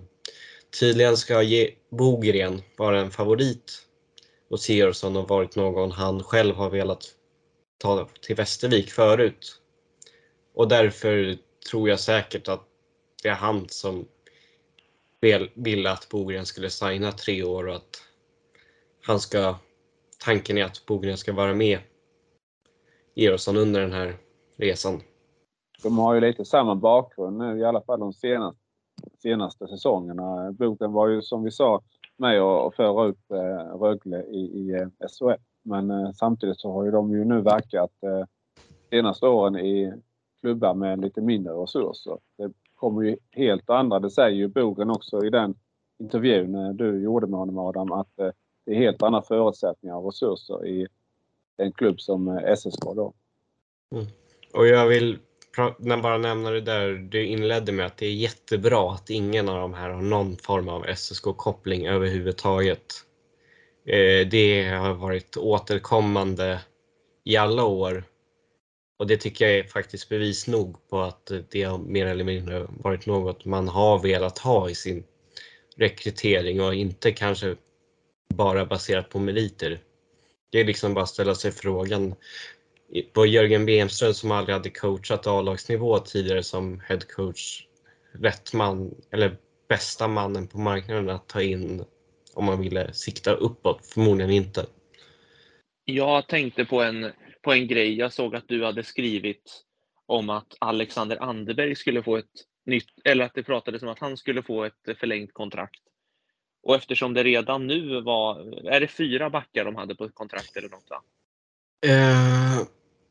[0.80, 3.86] tydligen ska ge Bogren vara en favorit
[4.50, 7.06] hos Georgsson och varit någon han själv har velat
[7.78, 9.62] ta till Västervik förut.
[10.54, 11.38] Och därför
[11.70, 12.68] tror jag säkert att
[13.24, 14.08] det är han som
[15.56, 18.02] ville att Bogren skulle signa tre år och att
[19.06, 19.56] han ska,
[20.26, 21.80] tanken är att Bogren ska vara med
[23.16, 24.16] Georgsson under den här
[24.56, 25.02] resan.
[25.84, 28.60] De har ju lite samma bakgrund nu i alla fall de senaste,
[29.22, 30.52] senaste säsongerna.
[30.52, 31.82] Bogren var ju som vi sa
[32.18, 35.42] med och föra upp eh, Rögle i, i eh, SHL.
[35.64, 38.26] Men eh, samtidigt så har ju de ju nu verkat eh,
[38.90, 39.94] senaste åren i
[40.42, 42.18] klubbar med lite mindre resurser.
[42.38, 42.52] Det
[42.84, 45.56] kommer ju helt andra, det säger ju Bogen också i den
[46.00, 48.30] intervjun eh, du gjorde med honom Adam, att eh,
[48.66, 50.88] det är helt andra förutsättningar och resurser i
[51.58, 53.14] en klubb som eh, SSK då.
[53.92, 54.06] Mm.
[54.54, 55.18] Och jag vill
[55.80, 59.60] när bara nämna det där du inledde med att det är jättebra att ingen av
[59.60, 62.94] de här har någon form av SSK-koppling överhuvudtaget.
[64.32, 66.60] Det har varit återkommande
[67.24, 68.04] i alla år
[69.04, 72.68] och det tycker jag är faktiskt bevis nog på att det har mer eller mindre
[72.70, 75.04] varit något man har velat ha i sin
[75.76, 77.56] rekrytering och inte kanske
[78.30, 79.80] bara baserat på meriter.
[80.50, 82.16] Det är liksom bara att ställa sig frågan
[83.14, 87.68] på Jörgen Bemström som aldrig hade coachat A-lagsnivå tidigare som headcoach
[88.12, 89.38] rätt man eller
[89.70, 91.86] bästa mannen på marknaden att ta in
[92.34, 93.86] om man ville sikta uppåt?
[93.86, 94.66] Förmodligen inte.
[95.86, 97.12] Jag tänkte på en,
[97.44, 97.98] på en grej.
[97.98, 99.64] Jag såg att du hade skrivit
[100.06, 102.26] om att Alexander Anderberg skulle få ett
[102.66, 105.82] nytt, eller att det pratades om att han skulle få ett förlängt kontrakt.
[106.64, 110.58] Och eftersom det redan nu var, är det fyra backar de hade på ett kontrakt
[110.58, 111.02] eller något va?
[111.86, 112.68] Eh,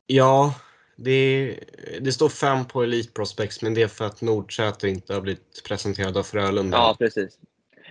[0.07, 0.55] ja,
[0.95, 1.59] det,
[2.01, 5.63] det står fem på Elite Prospects men det är för att Nordsäter inte har blivit
[5.67, 6.77] presenterad av Frölunda.
[6.77, 7.39] Ja, precis.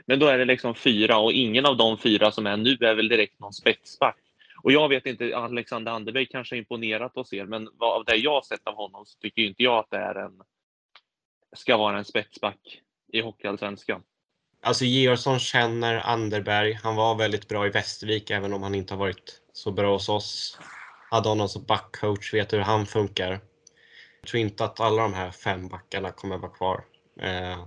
[0.07, 2.95] Men då är det liksom fyra och ingen av de fyra som är nu är
[2.95, 4.22] väl direkt någon spetsback.
[4.63, 8.45] Och jag vet inte, Alexander Anderberg kanske imponerat hos er, men vad, av det jag
[8.45, 10.41] sett av honom så tycker inte jag att det är en,
[11.57, 12.81] ska vara en spetsback
[13.13, 14.03] i Hockeyallsvenskan.
[14.63, 16.73] Alltså Georgsson känner Anderberg.
[16.73, 20.09] Han var väldigt bra i Västervik även om han inte har varit så bra hos
[20.09, 20.59] oss.
[21.11, 23.31] Hade honom som backcoach, vet hur han funkar.
[24.21, 26.85] Jag tror inte att alla de här fem backarna kommer vara kvar.
[27.21, 27.67] Eh,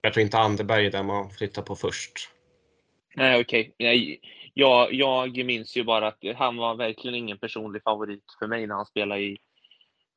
[0.00, 2.30] jag tror inte Anderberg är den man flyttar på först.
[3.14, 3.74] Nej, okej.
[3.78, 4.18] Okay.
[4.54, 8.74] Jag, jag minns ju bara att han var verkligen ingen personlig favorit för mig när
[8.74, 9.38] han spelade i,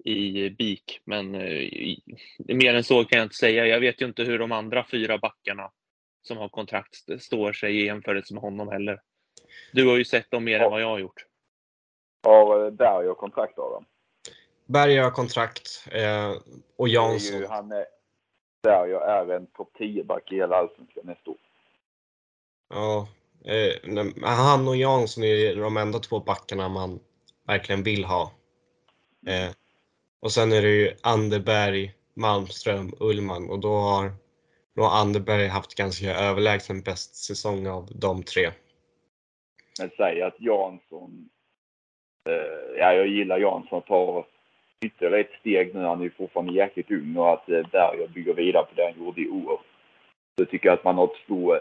[0.04, 1.02] i BIK.
[1.06, 1.70] Men eh,
[2.38, 3.68] mer än så kan jag inte säga.
[3.68, 5.72] Jag vet ju inte hur de andra fyra backarna
[6.22, 9.02] som har kontrakt står sig i jämförelse med honom heller.
[9.72, 10.66] Du har ju sett dem mer ja.
[10.66, 11.26] än vad jag har gjort.
[12.24, 13.86] Har Berg och kontrakt av dem?
[14.66, 16.32] Berg har kontrakt eh,
[16.78, 17.40] och Jansson.
[17.40, 17.86] Ju, han är,
[18.64, 21.38] Berg är en topp 10-back i hela Allsvenskan nästa år.
[22.70, 23.08] Ja,
[23.48, 27.00] eh, han och Jansson är de enda två backarna man
[27.48, 28.32] verkligen vill ha.
[29.28, 29.52] Eh,
[30.20, 34.12] och sen är det ju Anderberg, Malmström, Ullman och då har
[34.76, 38.50] då har Anderberg haft ganska överlägsen bäst säsong av de tre.
[39.80, 41.30] Men säg att Jansson,
[42.30, 44.26] eh, ja jag gillar Jansson tar
[44.86, 45.82] ytterligare ett steg nu.
[45.82, 49.06] Han är ju fortfarande jäkligt ung och att eh, Berger bygger vidare på det han
[49.06, 49.62] gjorde i år.
[50.40, 51.58] Så tycker jag att man har två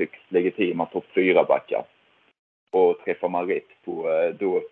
[0.00, 1.84] högst legitima topp 4-backar.
[2.70, 4.62] Och träffar man rätt på eh, då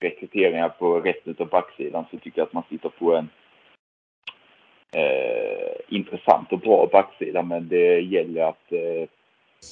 [0.00, 3.28] rekryteringar på rätt av backsidan så tycker jag att man sitter på en
[4.96, 9.08] eh, intressant och bra backsida men det gäller att eh,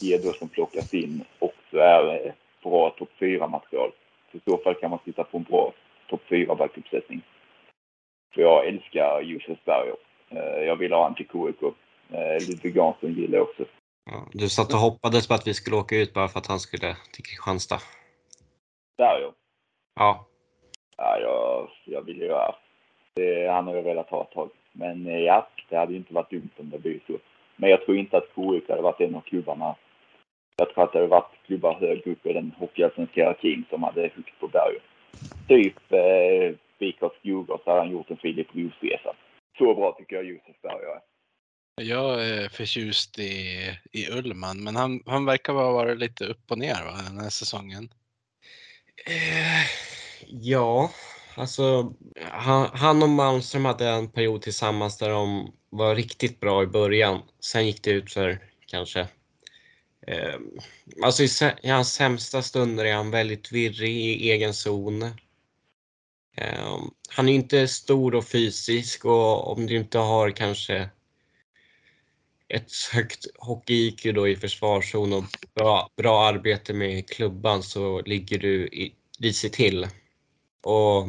[0.01, 2.32] ge då som plockas in också är eh,
[2.62, 3.91] bra topp 4-material.
[4.32, 5.73] I så fall kan man sitta på en bra
[6.09, 7.20] topp 4-backuppsättning.
[8.35, 9.97] För jag älskar Josef Berger.
[10.28, 11.74] Eh, jag vill ha han till KIK.
[12.49, 13.65] Ludvig Jansson gillar jag också.
[14.10, 16.60] Ja, du satt och hoppades på att vi skulle åka ut bara för att han
[16.60, 17.81] skulle till Kristianstad?
[18.97, 19.32] Berger?
[19.94, 20.26] Ja.
[20.97, 22.35] Ja, jag, jag vill ju.
[23.14, 24.51] Det, han har jag velat ha ett tag.
[24.72, 27.18] Men eh, ja, det hade ju inte varit dumt om det blivit så.
[27.56, 29.76] Men jag tror inte att KIK hade varit en av klubbarna.
[30.56, 34.02] Jag tror att det hade varit klubbar högre upp i den hockeyallsvenska hierarkin som hade
[34.02, 34.82] huggt på berget.
[35.48, 39.14] Typ eh, BIK Djurgården så hade han gjort en Filip Roos-resa.
[39.59, 41.14] Så bra tycker jag Josef Berger är.
[41.76, 46.59] Jag är förtjust i, i Ullman, men han, han verkar ha varit lite upp och
[46.59, 47.88] ner va, den här säsongen.
[49.06, 49.66] Eh,
[50.28, 50.90] ja,
[51.36, 56.66] Alltså, han, han och Malmström hade en period tillsammans där de var riktigt bra i
[56.66, 57.22] början.
[57.40, 59.01] Sen gick det ut för kanske
[60.06, 60.38] eh,
[61.02, 61.28] Alltså i,
[61.62, 65.02] i, hans sämsta stunder är han väldigt virrig i egen zon.
[66.36, 66.78] Eh,
[67.09, 70.90] han är inte stor och fysisk och om du inte har kanske
[72.48, 78.68] ett högt hockey-IQ då i försvarszon och bra, bra arbete med klubban så ligger du
[79.18, 79.88] risigt till.
[80.62, 81.08] Och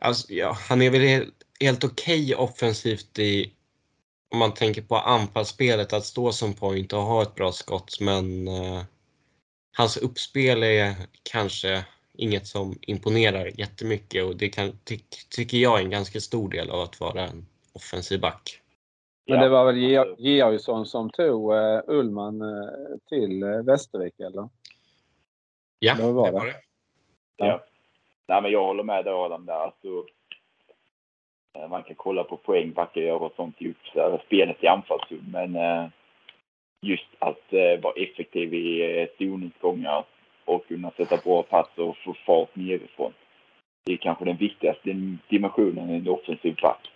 [0.00, 3.52] Alltså, ja, han är väl helt, helt okej okay offensivt i
[4.32, 8.00] om man tänker på anfallsspelet, att stå som point och ha ett bra skott.
[8.00, 8.82] Men eh,
[9.72, 11.84] hans uppspel är kanske
[12.18, 14.98] inget som imponerar jättemycket och det kan, ty,
[15.28, 18.59] tycker jag är en ganska stor del av att vara en offensiv back.
[19.26, 19.78] Men det var väl
[20.18, 24.48] Georgsson som tog uh, Ullman uh, till uh, Västervik eller?
[25.78, 26.32] Ja, det var det.
[26.32, 26.54] Var det.
[27.36, 27.60] Ja.
[28.30, 29.54] Nej, men jag håller med dig Adam där.
[29.54, 30.04] Alltså,
[31.54, 33.74] eh, man kan kolla på poäng, backa gör och sånt i
[34.26, 35.24] spelet i anfallszon.
[35.32, 35.88] Men eh,
[36.80, 40.04] just att eh, vara effektiv i zoningsgångar
[40.44, 43.12] och kunna sätta bra pass och få fart nerifrån.
[43.84, 46.90] Det är kanske den viktigaste dimensionen i en offensiv back.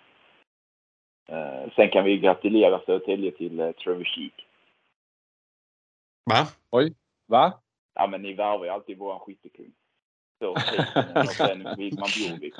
[1.29, 4.47] Eh, sen kan vi gratulera Södertälje till eh, Trevor Sheek.
[6.25, 6.47] Va?
[7.27, 7.61] Va?
[7.95, 9.73] Ja, men ni värvar ju alltid våran skyttekung.
[10.39, 10.51] Så
[11.21, 12.55] och sen Widman Bjurvik.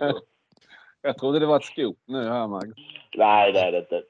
[1.03, 2.77] Jag trodde det var ett scoop nu här Magnus.
[3.15, 4.03] Nej, det är det inte.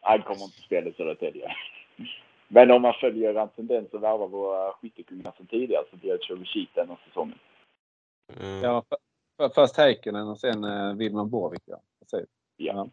[0.00, 1.56] Han kommer inte spela i Södertälje.
[2.48, 6.18] Men om man följer en tendens att värva våra skyttekungar som tidigare så blir det
[6.18, 7.38] Trevor Sheek den här säsongen.
[8.40, 8.62] Mm.
[8.62, 8.98] Ja, för,
[9.36, 11.62] för, först Heikkinen och sen eh, Widman Borvik.
[11.64, 11.80] Ja.
[12.00, 12.28] Precis.
[12.56, 12.88] Ja.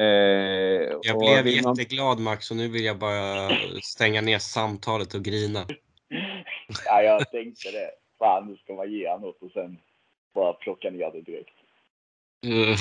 [0.00, 3.50] Eh, Jag och blev jätteglad Max och nu vill jag bara
[3.82, 5.66] stänga ner samtalet och grina.
[6.84, 7.90] Ja, jag tänkte det.
[8.18, 9.78] Fan, nu ska man ge honom något och sen
[10.34, 11.50] bara plocka ner det direkt.
[12.46, 12.80] Uff.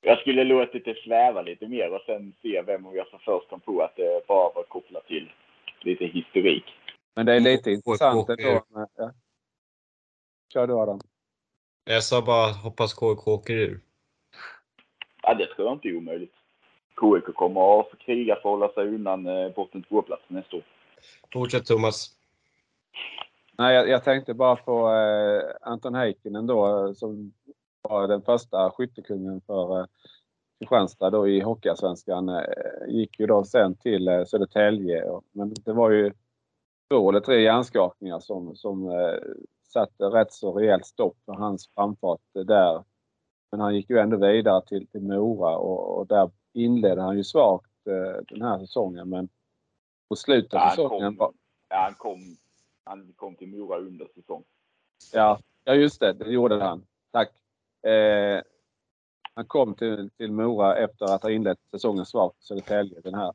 [0.00, 3.48] Jag skulle låtit det sväva lite mer och sen se vem av er som först
[3.50, 5.32] kom på att det bara var kopplat till
[5.80, 6.64] lite historik.
[7.16, 8.64] Men det är lite Och- intressant ändå.
[8.70, 9.12] med- Ja.
[10.52, 11.00] Kör du Adam.
[11.84, 13.80] Jag sa bara hoppas KK åker ur.
[15.26, 16.34] Ja, det tror jag inte är omöjligt.
[17.00, 20.62] KIK kommer att få kriga för att hålla sig undan eh, botten två-platsen nästa år.
[21.32, 22.10] Fortsätt Thomas.
[23.58, 27.32] Nej, jag, jag tänkte bara på eh, Anton Heikkinen då som
[27.82, 29.86] var den första skyttekungen för eh,
[30.58, 32.28] Kristianstad då i Hockeyallsvenskan.
[32.28, 32.44] Eh,
[32.88, 35.04] gick ju då sen till eh, Södertälje.
[35.04, 36.12] Och, men det var ju
[36.90, 39.18] två eller tre hjärnskakningar som, som eh,
[39.68, 42.84] satte rätt så rejält stopp för hans framfart där.
[43.54, 47.24] Men han gick ju ändå vidare till, till Mora och, och där inledde han ju
[47.24, 49.08] svagt eh, den här säsongen.
[49.08, 49.28] Men
[50.08, 51.36] på slutet av Ja, säsongen var, kom,
[51.68, 52.36] ja, han, kom,
[52.84, 54.44] han kom till Mora under säsong.
[55.12, 56.12] Ja, ja just det.
[56.12, 56.86] Det gjorde han.
[57.10, 57.30] Tack.
[57.92, 58.42] Eh,
[59.34, 63.32] han kom till, till Mora efter att ha inlett säsongen svagt i Södertälje den här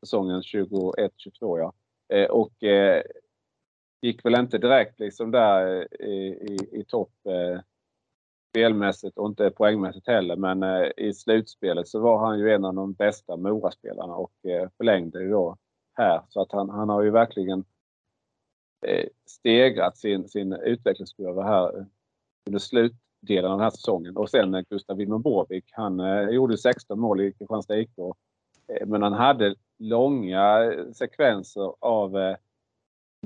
[0.00, 1.08] säsongen 21-22
[1.40, 1.72] ja.
[2.08, 3.02] Eh, och eh,
[4.00, 7.60] gick väl inte direkt liksom där eh, i, i, i topp eh,
[8.54, 10.36] spelmässigt och inte poängmässigt heller.
[10.36, 14.68] Men eh, i slutspelet så var han ju en av de bästa Moraspelarna och eh,
[14.76, 15.56] förlängde ju då
[15.94, 16.22] här.
[16.28, 17.64] Så att han, han har ju verkligen
[18.86, 21.86] eh, stegrat sin, sin utvecklingskurva här
[22.46, 24.16] under slutdelen av den här säsongen.
[24.16, 27.98] Och sen eh, Gustav Wilmer Borvik, han eh, gjorde 16 mål i Kristianstad IK.
[27.98, 32.36] Eh, men han hade långa sekvenser av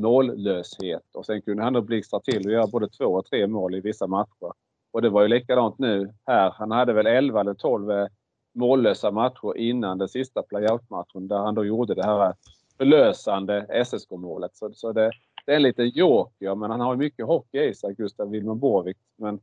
[0.01, 3.75] mållöshet och sen kunde han då blixtra till och göra både två och tre mål
[3.75, 4.53] i vissa matcher.
[4.91, 6.51] Och det var ju likadant nu här.
[6.51, 8.07] Han hade väl 11 eller 12 eh,
[8.55, 12.33] mållösa matcher innan den sista playout-matchen där han då gjorde det här eh,
[12.79, 14.57] förlösande SSK-målet.
[14.57, 15.11] Så, så det,
[15.47, 18.55] det är en liten joker, men han har ju mycket hockey i sig, Gustav Wilmer
[18.55, 18.97] Borvik.
[19.19, 19.35] Men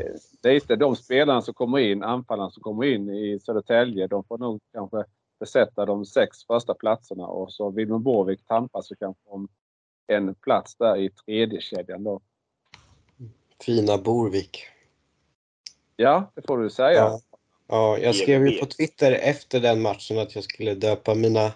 [0.00, 4.06] eh, det är inte de spelarna som kommer in, anfallarna som kommer in i Södertälje.
[4.06, 5.04] De får nog kanske
[5.40, 9.48] besätta de sex första platserna och så Wilmer Borvik tampas ju kanske om
[10.06, 12.20] en plats där i tredje kedjan då.
[13.62, 14.66] Fina Borvik.
[15.96, 16.98] Ja, det får du säga.
[16.98, 17.20] Ja.
[17.66, 21.52] Ja, jag skrev ju på Twitter efter den matchen att jag skulle döpa mina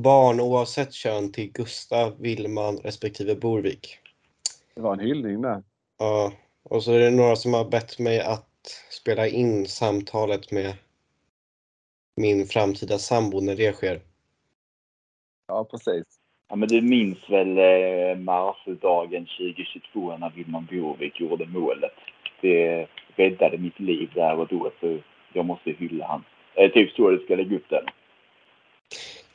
[0.00, 3.98] barn oavsett kön till Gustav, Willman respektive Borvik.
[4.74, 5.62] Det var en hyllning där.
[5.98, 6.32] Ja,
[6.62, 8.46] och så är det några som har bett mig att
[8.90, 10.74] spela in samtalet med
[12.16, 14.02] min framtida sambo när det sker.
[15.46, 16.19] Ja, precis.
[16.50, 21.94] Ja, men du minns väl eh, marsdagen 2022 när Wilman Bjurvik gjorde målet?
[22.40, 22.86] Det
[23.16, 24.98] räddade mitt liv där och då, så
[25.32, 26.24] jag måste hylla han.
[26.54, 27.84] Eh, typ så du ska lägga upp den.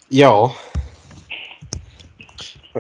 [0.10, 0.52] Ja,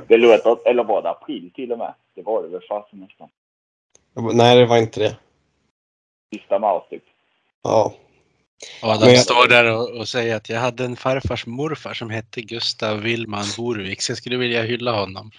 [0.08, 1.94] Det låter, eller var det april till och med?
[2.16, 3.30] Det var det väl fasen nästan.
[4.34, 5.18] nej det var inte det.
[6.34, 7.04] Sista mars typ.
[7.64, 7.94] Ja,
[8.82, 12.42] Adam jag- står där och, och säger att jag hade en farfars morfar som hette
[12.42, 15.32] Gustav Willman Borvik, så jag skulle vilja hylla honom.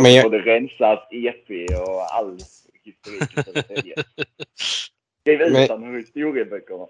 [0.00, 2.38] men jag, Och det rensas EP och all
[2.84, 3.94] historik i Södertälje.
[5.22, 6.86] Skriv ut Men- den ur historieböckerna.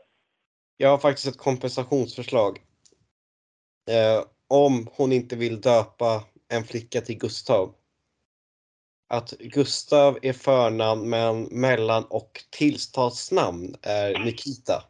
[0.76, 2.58] jag har faktiskt ett kompensationsförslag.
[3.90, 7.74] Eh, om hon inte vill döpa en flicka till Gustav.
[9.12, 14.82] Att Gustav är förnamn men mellan och tilltalsnamn är Nikita.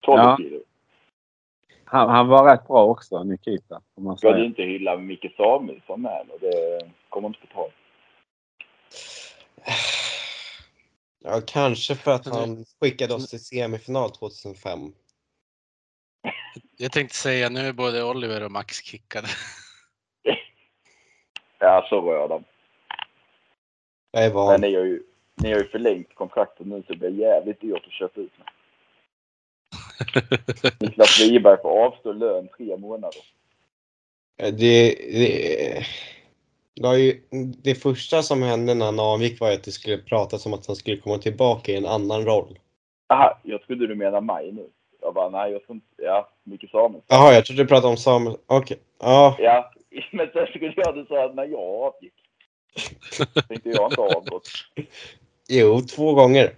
[0.00, 0.36] 12 Ja.
[0.36, 0.60] kilo.
[1.84, 3.80] Han, han var rätt bra också, Nikita.
[3.94, 6.38] Om man Ska du inte hylla Micke Samuelsson med eller?
[6.38, 7.70] Det kommer inte på tal.
[11.24, 14.78] Ja, kanske för att han skickade oss till semifinal 2005.
[16.76, 19.28] Jag tänkte säga nu är både Oliver och Max kickade.
[21.60, 22.44] Ja, så rör de.
[24.10, 24.60] Jag är Men van.
[24.60, 25.02] ni har ju,
[25.42, 28.48] ni har ju förlängt kontraktet nu så det blir jävligt dyrt att köpa ut mig.
[30.80, 33.20] Niklas Wiberg får avstå lön tre månader.
[34.36, 35.84] Det, det,
[36.74, 37.22] Det, ju,
[37.62, 40.76] det första som hände när han avgick var att det skulle pratas om att han
[40.76, 42.58] skulle komma tillbaka i en annan roll.
[43.08, 44.66] Aha, jag trodde du menade mig nu.
[45.00, 47.02] Jag bara, nej jag tror inte, ja, Micke Samuelsson.
[47.08, 48.36] Jaha, jag trodde du pratade om Samuel.
[48.46, 48.78] Okej.
[49.00, 49.70] Ja, Ja,
[50.12, 52.14] men sen skulle jag du sa att när jag avgick.
[53.48, 54.48] Tänkte jag inte avgått.
[55.48, 56.56] jo, två gånger.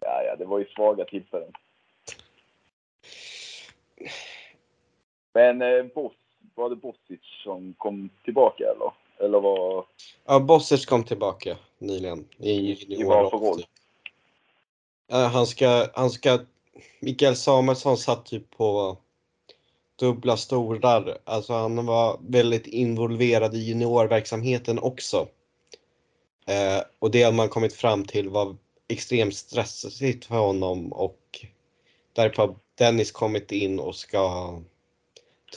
[0.00, 1.52] Ja, ja, det var ju svaga tillfällen.
[5.34, 6.12] Men eh, Boss,
[6.54, 8.92] var det Bossic som kom tillbaka eller?
[9.18, 9.84] Eller var...
[10.24, 12.28] Ja, Bossic kom tillbaka nyligen.
[12.38, 12.50] I,
[12.94, 13.62] I- vad för roll?
[15.08, 16.38] Han ska, han ska,
[17.00, 18.96] Mikael Samuelsson satt typ på
[19.96, 21.18] dubbla stolar.
[21.24, 25.28] Alltså han var väldigt involverad i juniorverksamheten också.
[26.46, 28.56] Eh, och det har man kommit fram till var
[28.88, 31.46] extremt stressigt för honom och
[32.12, 34.58] därför har Dennis kommit in och ska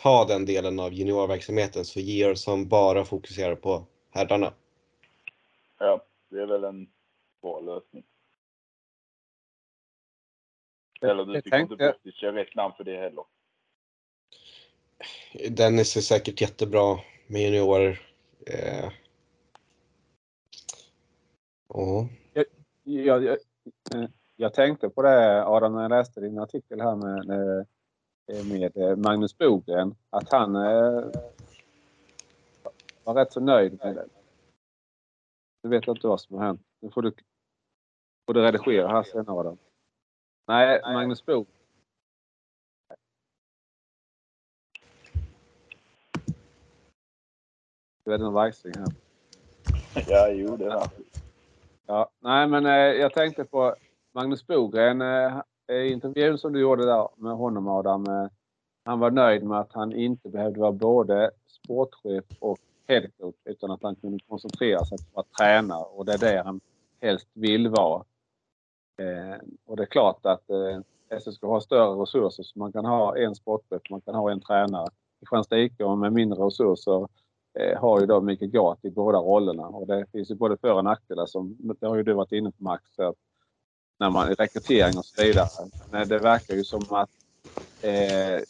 [0.01, 4.53] ta den delen av juniorverksamheten så Georgsson bara fokuserar på herrarna.
[5.79, 6.87] Ja, det är väl en
[7.41, 8.03] bra lösning.
[11.01, 13.23] Eller du tycker inte Bossic är rätt namn för det heller?
[15.49, 18.01] Dennis är säkert jättebra med juniorer.
[18.47, 18.91] Eh.
[21.67, 22.05] Oh.
[22.33, 22.45] Jag,
[22.83, 23.37] jag, jag,
[24.35, 27.59] jag tänkte på det Adam när jag läste din artikel här med,
[28.31, 29.95] eh, med eh, Magnus Bogren.
[30.09, 31.05] Att han eh,
[33.03, 34.07] var rätt så nöjd med det.
[35.63, 36.61] Nu vet jag inte vad som har hänt.
[36.79, 37.13] Nu får du,
[38.25, 39.57] får du redigera här sen Adam.
[40.47, 41.54] Nej, Magnus Bogren.
[48.05, 48.87] Det är en vajsing här.
[50.07, 50.89] Ja, jo det är.
[51.85, 53.75] Ja, nej men eh, jag tänkte på
[54.13, 55.01] Magnus Bogren.
[55.01, 55.41] Eh,
[55.71, 58.05] i intervjun som du gjorde där med honom Adam.
[58.07, 58.27] Eh,
[58.85, 62.57] han var nöjd med att han inte behövde vara både sportchef och
[62.87, 66.61] headcoach utan att han kunde koncentrera sig på att träna och det är det han
[67.01, 68.03] helst vill vara.
[68.97, 73.17] Eh, och det är klart att eh, SSK har större resurser så man kan ha
[73.17, 74.87] en sportchef, man kan ha en tränare.
[75.19, 77.07] Kristianstad IK med mindre resurser
[77.59, 80.73] Eh, har ju då Mikael Gat i båda rollerna och det finns ju både för
[80.73, 82.99] och nackdelar som det har ju du varit inne på Max.
[82.99, 83.15] Att
[83.99, 85.69] när man rekrytering och så vidare.
[85.89, 87.09] Men det verkar ju som att
[87.81, 88.41] eh,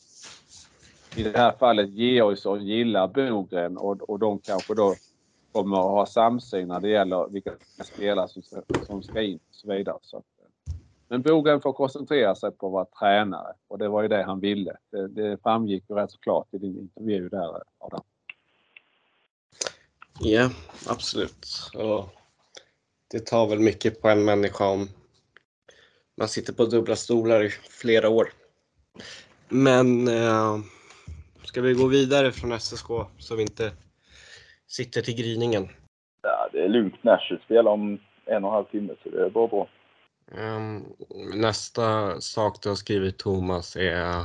[1.16, 4.98] i det här fallet Georgsson gillar Bogren och, och de kanske då
[5.52, 7.52] kommer att ha samsyn när det gäller vilka
[7.84, 9.98] spelare som ska, som ska in och så vidare.
[10.02, 10.50] Så att, eh,
[11.10, 14.40] men Bogren får koncentrera sig på att vara tränare och det var ju det han
[14.40, 14.78] ville.
[14.92, 18.04] Det, det framgick ju rätt så klart i din intervju där Adam.
[20.20, 20.50] Ja,
[20.88, 21.72] absolut.
[21.74, 22.10] Och
[23.12, 24.90] det tar väl mycket på en människa om
[26.18, 28.32] man sitter på dubbla stolar i flera år.
[29.50, 30.58] Men eh,
[31.44, 32.88] ska vi gå vidare från SSK
[33.18, 33.72] så vi inte
[34.68, 35.70] sitter till gryningen?
[36.22, 37.04] Ja, det är lugnt.
[37.04, 39.68] Nashville spelar om en och en halv timme så det är bara bra.
[40.32, 40.84] Ehm,
[41.34, 44.24] nästa sak du har skrivit Thomas är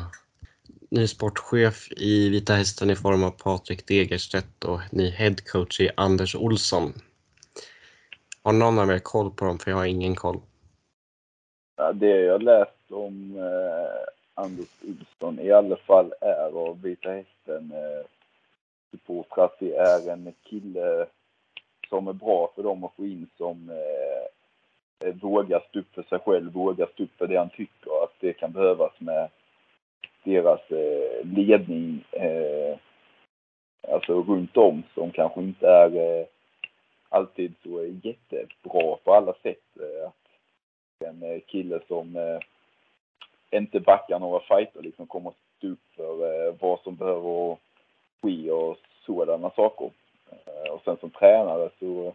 [0.91, 6.35] ny sportchef i Vita Hästen i form av Patrik Degerstedt och ny headcoach i Anders
[6.35, 6.93] Olsson.
[8.43, 9.59] Har någon av er koll på dem?
[9.59, 10.41] För jag har ingen koll.
[11.77, 17.73] Ja, det jag läst om eh, Anders Olsson i alla fall är av Vita Hästen
[17.73, 18.07] eh,
[18.91, 21.07] supportrar att det är en kille
[21.89, 26.03] som är bra för dem att få in som eh, eh, vågar stå upp för
[26.03, 29.29] sig själv, vågar stå upp för det han tycker att det kan behövas med
[30.25, 32.79] deras eh, ledning eh,
[33.89, 36.27] alltså runt om som kanske inte är eh,
[37.09, 39.65] alltid så jättebra på alla sätt.
[39.81, 42.39] Eh, att en eh, kille som eh,
[43.51, 47.57] inte backar några fighter liksom kommer att stå upp för eh, vad som behöver
[48.23, 49.91] ske och sådana saker.
[50.31, 52.15] Eh, och sen som tränare så,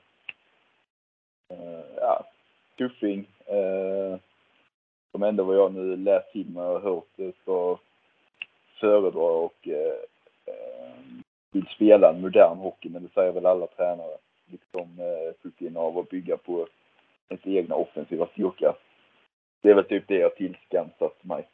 [1.49, 2.23] eh, ja,
[2.77, 3.27] tuffing.
[3.45, 4.17] Eh,
[5.11, 7.77] som ändå vad jag nu läst till mig och hört eh, ska
[8.79, 9.97] föredra och eh,
[10.45, 10.93] eh,
[11.51, 14.17] vill spela en modern hockey, men det säger väl alla tränare.
[14.45, 16.67] Liksom eh, pucken av att bygga på
[17.29, 18.75] ens egna offensiva styrka.
[19.61, 21.49] Det är väl typ det jag tillskansat mig.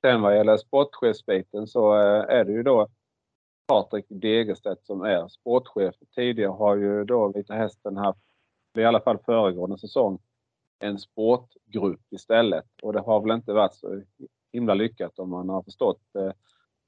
[0.00, 2.88] Sen vad gäller sportchefsbiten så eh, är det ju då
[3.68, 5.94] Patrik Degerstedt som är sportchef.
[6.14, 8.20] Tidigare har ju då Vita Hästen haft,
[8.78, 10.18] i alla fall föregående säsong,
[10.78, 12.66] en sportgrupp istället.
[12.82, 14.02] Och det har väl inte varit så
[14.52, 16.32] himla lyckat om man har förstått eh,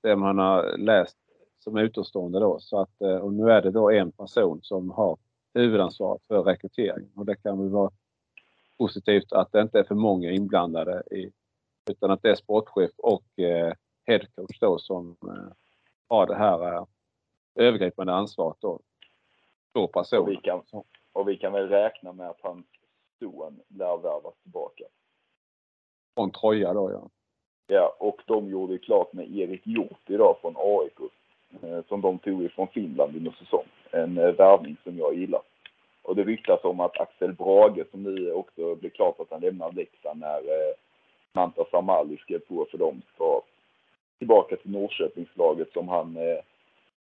[0.03, 1.19] det man har läst
[1.59, 2.61] som utomstående då.
[2.61, 5.19] Så att, eh, och nu är det då en person som har
[5.55, 7.91] huvudansvaret för rekryteringen och det kan väl vara
[8.79, 11.33] positivt att det inte är för många inblandade i,
[11.91, 13.75] utan att det är sportchef och eh,
[14.07, 15.53] headcoach då som eh,
[16.09, 16.85] har det här eh,
[17.55, 18.81] övergripande ansvaret då.
[19.73, 20.41] två Och vi, personer.
[20.41, 20.63] kan,
[21.13, 22.67] och vi kan väl räkna med att hans
[23.19, 24.85] son lär värvas tillbaka.
[26.15, 27.11] Från Troja då ja.
[27.73, 30.99] Ja, och de gjorde ju klart med Erik Hjort idag från AIK.
[31.63, 33.65] Eh, som de tog ifrån Finland under säsong.
[33.91, 35.41] En eh, värvning som jag gillar.
[36.03, 39.73] Och det ryktas om att Axel Brage som nu också blir klart att han lämnar
[39.73, 40.75] Leksand när eh,
[41.33, 43.43] Manta Samali skrev på för dem ska
[44.19, 46.19] tillbaka till Norrköpingslaget som han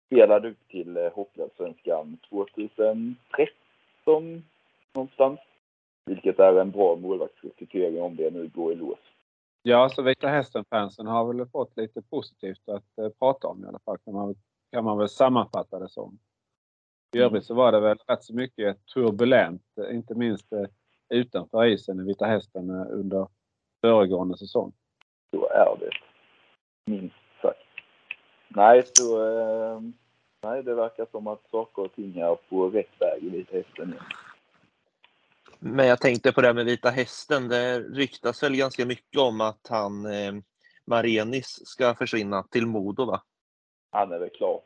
[0.06, 4.44] spelade upp till Hockeyallsvenskan 2013
[4.92, 5.40] någonstans.
[6.04, 8.98] Vilket är en bra målvaktsrekrytering om det nu går i lås.
[9.62, 13.78] Ja, så Vita Hästen-fansen har väl fått lite positivt att eh, prata om i alla
[13.78, 13.98] fall.
[13.98, 14.34] Kan man,
[14.72, 16.18] kan man väl sammanfatta det som.
[17.16, 20.64] I övrigt så var det väl rätt så mycket turbulent, eh, inte minst eh,
[21.08, 23.28] utanför isen i Vita Hästen eh, under
[23.80, 24.72] föregående säsong.
[25.30, 25.90] Så är det.
[26.86, 27.58] Minst sagt.
[28.48, 29.30] Nej, så...
[29.30, 29.80] Eh,
[30.42, 33.88] nej, det verkar som att saker och ting är på rätt väg i Vita Hästen
[33.88, 34.04] igen.
[35.62, 37.48] Men jag tänkte på det här med Vita Hästen.
[37.48, 40.32] Det ryktas väl ganska mycket om att han eh,
[40.84, 43.22] Marenis ska försvinna till Modo va?
[43.90, 44.62] Han är väl klar.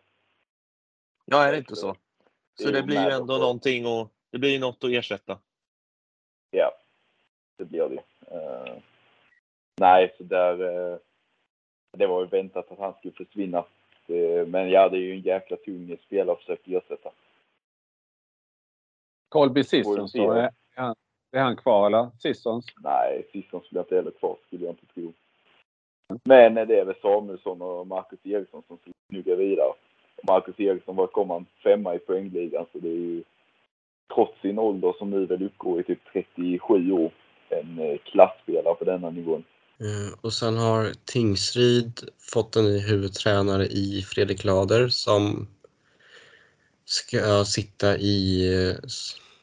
[1.25, 1.97] Ja, är det inte så?
[2.55, 5.39] Så det blir ju ändå någonting och det blir något att ersätta.
[6.51, 6.73] Ja,
[7.57, 8.03] det blir det.
[8.37, 8.77] Eh,
[9.77, 10.93] nej, så där...
[10.93, 10.99] eh,
[11.93, 13.59] det var ju väntat att han skulle försvinna.
[14.07, 17.11] Eh, men ja, det är ju en jäkla tung spelare att försöka ersätta.
[19.29, 20.77] Colby Får vi Sissons?
[20.77, 20.95] Är han,
[21.33, 22.11] är han kvar eller?
[22.19, 22.67] Sissons?
[22.77, 25.13] Nej, Sisson skulle inte heller kvar, skulle jag inte tro.
[26.25, 29.73] Men det är väl Samuelsson och Marcus Eriksson som ska snugga vidare.
[30.27, 33.23] Marcus Eriksson var kom han femma i poängligan, så det är ju
[34.15, 37.13] trots sin ålder som nu väl uppgår i typ 37 år,
[37.49, 39.45] en eh, klassspelare på denna nivån.
[39.81, 42.01] Eh, Och sen har Tingsryd
[42.33, 45.49] fått en ny huvudtränare i Fredrik Lader som
[46.85, 48.77] ska sitta i eh,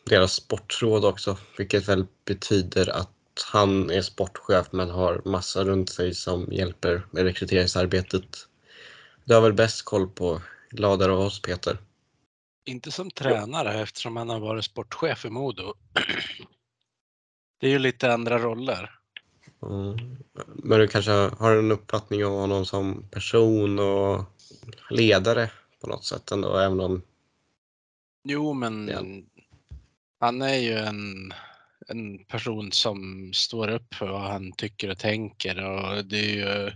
[0.03, 3.09] deras sportråd också, vilket väl betyder att
[3.51, 8.47] han är sportchef men har massa runt sig som hjälper med rekryteringsarbetet.
[9.25, 10.41] Du har väl bäst koll på
[10.71, 11.77] Lader och oss Peter?
[12.65, 15.73] Inte som tränare eftersom han har varit sportchef i Modo.
[17.59, 18.91] Det är ju lite andra roller.
[19.63, 19.97] Mm.
[20.47, 24.23] Men du kanske har en uppfattning om honom som person och
[24.89, 25.51] ledare
[25.81, 27.01] på något sätt ändå, även om
[28.23, 29.01] Jo, men Ja
[30.22, 31.34] han är ju en,
[31.88, 36.72] en person som står upp för vad han tycker och tänker och det är ju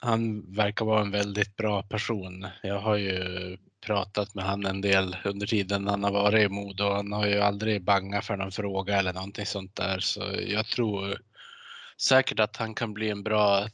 [0.00, 2.46] han verkar vara en väldigt bra person.
[2.62, 3.56] Jag har ju
[3.86, 7.26] pratat med han en del under tiden han har varit i Modo och han har
[7.26, 9.98] ju aldrig bangat för någon fråga eller någonting sånt där.
[10.00, 11.20] Så jag tror
[12.02, 13.68] säkert att han kan bli en bra,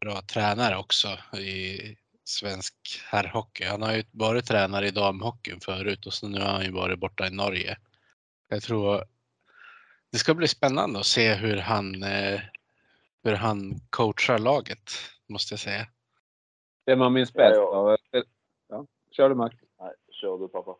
[0.00, 1.08] bra tränare också
[1.38, 1.80] i
[2.28, 2.74] svensk
[3.10, 3.64] herrhockey.
[3.64, 6.98] Han har ju varit tränare i damhockeyn förut och så nu har han ju varit
[6.98, 7.78] borta i Norge.
[8.48, 9.04] Jag tror
[10.12, 12.40] det ska bli spännande att se hur han, eh,
[13.24, 14.90] hur han coachar laget,
[15.26, 15.86] måste jag säga.
[16.86, 17.96] Det man minns Ja, bäst ja.
[18.18, 18.24] eh,
[18.68, 19.56] Ja, kör du Max.
[19.80, 20.76] Nej, kör du pappa.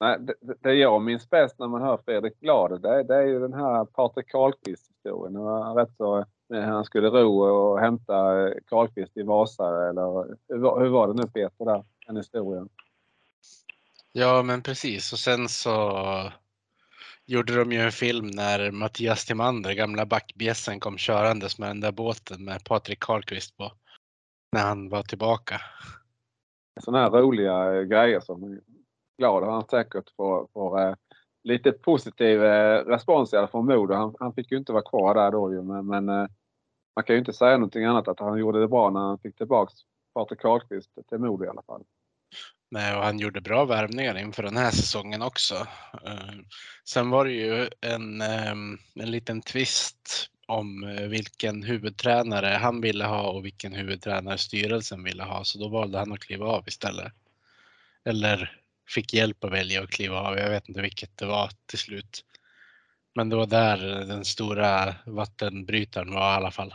[0.00, 3.40] Nej, det, det- jag minns bäst när man hör Fredrik Glad, det, det är ju
[3.40, 5.32] den här Patrik Karlqvist-historien.
[5.34, 10.88] Det var rätt så han skulle ro och hämta eh, Karlqvist i Vasa eller hur,
[10.88, 12.68] var- det nu Peter där, den historien?
[14.12, 15.12] Ja, men precis.
[15.12, 16.02] Och sen så
[17.26, 21.92] gjorde de ju en film när Mattias Timander, gamla backbjässen, kom körandes med den där
[21.92, 23.72] båten med Patrik Karlqvist på.
[24.52, 25.60] När han var tillbaka.
[26.80, 28.60] Sådana här roliga eh, grejer som
[29.18, 30.94] Glad han säkert får, får eh,
[31.44, 33.94] lite positiv eh, respons i alla fall från Modo.
[33.94, 36.26] Han, han fick ju inte vara kvar där då ju men, men eh,
[36.98, 39.36] man kan ju inte säga någonting annat att han gjorde det bra när han fick
[39.36, 39.74] tillbaks
[40.14, 41.82] Patrik Karlqvist till Modo i alla fall.
[42.70, 45.54] Nej, och han gjorde bra värvningar inför den här säsongen också.
[46.04, 46.34] Eh,
[46.84, 53.04] sen var det ju en, ehm, en liten twist om eh, vilken huvudtränare han ville
[53.04, 55.44] ha och vilken huvudtränare styrelsen ville ha.
[55.44, 57.12] Så då valde han att kliva av istället.
[58.04, 60.38] Eller fick hjälp att välja att kliva av.
[60.38, 62.24] Jag vet inte vilket det var till slut.
[63.14, 66.74] Men det var där den stora vattenbrytaren var i alla fall.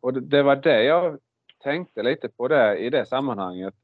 [0.00, 1.18] Och det, det var det jag
[1.62, 3.74] tänkte lite på det, i det sammanhanget.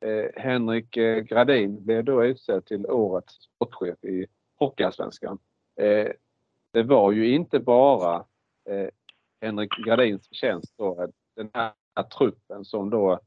[0.00, 4.26] Eh, Henrik eh, Gradin blev då utsedd till årets sportchef i
[4.58, 5.38] Hockeyallsvenskan.
[5.80, 6.08] Eh,
[6.70, 8.24] det var ju inte bara
[8.68, 8.88] eh,
[9.40, 11.72] Henrik Gradins förtjänst då, eh, den här,
[12.18, 13.20] truppen som då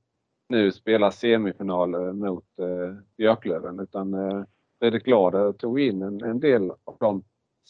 [0.50, 4.44] nu spelar semifinal eh, mot eh, Björklöven utan eh,
[4.80, 7.24] Fredrik Glader tog in en, en del av de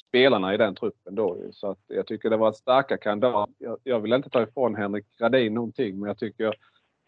[0.07, 1.37] spelarna i den truppen då.
[1.51, 3.49] Så att jag tycker det var ett starka kandidat.
[3.57, 6.55] Jag, jag vill inte ta ifrån Henrik Gradin någonting men jag tycker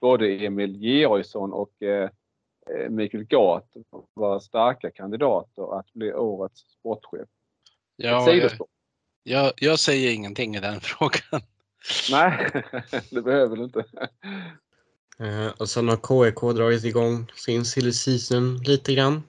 [0.01, 2.09] både Emil Georgsson och eh,
[2.69, 3.68] eh, Mikael Gart
[4.13, 7.27] var starka kandidater att bli årets sportchef.
[7.95, 8.51] Ja, jag,
[9.23, 11.41] jag, jag säger ingenting i den frågan.
[12.11, 12.63] Nej,
[13.11, 13.85] det behöver du inte.
[15.19, 19.23] Eh, och sen har KIK dragit igång sin silly season lite grann.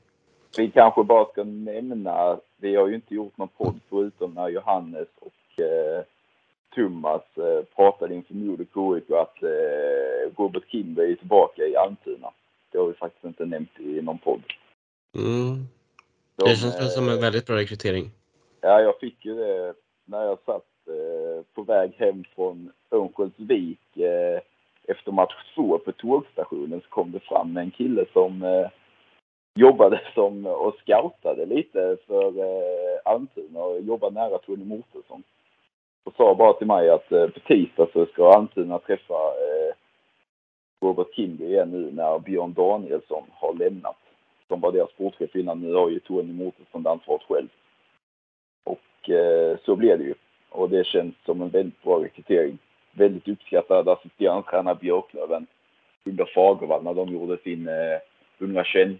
[0.56, 5.08] Vi kanske bara ska nämna, vi har ju inte gjort någon podd förutom när Johannes
[5.20, 6.04] och eh,
[6.74, 12.30] Thomas eh, pratade inför Modo KIK att eh, Robert Kimberg är tillbaka i Almtuna.
[12.70, 14.42] Det har vi faktiskt inte nämnt i någon podd.
[15.14, 15.66] Mm.
[16.36, 18.10] De, Det känns väl som en eh, väldigt bra rekrytering.
[18.60, 19.74] Ja, jag fick ju det
[20.04, 24.40] när jag satt eh, på väg hem från Örnsköldsvik eh,
[24.88, 28.44] efter match två på tågstationen så kom det fram en kille som
[29.54, 35.22] jobbade som och scoutade lite för eh, Almtuna och jobbade nära Tony Mårtensson.
[36.04, 39.74] Och sa bara till mig att eh, på tisdag så ska Almtuna träffa eh,
[40.80, 43.96] Robert Kimby igen nu när Björn Danielsson har lämnat.
[44.48, 45.60] Som var deras sportchef innan.
[45.60, 47.48] Nu har ju Tony Mårtensson ansvaret själv.
[48.64, 50.14] Och eh, så blev det ju.
[50.48, 52.58] Och det känns som en väldigt bra rekrytering.
[52.92, 55.46] Väldigt uppskattad assisterande tränare Björklöven
[56.04, 57.98] under Fagervall när de gjorde sin eh,
[58.38, 58.98] 121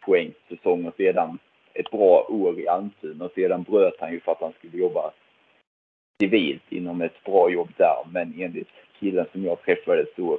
[0.00, 1.38] poäng säsong och sedan
[1.74, 5.10] ett bra år i Almtuna och sedan bröt han ju för att han skulle jobba
[6.20, 7.96] civilt inom ett bra jobb där.
[8.12, 8.68] Men enligt
[8.98, 10.38] killen som jag träffade så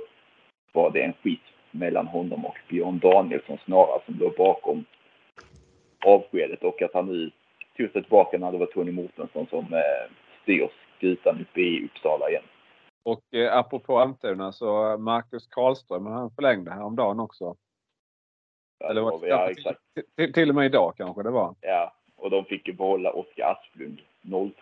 [0.74, 4.86] var det en skit mellan honom och Björn Danielsson snarare som låg bakom
[6.06, 7.32] avskedet och att han nu
[7.78, 10.12] tog sig tillbaka när det var Tony Mårtensson som eh,
[10.44, 12.44] styr skutan uppe i Uppsala igen.
[13.04, 17.56] Och eh, apropå Almtuna så Marcus Karlström, han förlängde häromdagen också.
[18.90, 19.80] Eller var Ja, exakt.
[20.16, 21.56] till, till och med idag kanske det var.
[21.62, 24.02] Ja, och de fick ju behålla Oskar Asplund,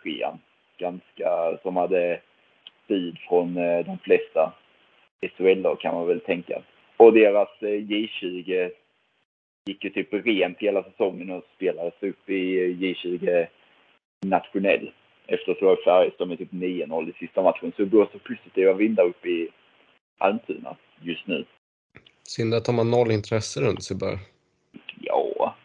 [0.04, 0.12] 03
[0.78, 2.20] Ganska, som hade
[2.88, 4.54] tid från eh, de flesta
[5.22, 6.62] SHL kan man väl tänka.
[6.98, 8.72] Och deras eh, J20
[9.66, 13.48] gick ju typ rent hela säsongen och spelades upp i eh, J20
[14.26, 14.92] nationell.
[15.28, 17.72] Efter så var Färjestad med typ 9-0 i sista matchen.
[17.76, 19.50] Så det blåser positiva vindar upp i
[20.18, 21.46] Almtuna just nu.
[22.36, 24.20] Synd att de har noll intresse runt sig bara.
[25.00, 25.56] Ja,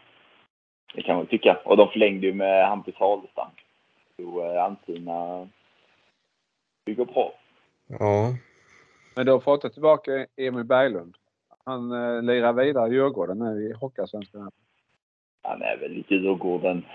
[0.94, 1.58] det kan man tycka.
[1.64, 3.50] Och de förlängde ju med Hampus Halestam.
[4.16, 5.46] Så eh,
[6.84, 7.34] det går bra.
[7.86, 8.34] Ja,
[9.16, 11.16] Men då fått tillbaka Emil Berglund.
[11.64, 14.50] Han eh, lirar vidare i Djurgården nu i Hockeyallsvenskan.
[15.42, 16.86] Han är väl lite Djurgården.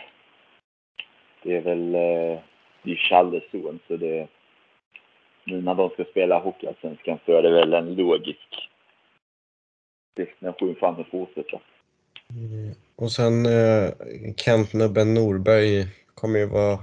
[1.43, 2.39] Det är väl, eh,
[2.83, 4.27] det är Challes son så det,
[5.43, 8.68] nu när de ska spela Hockeyallsvenskan så är det väl en logisk
[10.25, 11.61] destination för honom att fortsätta.
[12.33, 12.75] Mm.
[12.95, 13.89] Och sen eh,
[14.37, 16.79] Kent Nubben Norberg kommer ju vara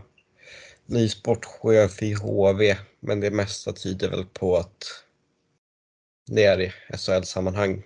[0.86, 4.84] ny sportchef i HV, men det mesta tyder väl på att
[6.26, 7.82] det är i SHL-sammanhang.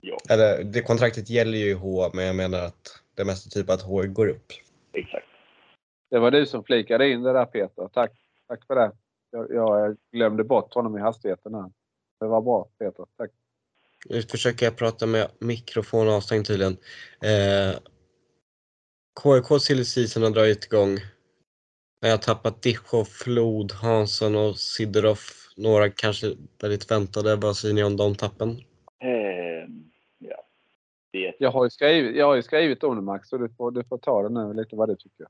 [0.00, 3.66] Ja, Eller det kontraktet gäller ju i H, men jag menar att det mesta tyder
[3.66, 4.52] på att H går upp.
[4.92, 5.26] exakt.
[6.10, 7.88] Det var du som flikade in det där Peter.
[7.92, 8.12] Tack,
[8.50, 8.92] Tack för det.
[9.30, 11.70] Jag, jag glömde bort honom i hastigheten här.
[12.20, 13.06] Det var bra Peter.
[13.16, 13.30] Tack.
[14.08, 16.76] Nu försöker jag prata med mikrofon avstängd tydligen.
[17.24, 17.78] Eh,
[19.22, 20.98] KIK Silly Season har dragit igång.
[22.00, 25.18] Jag har tappat Dicho, Flod, Hansson och Sidorov.
[25.56, 26.26] Några kanske
[26.62, 27.36] väldigt väntade.
[27.36, 28.48] Vad säger ni om de tappen?
[29.02, 29.84] Ehm,
[30.18, 30.36] ja.
[31.12, 33.70] Det, Jag har ju skrivit, jag har ju skrivit om det Max så du får,
[33.70, 35.26] du får ta det nu lite vad du tycker.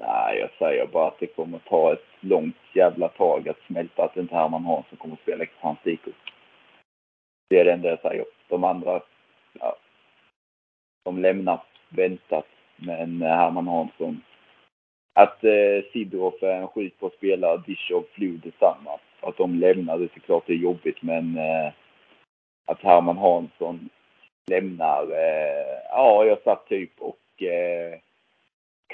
[0.00, 4.14] nej, jag säger bara att det kommer ta ett långt jävla tag att smälta att
[4.14, 6.00] det inte Herman Hansson kommer att spela Kristianstad IK.
[7.52, 8.24] Det är det enda jag säger.
[8.48, 9.00] De andra,
[9.52, 9.76] ja,
[11.04, 11.60] de lämnar.
[11.88, 12.46] väntat.
[12.76, 14.22] Men eh, Herman Hansson,
[15.12, 18.98] att eh, Sidorov är en skit på att spela, Dishov, Flod detsamma.
[19.20, 21.72] Att de lämnar, det är klart det är jobbigt men eh,
[22.66, 23.88] att Herman Hansson
[24.50, 27.98] lämnar, eh, ja jag satt typ och eh,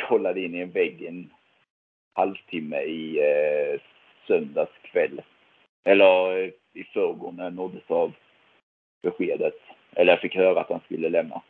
[0.09, 1.31] kollade in i en vägg en
[2.13, 3.81] halvtimme i eh,
[4.27, 5.23] söndags kväll.
[5.85, 8.13] Eller eh, i förrgår när jag nåddes av
[9.03, 9.55] beskedet.
[9.93, 11.43] Eller jag fick höra att han skulle lämna.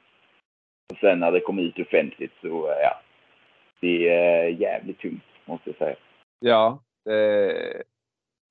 [0.92, 3.00] Och sen när det kom ut offentligt så, eh, ja.
[3.80, 5.96] Det är jävligt tungt, måste jag säga.
[6.40, 7.82] Ja, det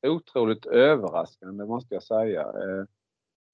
[0.02, 2.42] är otroligt överraskande måste jag säga.
[2.42, 2.86] Eh,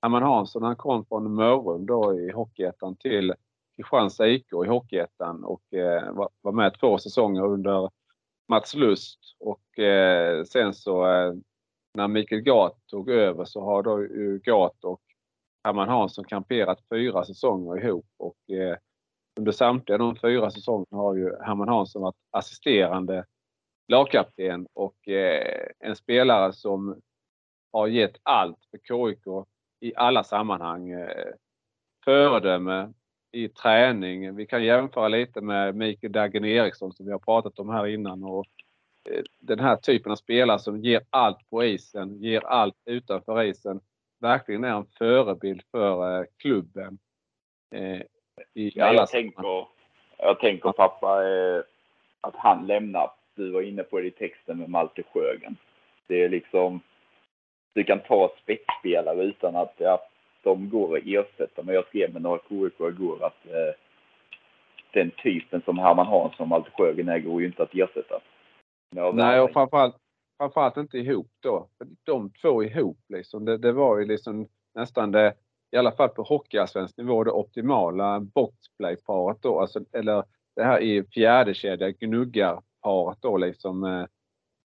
[0.01, 3.33] Herman Hansson han kom från Mörrum då i Hockeyettan till
[3.75, 7.89] Kristianstad IK i Hockeyettan och eh, var, var med två säsonger under
[8.47, 11.33] Mats Lust och eh, sen så eh,
[11.93, 14.07] när Mikael Gat tog över så har då
[14.43, 15.01] Gat och
[15.63, 18.77] Herman Hansson kamperat fyra säsonger ihop och eh,
[19.39, 23.25] under samtliga de fyra säsongerna har ju Herman Hansson varit assisterande
[23.87, 27.01] lagkapten och eh, en spelare som
[27.71, 29.47] har gett allt för KIK
[29.79, 30.89] i alla sammanhang.
[30.91, 31.33] Eh,
[32.05, 32.93] föredöme
[33.31, 34.35] i träning.
[34.35, 38.23] Vi kan jämföra lite med Mikael Dagen Eriksson som vi har pratat om här innan.
[38.23, 38.45] Och
[39.09, 43.81] eh, den här typen av spelare som ger allt på isen, ger allt utanför isen.
[44.23, 46.97] Verkligen är en förebild för eh, klubben.
[47.75, 48.01] Eh,
[48.53, 49.65] I alla jag, tänker,
[50.17, 51.61] jag tänker pappa eh,
[52.21, 53.11] att han lämnar.
[53.35, 55.55] Du var inne på det i texten med Malte Sjögren.
[56.07, 56.81] Det är liksom,
[57.73, 59.99] du kan ta spetsspelare utan att ja,
[60.43, 61.63] de går att ersätta.
[61.63, 63.73] Men jag skrev med några KIK igår att eh,
[64.93, 68.19] den typen som Herman Hansson och Malte Sjögren är går ju inte att ersätta.
[69.13, 69.95] Nej, och framförallt,
[70.43, 71.69] framförallt inte ihop då.
[72.03, 73.45] De två ihop liksom.
[73.45, 75.33] Det, det var ju liksom nästan det,
[75.71, 79.59] i alla fall på hockeyallsvensk nivå, det optimala boxplayparet då.
[79.59, 80.23] Alltså, eller
[80.55, 83.83] det här i fjärde kedja gnuggarparet då liksom.
[83.83, 84.05] Eh,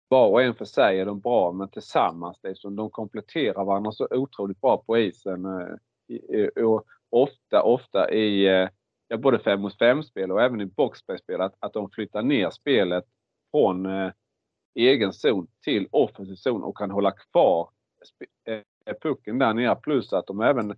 [0.09, 4.09] var och en för sig är de bra, men tillsammans liksom, de kompletterar varandra så
[4.11, 5.47] otroligt bra på isen.
[5.47, 8.69] Eh, och ofta, ofta i eh,
[9.09, 13.05] ja, både fem mot fem-spel och även i boxplay-spel att, att de flyttar ner spelet
[13.51, 14.13] från eh,
[14.77, 17.71] egen zon till offensiv zon och kan hålla kvar
[18.49, 19.77] eh, pucken där nere.
[19.77, 20.77] Plus att de även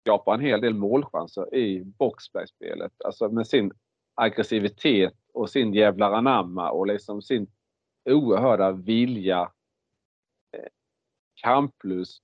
[0.00, 2.92] skapar en hel del målchanser i boxplay-spelet.
[3.04, 3.72] Alltså med sin
[4.14, 7.46] aggressivitet och sin jävlar anamma och liksom sin
[8.10, 9.40] oerhörda vilja.
[10.52, 10.68] Eh,
[11.42, 12.22] kamplust.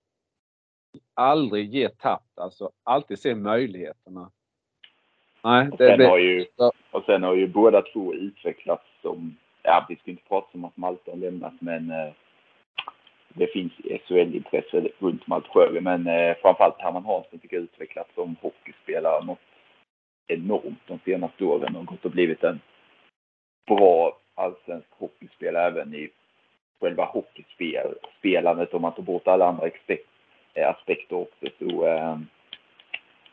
[1.15, 4.31] Aldrig ge tappt, alltså alltid se möjligheterna.
[5.45, 6.47] Nej, Och sen, det, har ju,
[6.91, 10.77] och sen har ju båda två utvecklats som, ja vi ska inte prata om att
[10.77, 12.13] Malte har lämnat men eh,
[13.29, 13.73] det finns
[14.07, 19.25] SHL-intresse runt Malte Sjögren men eh, framförallt Herman Hansson tycker jag har utvecklats som hockeyspelare
[19.25, 19.39] något
[20.27, 22.61] enormt de senaste åren och gått och blivit en
[23.67, 26.11] bra allsvensk hockeyspelare även i
[26.81, 29.71] själva hockeyspelandet om man tar bort alla andra
[30.55, 32.19] eh, aspekter också så eh,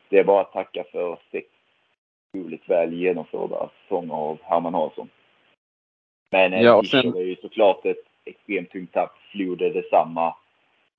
[0.10, 1.48] det är bara att tacka för sex
[2.34, 5.10] otroligt väl genomförda säsonger av Herman Hansson.
[6.32, 9.18] Men eh, Ja, och sen- är ju såklart ett extremt tungt tapp.
[9.32, 10.36] Flod är detsamma.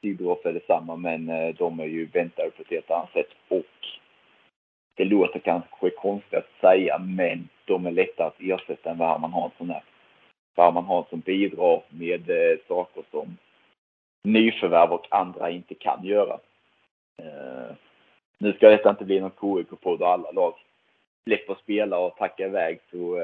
[0.00, 3.28] Sydroff är detsamma, men eh, de är ju väntade på ett helt annat sätt.
[3.48, 3.64] Och
[4.94, 9.32] det låter kanske konstigt att säga, men de är lättare att ersätta än vad Herman
[9.32, 9.82] Hansson är.
[10.54, 13.36] För Herman Hansson bidrar med eh, saker som
[14.24, 16.38] nyförvärv och andra inte kan göra.
[18.38, 20.54] Nu ska detta inte bli någon KIK-podd och alla lag
[21.24, 23.18] släpper spela och tacka iväg så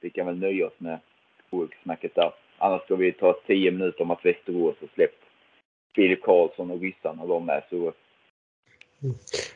[0.00, 0.98] vi kan väl nöja oss med
[1.50, 2.32] KIK-snacket där.
[2.58, 5.22] Annars ska vi ta 10 minuter om att Västerås har släppt
[5.94, 7.92] Filip Karlsson och ryssarna de med så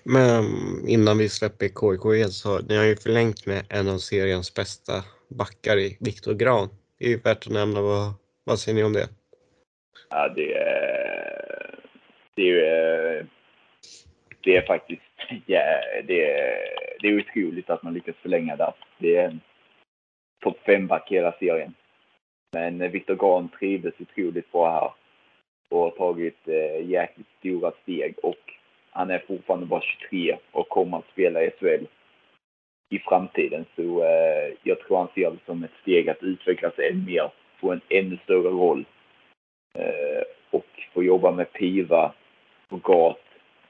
[0.02, 0.44] Men
[0.88, 4.92] innan vi släpper KIK helt så ni har ju förlängt med en av seriens bästa
[5.28, 6.68] backar i Viktor Gran.
[6.98, 7.80] Det är ju värt att nämna.
[7.80, 8.12] Vad,
[8.44, 9.08] vad säger ni om det?
[10.12, 11.74] ja, det är
[12.34, 13.26] det är,
[14.40, 15.02] det är faktiskt
[15.46, 16.58] ja, det är,
[17.00, 18.74] det är otroligt att man lyckas förlänga där.
[18.98, 19.40] Det är en
[20.42, 21.74] topp 5-back i hela serien.
[22.52, 24.90] Men eh, Viktor Grahn trivdes otroligt bra här
[25.68, 28.52] och har tagit eh, jäkligt stora steg och
[28.90, 31.86] han är fortfarande bara 23 och kommer att spela i SHL
[32.90, 33.64] i framtiden.
[33.76, 37.30] Så eh, jag tror han ser det som ett steg att utvecklas ännu mer,
[37.60, 38.84] få en ännu större roll
[39.78, 42.12] eh, och få jobba med Piva
[42.68, 43.24] och Gat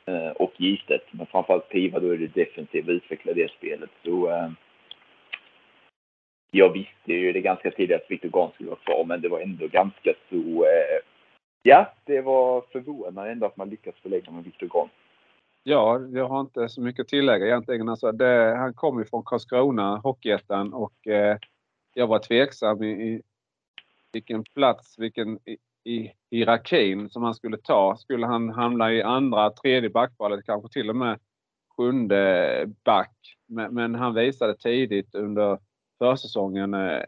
[0.06, 1.02] eh, och Gistet.
[1.10, 3.90] Men framförallt Piva, då är det defensivt utveckla det spelet.
[4.04, 4.50] Så eh,
[6.54, 9.40] jag visste ju det ganska tidigt att Viktor Grahn skulle vara kvar, men det var
[9.40, 10.64] ändå ganska så...
[10.64, 11.00] Eh,
[11.62, 14.88] ja, det var förvånande ändå att man lyckas förlänga med Viktor Grahn.
[15.62, 17.88] Ja, jag har inte så mycket att tillägga egentligen.
[17.88, 21.38] Alltså det, han kom ju från Karlskrona, Hockeyettan, och eh,
[21.94, 23.22] jag var tveksam i, i
[24.12, 27.96] vilken plats, vilken i, i hierarkin som han skulle ta.
[27.96, 31.18] Skulle han hamna i andra, tredje backvalet, kanske till och med
[31.76, 33.16] sjunde back.
[33.46, 35.58] Men, men han visade tidigt under
[36.02, 37.02] försäsongen eh,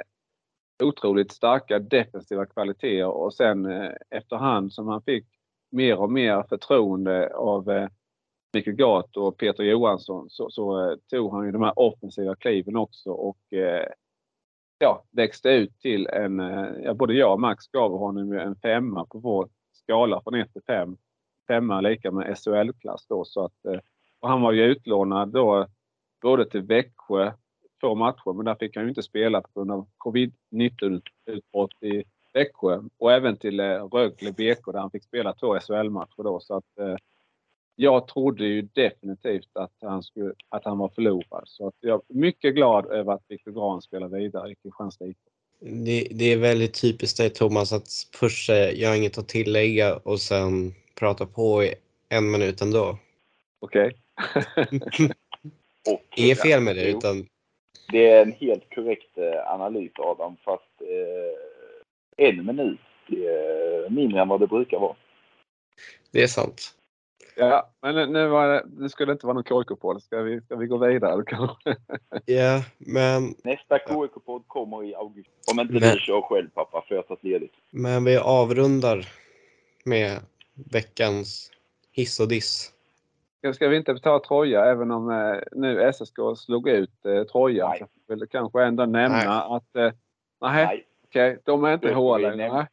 [0.83, 5.27] otroligt starka defensiva kvaliteter och sen eh, efterhand som han fick
[5.71, 7.89] mer och mer förtroende av eh,
[8.53, 13.11] Mikael Gat och Peter Johansson så, så tog han ju de här offensiva kliven också
[13.11, 13.87] och eh,
[14.79, 16.39] ja, växte ut till en,
[16.83, 20.53] ja, både jag och Max gav honom ju en femma på vår skala från 1
[20.53, 20.97] till 5.
[21.49, 23.83] Femma lika med SHL-klass då så att
[24.21, 25.67] och han var ju utlånad då
[26.23, 27.33] både till Växjö
[27.81, 32.05] två matcher men där fick han ju inte spela på grund av covid-19 utbrott i
[32.33, 36.57] Växjö och även till eh, Rögle BK där han fick spela två SHL-matcher då så
[36.57, 36.97] att eh,
[37.77, 41.43] jag trodde ju definitivt att han, skulle, att han var förlorad.
[41.47, 45.17] Så att jag är mycket glad över att Viktor Grahn spelar vidare i Kristianstad IK.
[45.61, 49.97] Det, det är väldigt typiskt dig Thomas att först säga jag har inget att tillägga
[49.97, 51.75] och sen prata på i
[52.09, 52.99] en minut ändå.
[53.61, 53.97] Okej?
[55.87, 57.27] Och, Inget fel med det, utan
[57.95, 64.29] Det är en helt korrekt eh, analys Adam, fast eh, en minut är mindre än
[64.29, 64.97] vad det brukar vara.
[66.11, 66.75] det är sant.
[67.37, 70.03] Ja, men nu, var det, nu skulle det inte vara någon KIK-podd.
[70.03, 71.77] Ska vi, ska vi gå vidare kanske?
[72.27, 75.31] Ja, men, Nästa KIK-podd kommer i augusti.
[75.53, 77.53] Om inte Men- du kör själv pappa, för jag har tagit ledigt.
[77.71, 79.09] men vi avrundar
[79.85, 80.19] med
[80.73, 81.51] veckans
[81.93, 82.73] hiss och diss.
[83.45, 87.69] Ska- Ska vi inte ta Troja även om eh, nu SSK slog ut eh, Troja?
[87.69, 87.79] Nej.
[87.79, 89.57] Så jag vill kanske ändå nämna Nej.
[89.57, 89.93] att eh,
[90.41, 92.67] nej, Nej, okej, de är inte i vi längre.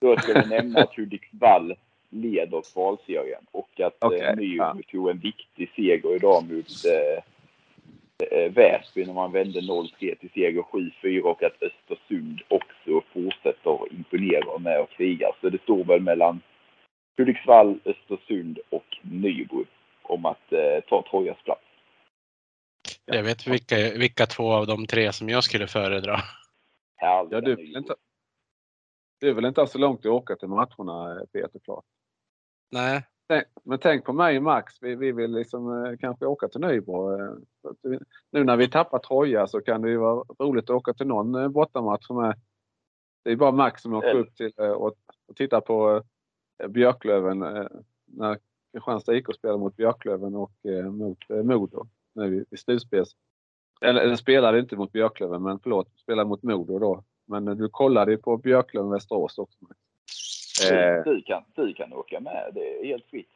[0.00, 1.74] då ska vi nämna att Hudiksvall
[2.10, 4.76] leder kvalserien och att Okej, eh, Nybro ja.
[4.90, 10.62] tog en viktig seger idag mot eh, eh, Väsby när man vände 0-3 till seger
[11.02, 15.28] 7-4 och att Östersund också fortsätter imponera med och kriga.
[15.40, 16.40] Så det står väl mellan
[17.18, 19.64] Hudiksvall, Östersund och Nybro
[20.02, 21.60] om att eh, ta Trojas plats.
[23.04, 26.16] Jag vet vilka, vilka två av de tre som jag skulle föredra.
[26.96, 27.78] Härliga Ja, du, vill Nybro.
[27.78, 27.94] inte,
[29.20, 31.84] du vill inte ha så långt att åka till matcherna eh, Peter klart.
[32.70, 34.74] Nej, Tänk, men tänk på mig och Max.
[34.80, 37.12] Vi, vi vill liksom eh, kanske åka till Nybro.
[37.20, 37.34] eh,
[38.32, 41.34] Nu när vi tappar Troja så kan det ju vara roligt att åka till någon
[41.34, 42.34] eh, bortamatch som är.
[43.24, 44.94] Det är bara Max som åker Eller- upp till eh, och,
[45.28, 46.02] och tittar på eh,
[46.68, 47.66] Björklöven eh,
[48.04, 48.38] när
[48.72, 51.86] Kristianstad IK spelar mot Björklöven och eh, mot eh, Modo.
[52.14, 53.16] Nu i, slutspels.
[53.80, 57.04] Eller den spelade inte mot Björklöven men förlåt, spelade mot Modo då.
[57.26, 59.58] Men eh, du kollade ju på Björklöven Västerås också.
[60.72, 63.30] Eh, Du, kan, du kan åka med, det är helt fritt.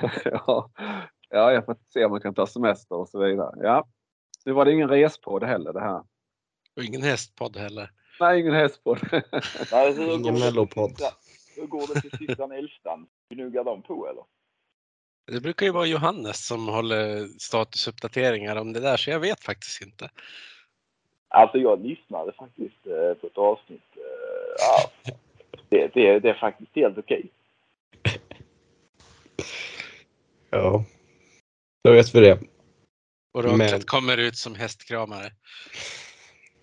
[0.24, 0.70] ja.
[1.28, 3.54] ja, jag får se om man kan ta semester och så vidare.
[3.62, 3.88] Ja.
[4.44, 6.02] Nu var det ingen respodd heller det här.
[6.76, 7.90] och ingen hästpodd heller.
[8.20, 8.98] Nej, ingen hästpodd.
[10.12, 10.92] Ingen mellopodd.
[11.60, 13.06] Hur går det till sista elftan?
[13.34, 14.24] Gnuggar de på eller?
[15.32, 19.82] Det brukar ju vara Johannes som håller statusuppdateringar om det där, så jag vet faktiskt
[19.82, 20.10] inte.
[21.28, 23.82] Alltså jag lyssnade faktiskt eh, på ett avsnitt.
[23.96, 24.02] Eh,
[24.58, 24.90] ja,
[25.68, 27.30] det, det, det är faktiskt helt okej.
[30.52, 30.84] Ja,
[31.84, 32.38] då vet vi det.
[33.32, 35.30] Och Rocket Men- kommer ut som hästkramare.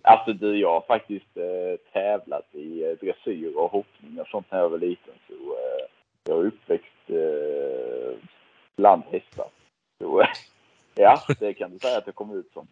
[0.07, 4.59] Alltså du, jag har faktiskt eh, tävlat i eh, dressyr och hoppning och sånt när
[4.59, 5.13] jag var liten.
[5.27, 5.87] Så eh,
[6.23, 8.19] jag är uppväxt eh,
[8.77, 9.49] bland hästar.
[10.01, 10.27] Så eh,
[10.95, 12.67] ja, det kan du säga att jag kom ut som.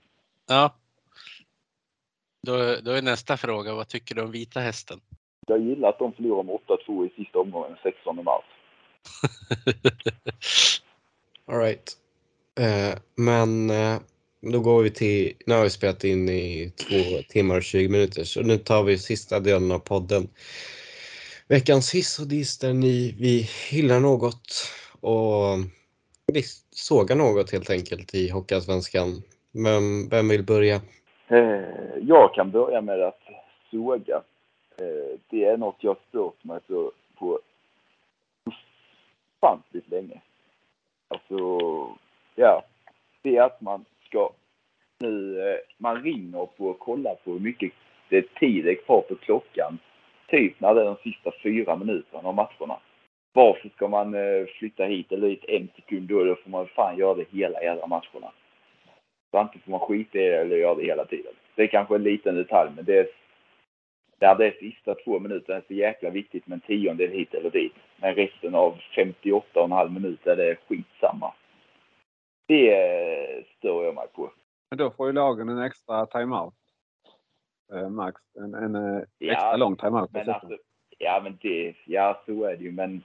[0.48, 0.76] Ja.
[2.42, 5.00] Då, då är nästa fråga, vad tycker du om vita hästen?
[5.48, 8.44] Jag gillar att de förlorar med 8-2 i sista omgången, 16 mars.
[11.46, 11.98] All right.
[12.60, 14.00] Eh, men eh,
[14.52, 18.24] då går vi till, nu har vi spelat in i två timmar och 20 minuter
[18.24, 20.28] så nu tar vi sista delen av podden.
[21.48, 25.58] Veckans hiss och diss där ni, vi hyllar något och
[26.34, 29.22] vi sågar något helt enkelt i Hockeyallsvenskan.
[29.52, 30.82] Men vem vill börja?
[31.28, 33.22] Eh, jag kan börja med att
[33.72, 34.22] såga.
[34.78, 37.40] Eh, det är något jag stört mig på, på
[39.40, 40.22] ofantligt länge.
[41.08, 41.60] Alltså,
[42.36, 42.64] ja.
[43.22, 43.86] Det är att man
[44.16, 44.30] ska
[45.00, 47.72] nu, eh, man ringer på och kollar på hur mycket
[48.10, 49.78] det tid är kvar på klockan.
[50.28, 52.80] Typ när det är de sista fyra minuterna av matcherna.
[53.34, 56.24] Varför ska man eh, flytta hit eller dit en sekund då?
[56.24, 58.32] Då får man fan göra det hela jävla matcherna.
[59.32, 61.34] Så antingen får man skita i det eller göra det hela tiden.
[61.56, 63.08] Det är kanske en liten detalj, men det är,
[64.20, 67.50] ja, det är sista två minuterna är så jäkla viktigt med en tiondel hit eller
[67.50, 67.74] dit.
[67.98, 71.34] Men resten av 58,5 minuter är det skitsamma.
[72.48, 74.32] Det stör jag mig på.
[74.70, 76.54] Men då får ju lagen en extra timeout.
[77.74, 80.12] Eh, Max, en, en eh, Ja, extra lång timeout.
[80.14, 80.58] Men alltså,
[80.98, 83.04] ja men det, ja så är det ju, men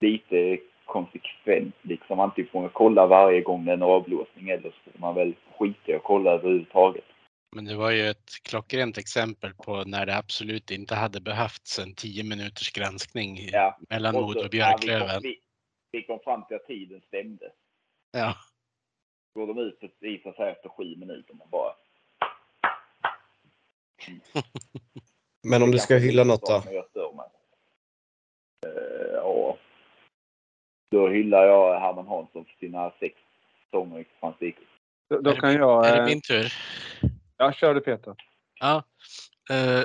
[0.00, 2.20] lite konsekvent liksom.
[2.20, 5.34] Antingen får man kolla varje gång det är en avblåsning eller så får man väl
[5.58, 7.04] skita i att kolla överhuvudtaget.
[7.56, 11.94] Men det var ju ett klockrent exempel på när det absolut inte hade behövts en
[11.94, 13.78] 10 minuters granskning Ja.
[13.90, 15.22] mellan Och så- och ja, vi, kom, Björklöven.
[15.22, 15.38] vi,
[15.92, 17.52] vi kom fram till att tiden stämde.
[18.12, 18.34] Ja,
[19.34, 21.74] Går de ut visar sig efter sju minuter man bara...
[25.42, 26.62] Men om du ska hylla något då?
[26.72, 27.26] Jag stör mig.
[28.66, 29.58] Eh, ja.
[30.90, 33.14] Då hyllar jag Herman Hansson för sina sex
[33.64, 34.56] säsonger i Kristianstad IK.
[35.08, 35.86] Då, då Är det kan min- jag...
[35.86, 36.52] är det eh, min tur?
[37.36, 38.14] Ja, kör du Peter.
[38.60, 38.82] Ja.
[39.50, 39.84] Eh,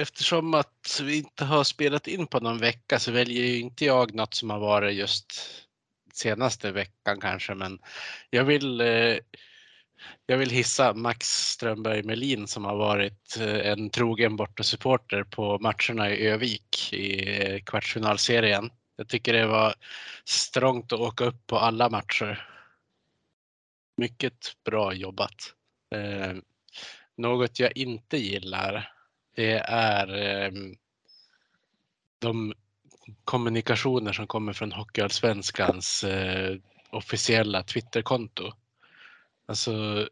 [0.00, 4.14] Eftersom att vi inte har spelat in på någon vecka så väljer ju inte jag
[4.14, 5.32] något som har varit just
[6.18, 7.78] senaste veckan kanske, men
[8.30, 9.16] jag vill eh,
[10.26, 16.10] jag vill hissa Max Strömberg Melin som har varit eh, en trogen bortasupporter på matcherna
[16.10, 18.70] i Övik i eh, kvartsfinalserien.
[18.96, 19.74] Jag tycker det var
[20.24, 22.48] strångt att åka upp på alla matcher.
[23.96, 25.54] Mycket bra jobbat.
[25.94, 26.36] Eh,
[27.16, 28.92] något jag inte gillar,
[29.36, 30.52] det är eh,
[32.18, 32.54] de
[33.24, 36.56] kommunikationer som kommer från Hockeyallsvenskans eh,
[36.90, 38.52] officiella Twitterkonto.
[39.46, 40.08] Alltså,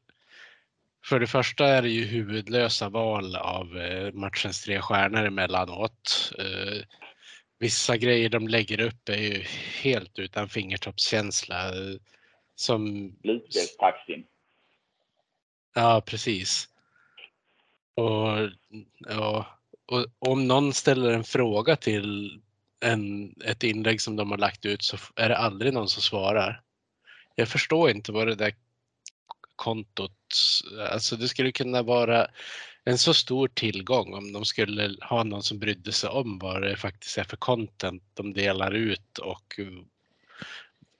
[1.05, 6.32] för det första är det ju huvudlösa val av eh, matchens tre stjärnor emellanåt.
[6.39, 6.82] Eh,
[7.59, 9.43] vissa grejer de lägger upp är ju
[9.82, 11.68] helt utan fingertoppskänsla.
[11.68, 11.97] eh,
[12.55, 14.24] Som Slutspelstaxin.
[15.74, 16.68] Ja, precis.
[17.94, 18.51] Och,
[18.98, 19.47] ja,
[19.86, 22.40] och om någon ställer en fråga till
[22.81, 26.62] en, ett inlägg som de har lagt ut så är det aldrig någon som svarar.
[27.35, 28.55] Jag förstår inte vad det där
[29.57, 30.12] kontot,
[30.90, 32.27] alltså det skulle kunna vara
[32.85, 36.77] en så stor tillgång om de skulle ha någon som brydde sig om vad det
[36.77, 39.61] faktiskt är för content de delar ut och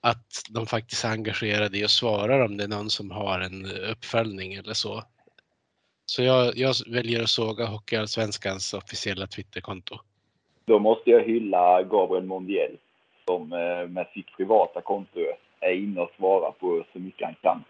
[0.01, 3.65] att de faktiskt är engagerade i att svara om det är någon som har en
[3.65, 5.03] uppföljning eller så.
[6.05, 9.99] Så jag, jag väljer att såga Hockeyallsvenskans officiella Twitterkonto.
[10.67, 12.77] Då måste jag hylla Gabriel Mondiel
[13.25, 15.19] som eh, med sitt privata konto
[15.59, 17.63] är inne och svarar på så mycket han kan.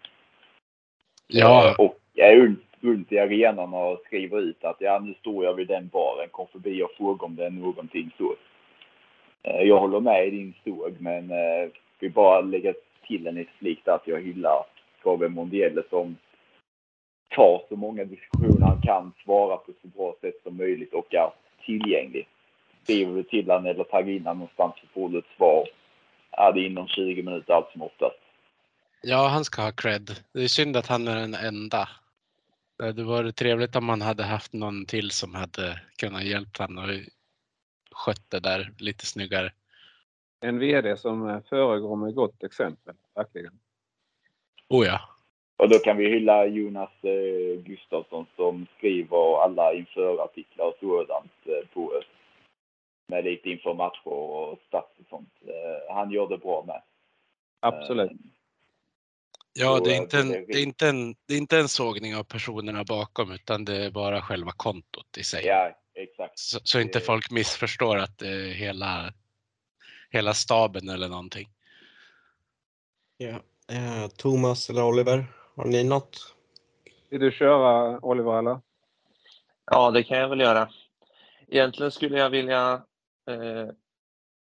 [1.26, 5.68] Ja, Och är runt, i arenan och skriver ut att ja, nu står jag vid
[5.68, 8.34] den baren, kom förbi och fråga om det är någonting så.
[9.42, 12.74] Eh, Jag håller med i din såg, men eh, vill bara lägga
[13.06, 14.64] till en flik där att jag hyllar
[15.02, 16.16] Gabriel Mondiel som
[17.28, 21.30] tar så många diskussioner han kan, svara på så bra sätt som möjligt och är
[21.64, 22.28] tillgänglig.
[22.88, 25.68] Skriver du till honom eller taggar in honom någonstans så får du ett svar.
[26.30, 28.16] Ja, det är inom 20 minuter allt som oftast.
[29.02, 30.10] ja, han ska ha cred.
[30.32, 31.88] Det är synd att han är den enda.
[32.78, 36.84] Det hade varit trevligt om man hade haft någon till som hade kunnat hjälpt honom
[36.84, 36.90] och
[37.90, 39.52] skött det där lite snyggare.
[40.40, 43.52] En VD som eh, föregår med gott exempel, verkligen.
[44.68, 45.00] Oh ja.
[45.56, 51.68] Och då kan vi hylla Jonas eh, Gustafsson som skriver alla införartiklar och sådant eh,
[51.74, 52.04] på oss.
[53.08, 55.32] Med lite inför matcher och stats och sånt.
[55.46, 56.82] Eh, han gör det bra med.
[57.60, 58.10] Absolut.
[58.10, 58.16] Eh,
[59.60, 62.16] Ja, det är, eh, inte en, det är inte en, det är inte en sågning
[62.16, 65.46] av personerna bakom utan det är bara själva kontot i sig.
[65.46, 66.38] ja, exakt.
[66.38, 69.12] Så, så inte folk missförstår att det är hela,
[70.10, 71.48] hela staben eller någonting.
[73.16, 73.40] Ja.
[73.72, 75.24] Eh, Thomas eller Oliver,
[75.56, 76.34] har ni något?
[77.10, 78.60] Vill du köra Oliver eller?
[79.70, 80.68] Ja, det kan jag väl göra.
[81.48, 82.82] Egentligen skulle jag vilja
[83.28, 83.68] eh,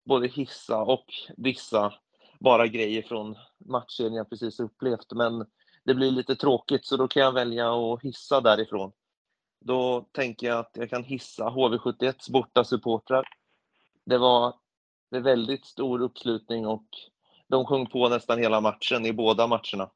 [0.05, 1.06] både hissa och
[1.36, 1.94] dissa
[2.40, 5.12] bara grejer från matchen jag precis upplevt.
[5.12, 5.47] Men
[5.85, 8.93] det blir lite tråkigt så då kan jag välja att hissa därifrån.
[9.61, 13.24] Då tänker jag att jag kan hissa HV71 borta supportrar.
[14.06, 14.55] Det var
[15.11, 16.86] det väldigt stor uppslutning och
[17.48, 19.90] de sjöng på nästan hela matchen i båda matcherna.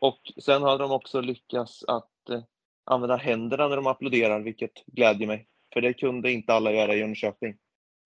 [0.00, 2.42] Och sen har de också lyckats att eh,
[2.84, 5.48] använda händerna när de applåderar, vilket glädjer mig.
[5.72, 7.58] För det kunde inte alla göra i Jönköping.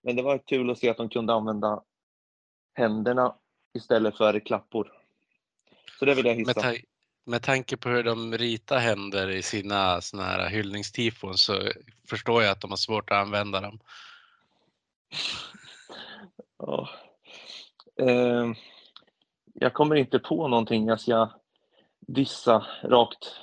[0.02, 1.82] Men det var kul att se att de kunde använda
[2.74, 3.34] händerna
[3.74, 4.92] istället för klappor.
[5.98, 6.60] Så det vill jag Med, hissa.
[6.60, 6.76] ta-
[7.24, 11.68] med tanke på hur de ritar händer i sina såna här hyllningstifon så
[12.08, 13.78] förstår jag att de har svårt att använda dem.
[16.58, 16.88] Ja.
[18.00, 18.52] Eh,
[19.54, 21.30] jag kommer inte på någonting jag ska
[22.00, 23.36] dissa rakt,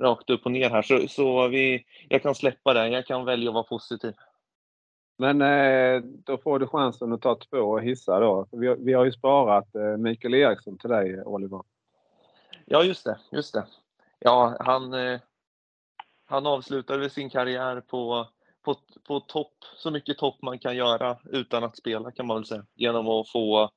[0.00, 0.82] rakt upp och ner här.
[0.82, 2.88] Så, så vi, jag kan släppa det.
[2.88, 4.12] Jag kan välja att vara positiv.
[5.16, 8.20] Men eh, då får du chansen att ta två hissar.
[8.20, 8.46] då.
[8.52, 11.62] Vi, har- vi har ju sparat eh, Mikael Eriksson till dig, Oliver.
[12.66, 13.18] Ja, just det.
[13.32, 13.66] Just det.
[14.18, 15.20] Ja, han, eh,
[16.24, 18.28] han avslutade sin karriär på,
[18.62, 18.74] på,
[19.06, 22.66] på topp, så mycket topp man kan göra utan att spela kan man väl säga.
[22.74, 23.70] Genom att få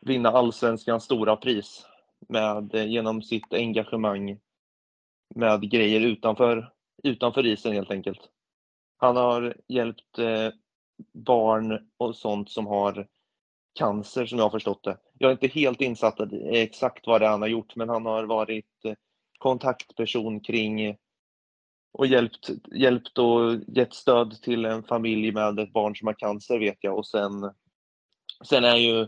[0.00, 1.86] vinna allsvenskans stora pris
[2.28, 4.38] med, eh, genom sitt engagemang
[5.34, 6.72] med grejer utanför,
[7.02, 8.30] utanför isen helt enkelt.
[8.96, 10.50] Han har hjälpt eh,
[11.12, 13.06] barn och sånt som har
[13.78, 14.96] cancer som jag har förstått det.
[15.18, 18.06] Jag är inte helt insatt i exakt vad det är han har gjort men han
[18.06, 18.94] har varit eh,
[19.38, 20.96] kontaktperson kring
[21.92, 26.58] och hjälpt, hjälpt och gett stöd till en familj med ett barn som har cancer
[26.58, 27.50] vet jag och sen,
[28.44, 29.06] sen är ju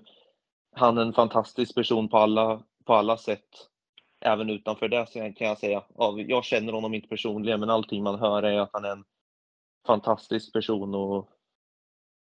[0.76, 3.48] han en fantastisk person på alla, på alla sätt.
[4.20, 5.82] Även utanför det så kan jag säga.
[6.26, 9.04] Jag känner honom inte personligen men allting man hör är att han är en
[9.86, 11.28] fantastisk person och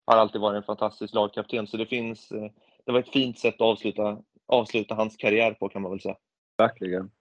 [0.05, 1.67] har alltid varit en fantastisk lagkapten.
[1.67, 2.51] Så det finns, eh,
[2.85, 6.17] det var ett fint sätt att avsluta, avsluta hans karriär på kan man väl säga.
[6.57, 7.11] Verkligen.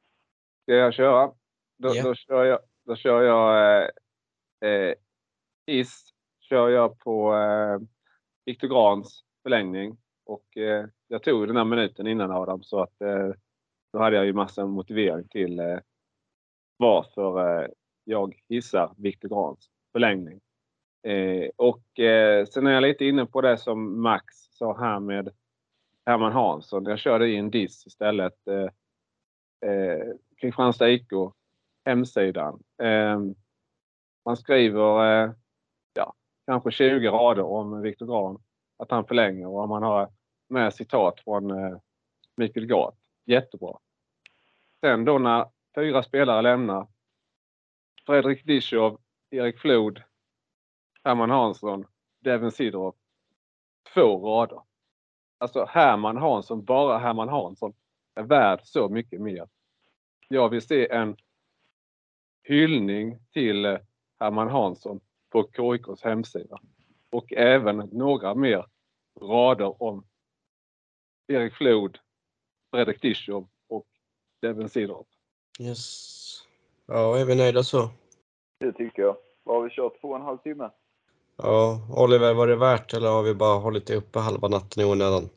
[0.63, 1.27] Ska jag köra?
[1.79, 2.03] Då, Ja.
[2.03, 4.95] då kör jag, då kör jag eh, eh,
[5.67, 6.05] is
[6.41, 7.79] kör jag på eh,
[8.45, 9.99] Viktor Grans förlängning.
[10.25, 13.31] Och eh, jag tog den här minuten innan Adam så att eh,
[13.93, 15.79] Då hade jag ju massa motivering till eh,
[16.77, 17.69] varför eh,
[18.05, 20.41] jag gissar Viktor Grans förlängning.
[21.03, 25.29] Eh, och eh, sen är jag lite inne på det som Max sa här med
[26.07, 26.85] Herman Hansson.
[26.85, 28.47] Jag körde i en diss istället.
[28.47, 30.07] Eh, eh,
[30.41, 31.13] Kristianstad IK,
[31.85, 32.63] hemsidan.
[32.83, 33.21] Eh,
[34.25, 35.33] man skriver eh,
[35.93, 36.15] ja,
[36.47, 38.43] kanske 20 rader om Viktor Gran,
[38.77, 40.13] att han förlänger och man har
[40.49, 41.79] med citat från eh,
[42.37, 42.95] Mikael Gart.
[43.27, 43.79] Jättebra.
[44.81, 46.87] Sen då när fyra spelare lämnar.
[48.07, 49.01] Fredrik Dischow,
[49.31, 50.03] Erik Flod,
[51.05, 51.87] Herman Hansson,
[52.21, 52.95] Devin Sidorov.
[53.95, 54.63] Två rader.
[55.39, 57.75] Alltså Herman Hansson, bara Herman Hansson,
[58.15, 59.49] är värd så mycket mer.
[60.29, 61.17] Jag vill se en
[62.43, 63.79] hyllning till eh,
[64.21, 65.01] Herman Hansson
[65.31, 66.59] på KIKs hemsida.
[67.11, 68.67] Och även några mer
[69.21, 70.07] rader om
[71.29, 71.99] Erik Flod,
[72.71, 73.87] Fredrik Dishov och
[74.43, 75.07] Devin Sidorov.
[75.61, 76.43] Yes.
[76.87, 77.91] Ja, är vi nöjda så?
[78.61, 79.17] Det tycker jag.
[79.45, 80.01] Vad har vi kört?
[80.01, 80.71] Två och en halv timme?
[81.37, 84.87] Ja, Oliver, var det värt eller har vi bara hållit det uppe halva natten i
[84.87, 85.29] onödan?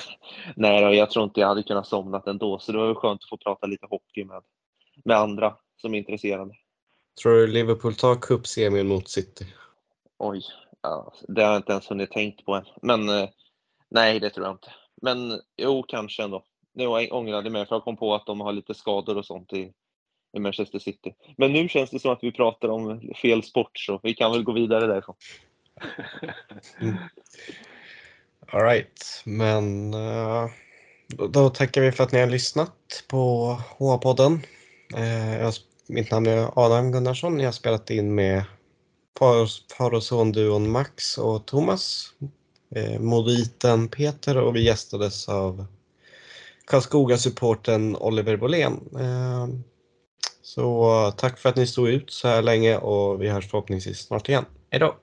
[0.56, 3.22] Nej då, jag tror inte jag hade kunnat somna ändå, så det var väl skönt
[3.22, 4.42] att få prata lite hockey med,
[5.04, 6.54] med andra som är intresserade.
[7.22, 9.46] Tror du Liverpool tar cupsemin mot City?
[10.18, 10.42] Oj,
[10.82, 12.64] ja, det har jag inte ens hunnit tänkt på än.
[12.82, 13.28] Men eh,
[13.90, 14.72] nej, det tror jag inte.
[15.02, 16.44] Men jo, kanske ändå.
[16.74, 19.52] Nu ångrade jag mig för jag kom på att de har lite skador och sånt
[19.52, 19.72] i,
[20.32, 21.14] i Manchester City.
[21.36, 24.44] Men nu känns det som att vi pratar om fel sport, så vi kan väl
[24.44, 25.14] gå vidare därifrån.
[26.80, 26.96] Mm.
[28.52, 30.50] Alright, men uh,
[31.08, 34.40] då, då tackar vi för att ni har lyssnat på HA-podden.
[34.94, 35.54] Uh, eh, jag,
[35.86, 37.40] mitt namn är Adam Gunnarsson.
[37.40, 38.44] Jag har spelat in med
[39.18, 39.48] far,
[39.78, 42.14] far och son-duon Max och Thomas.
[42.76, 45.66] Uh, Moditen Peter och vi gästades av
[46.66, 48.80] Karlskoga-supporten Oliver Bolén.
[50.54, 53.98] Så eh, tack för att ni stod ut så här länge och vi hörs förhoppningsvis
[53.98, 54.44] snart igen.
[54.70, 55.02] Hejdå!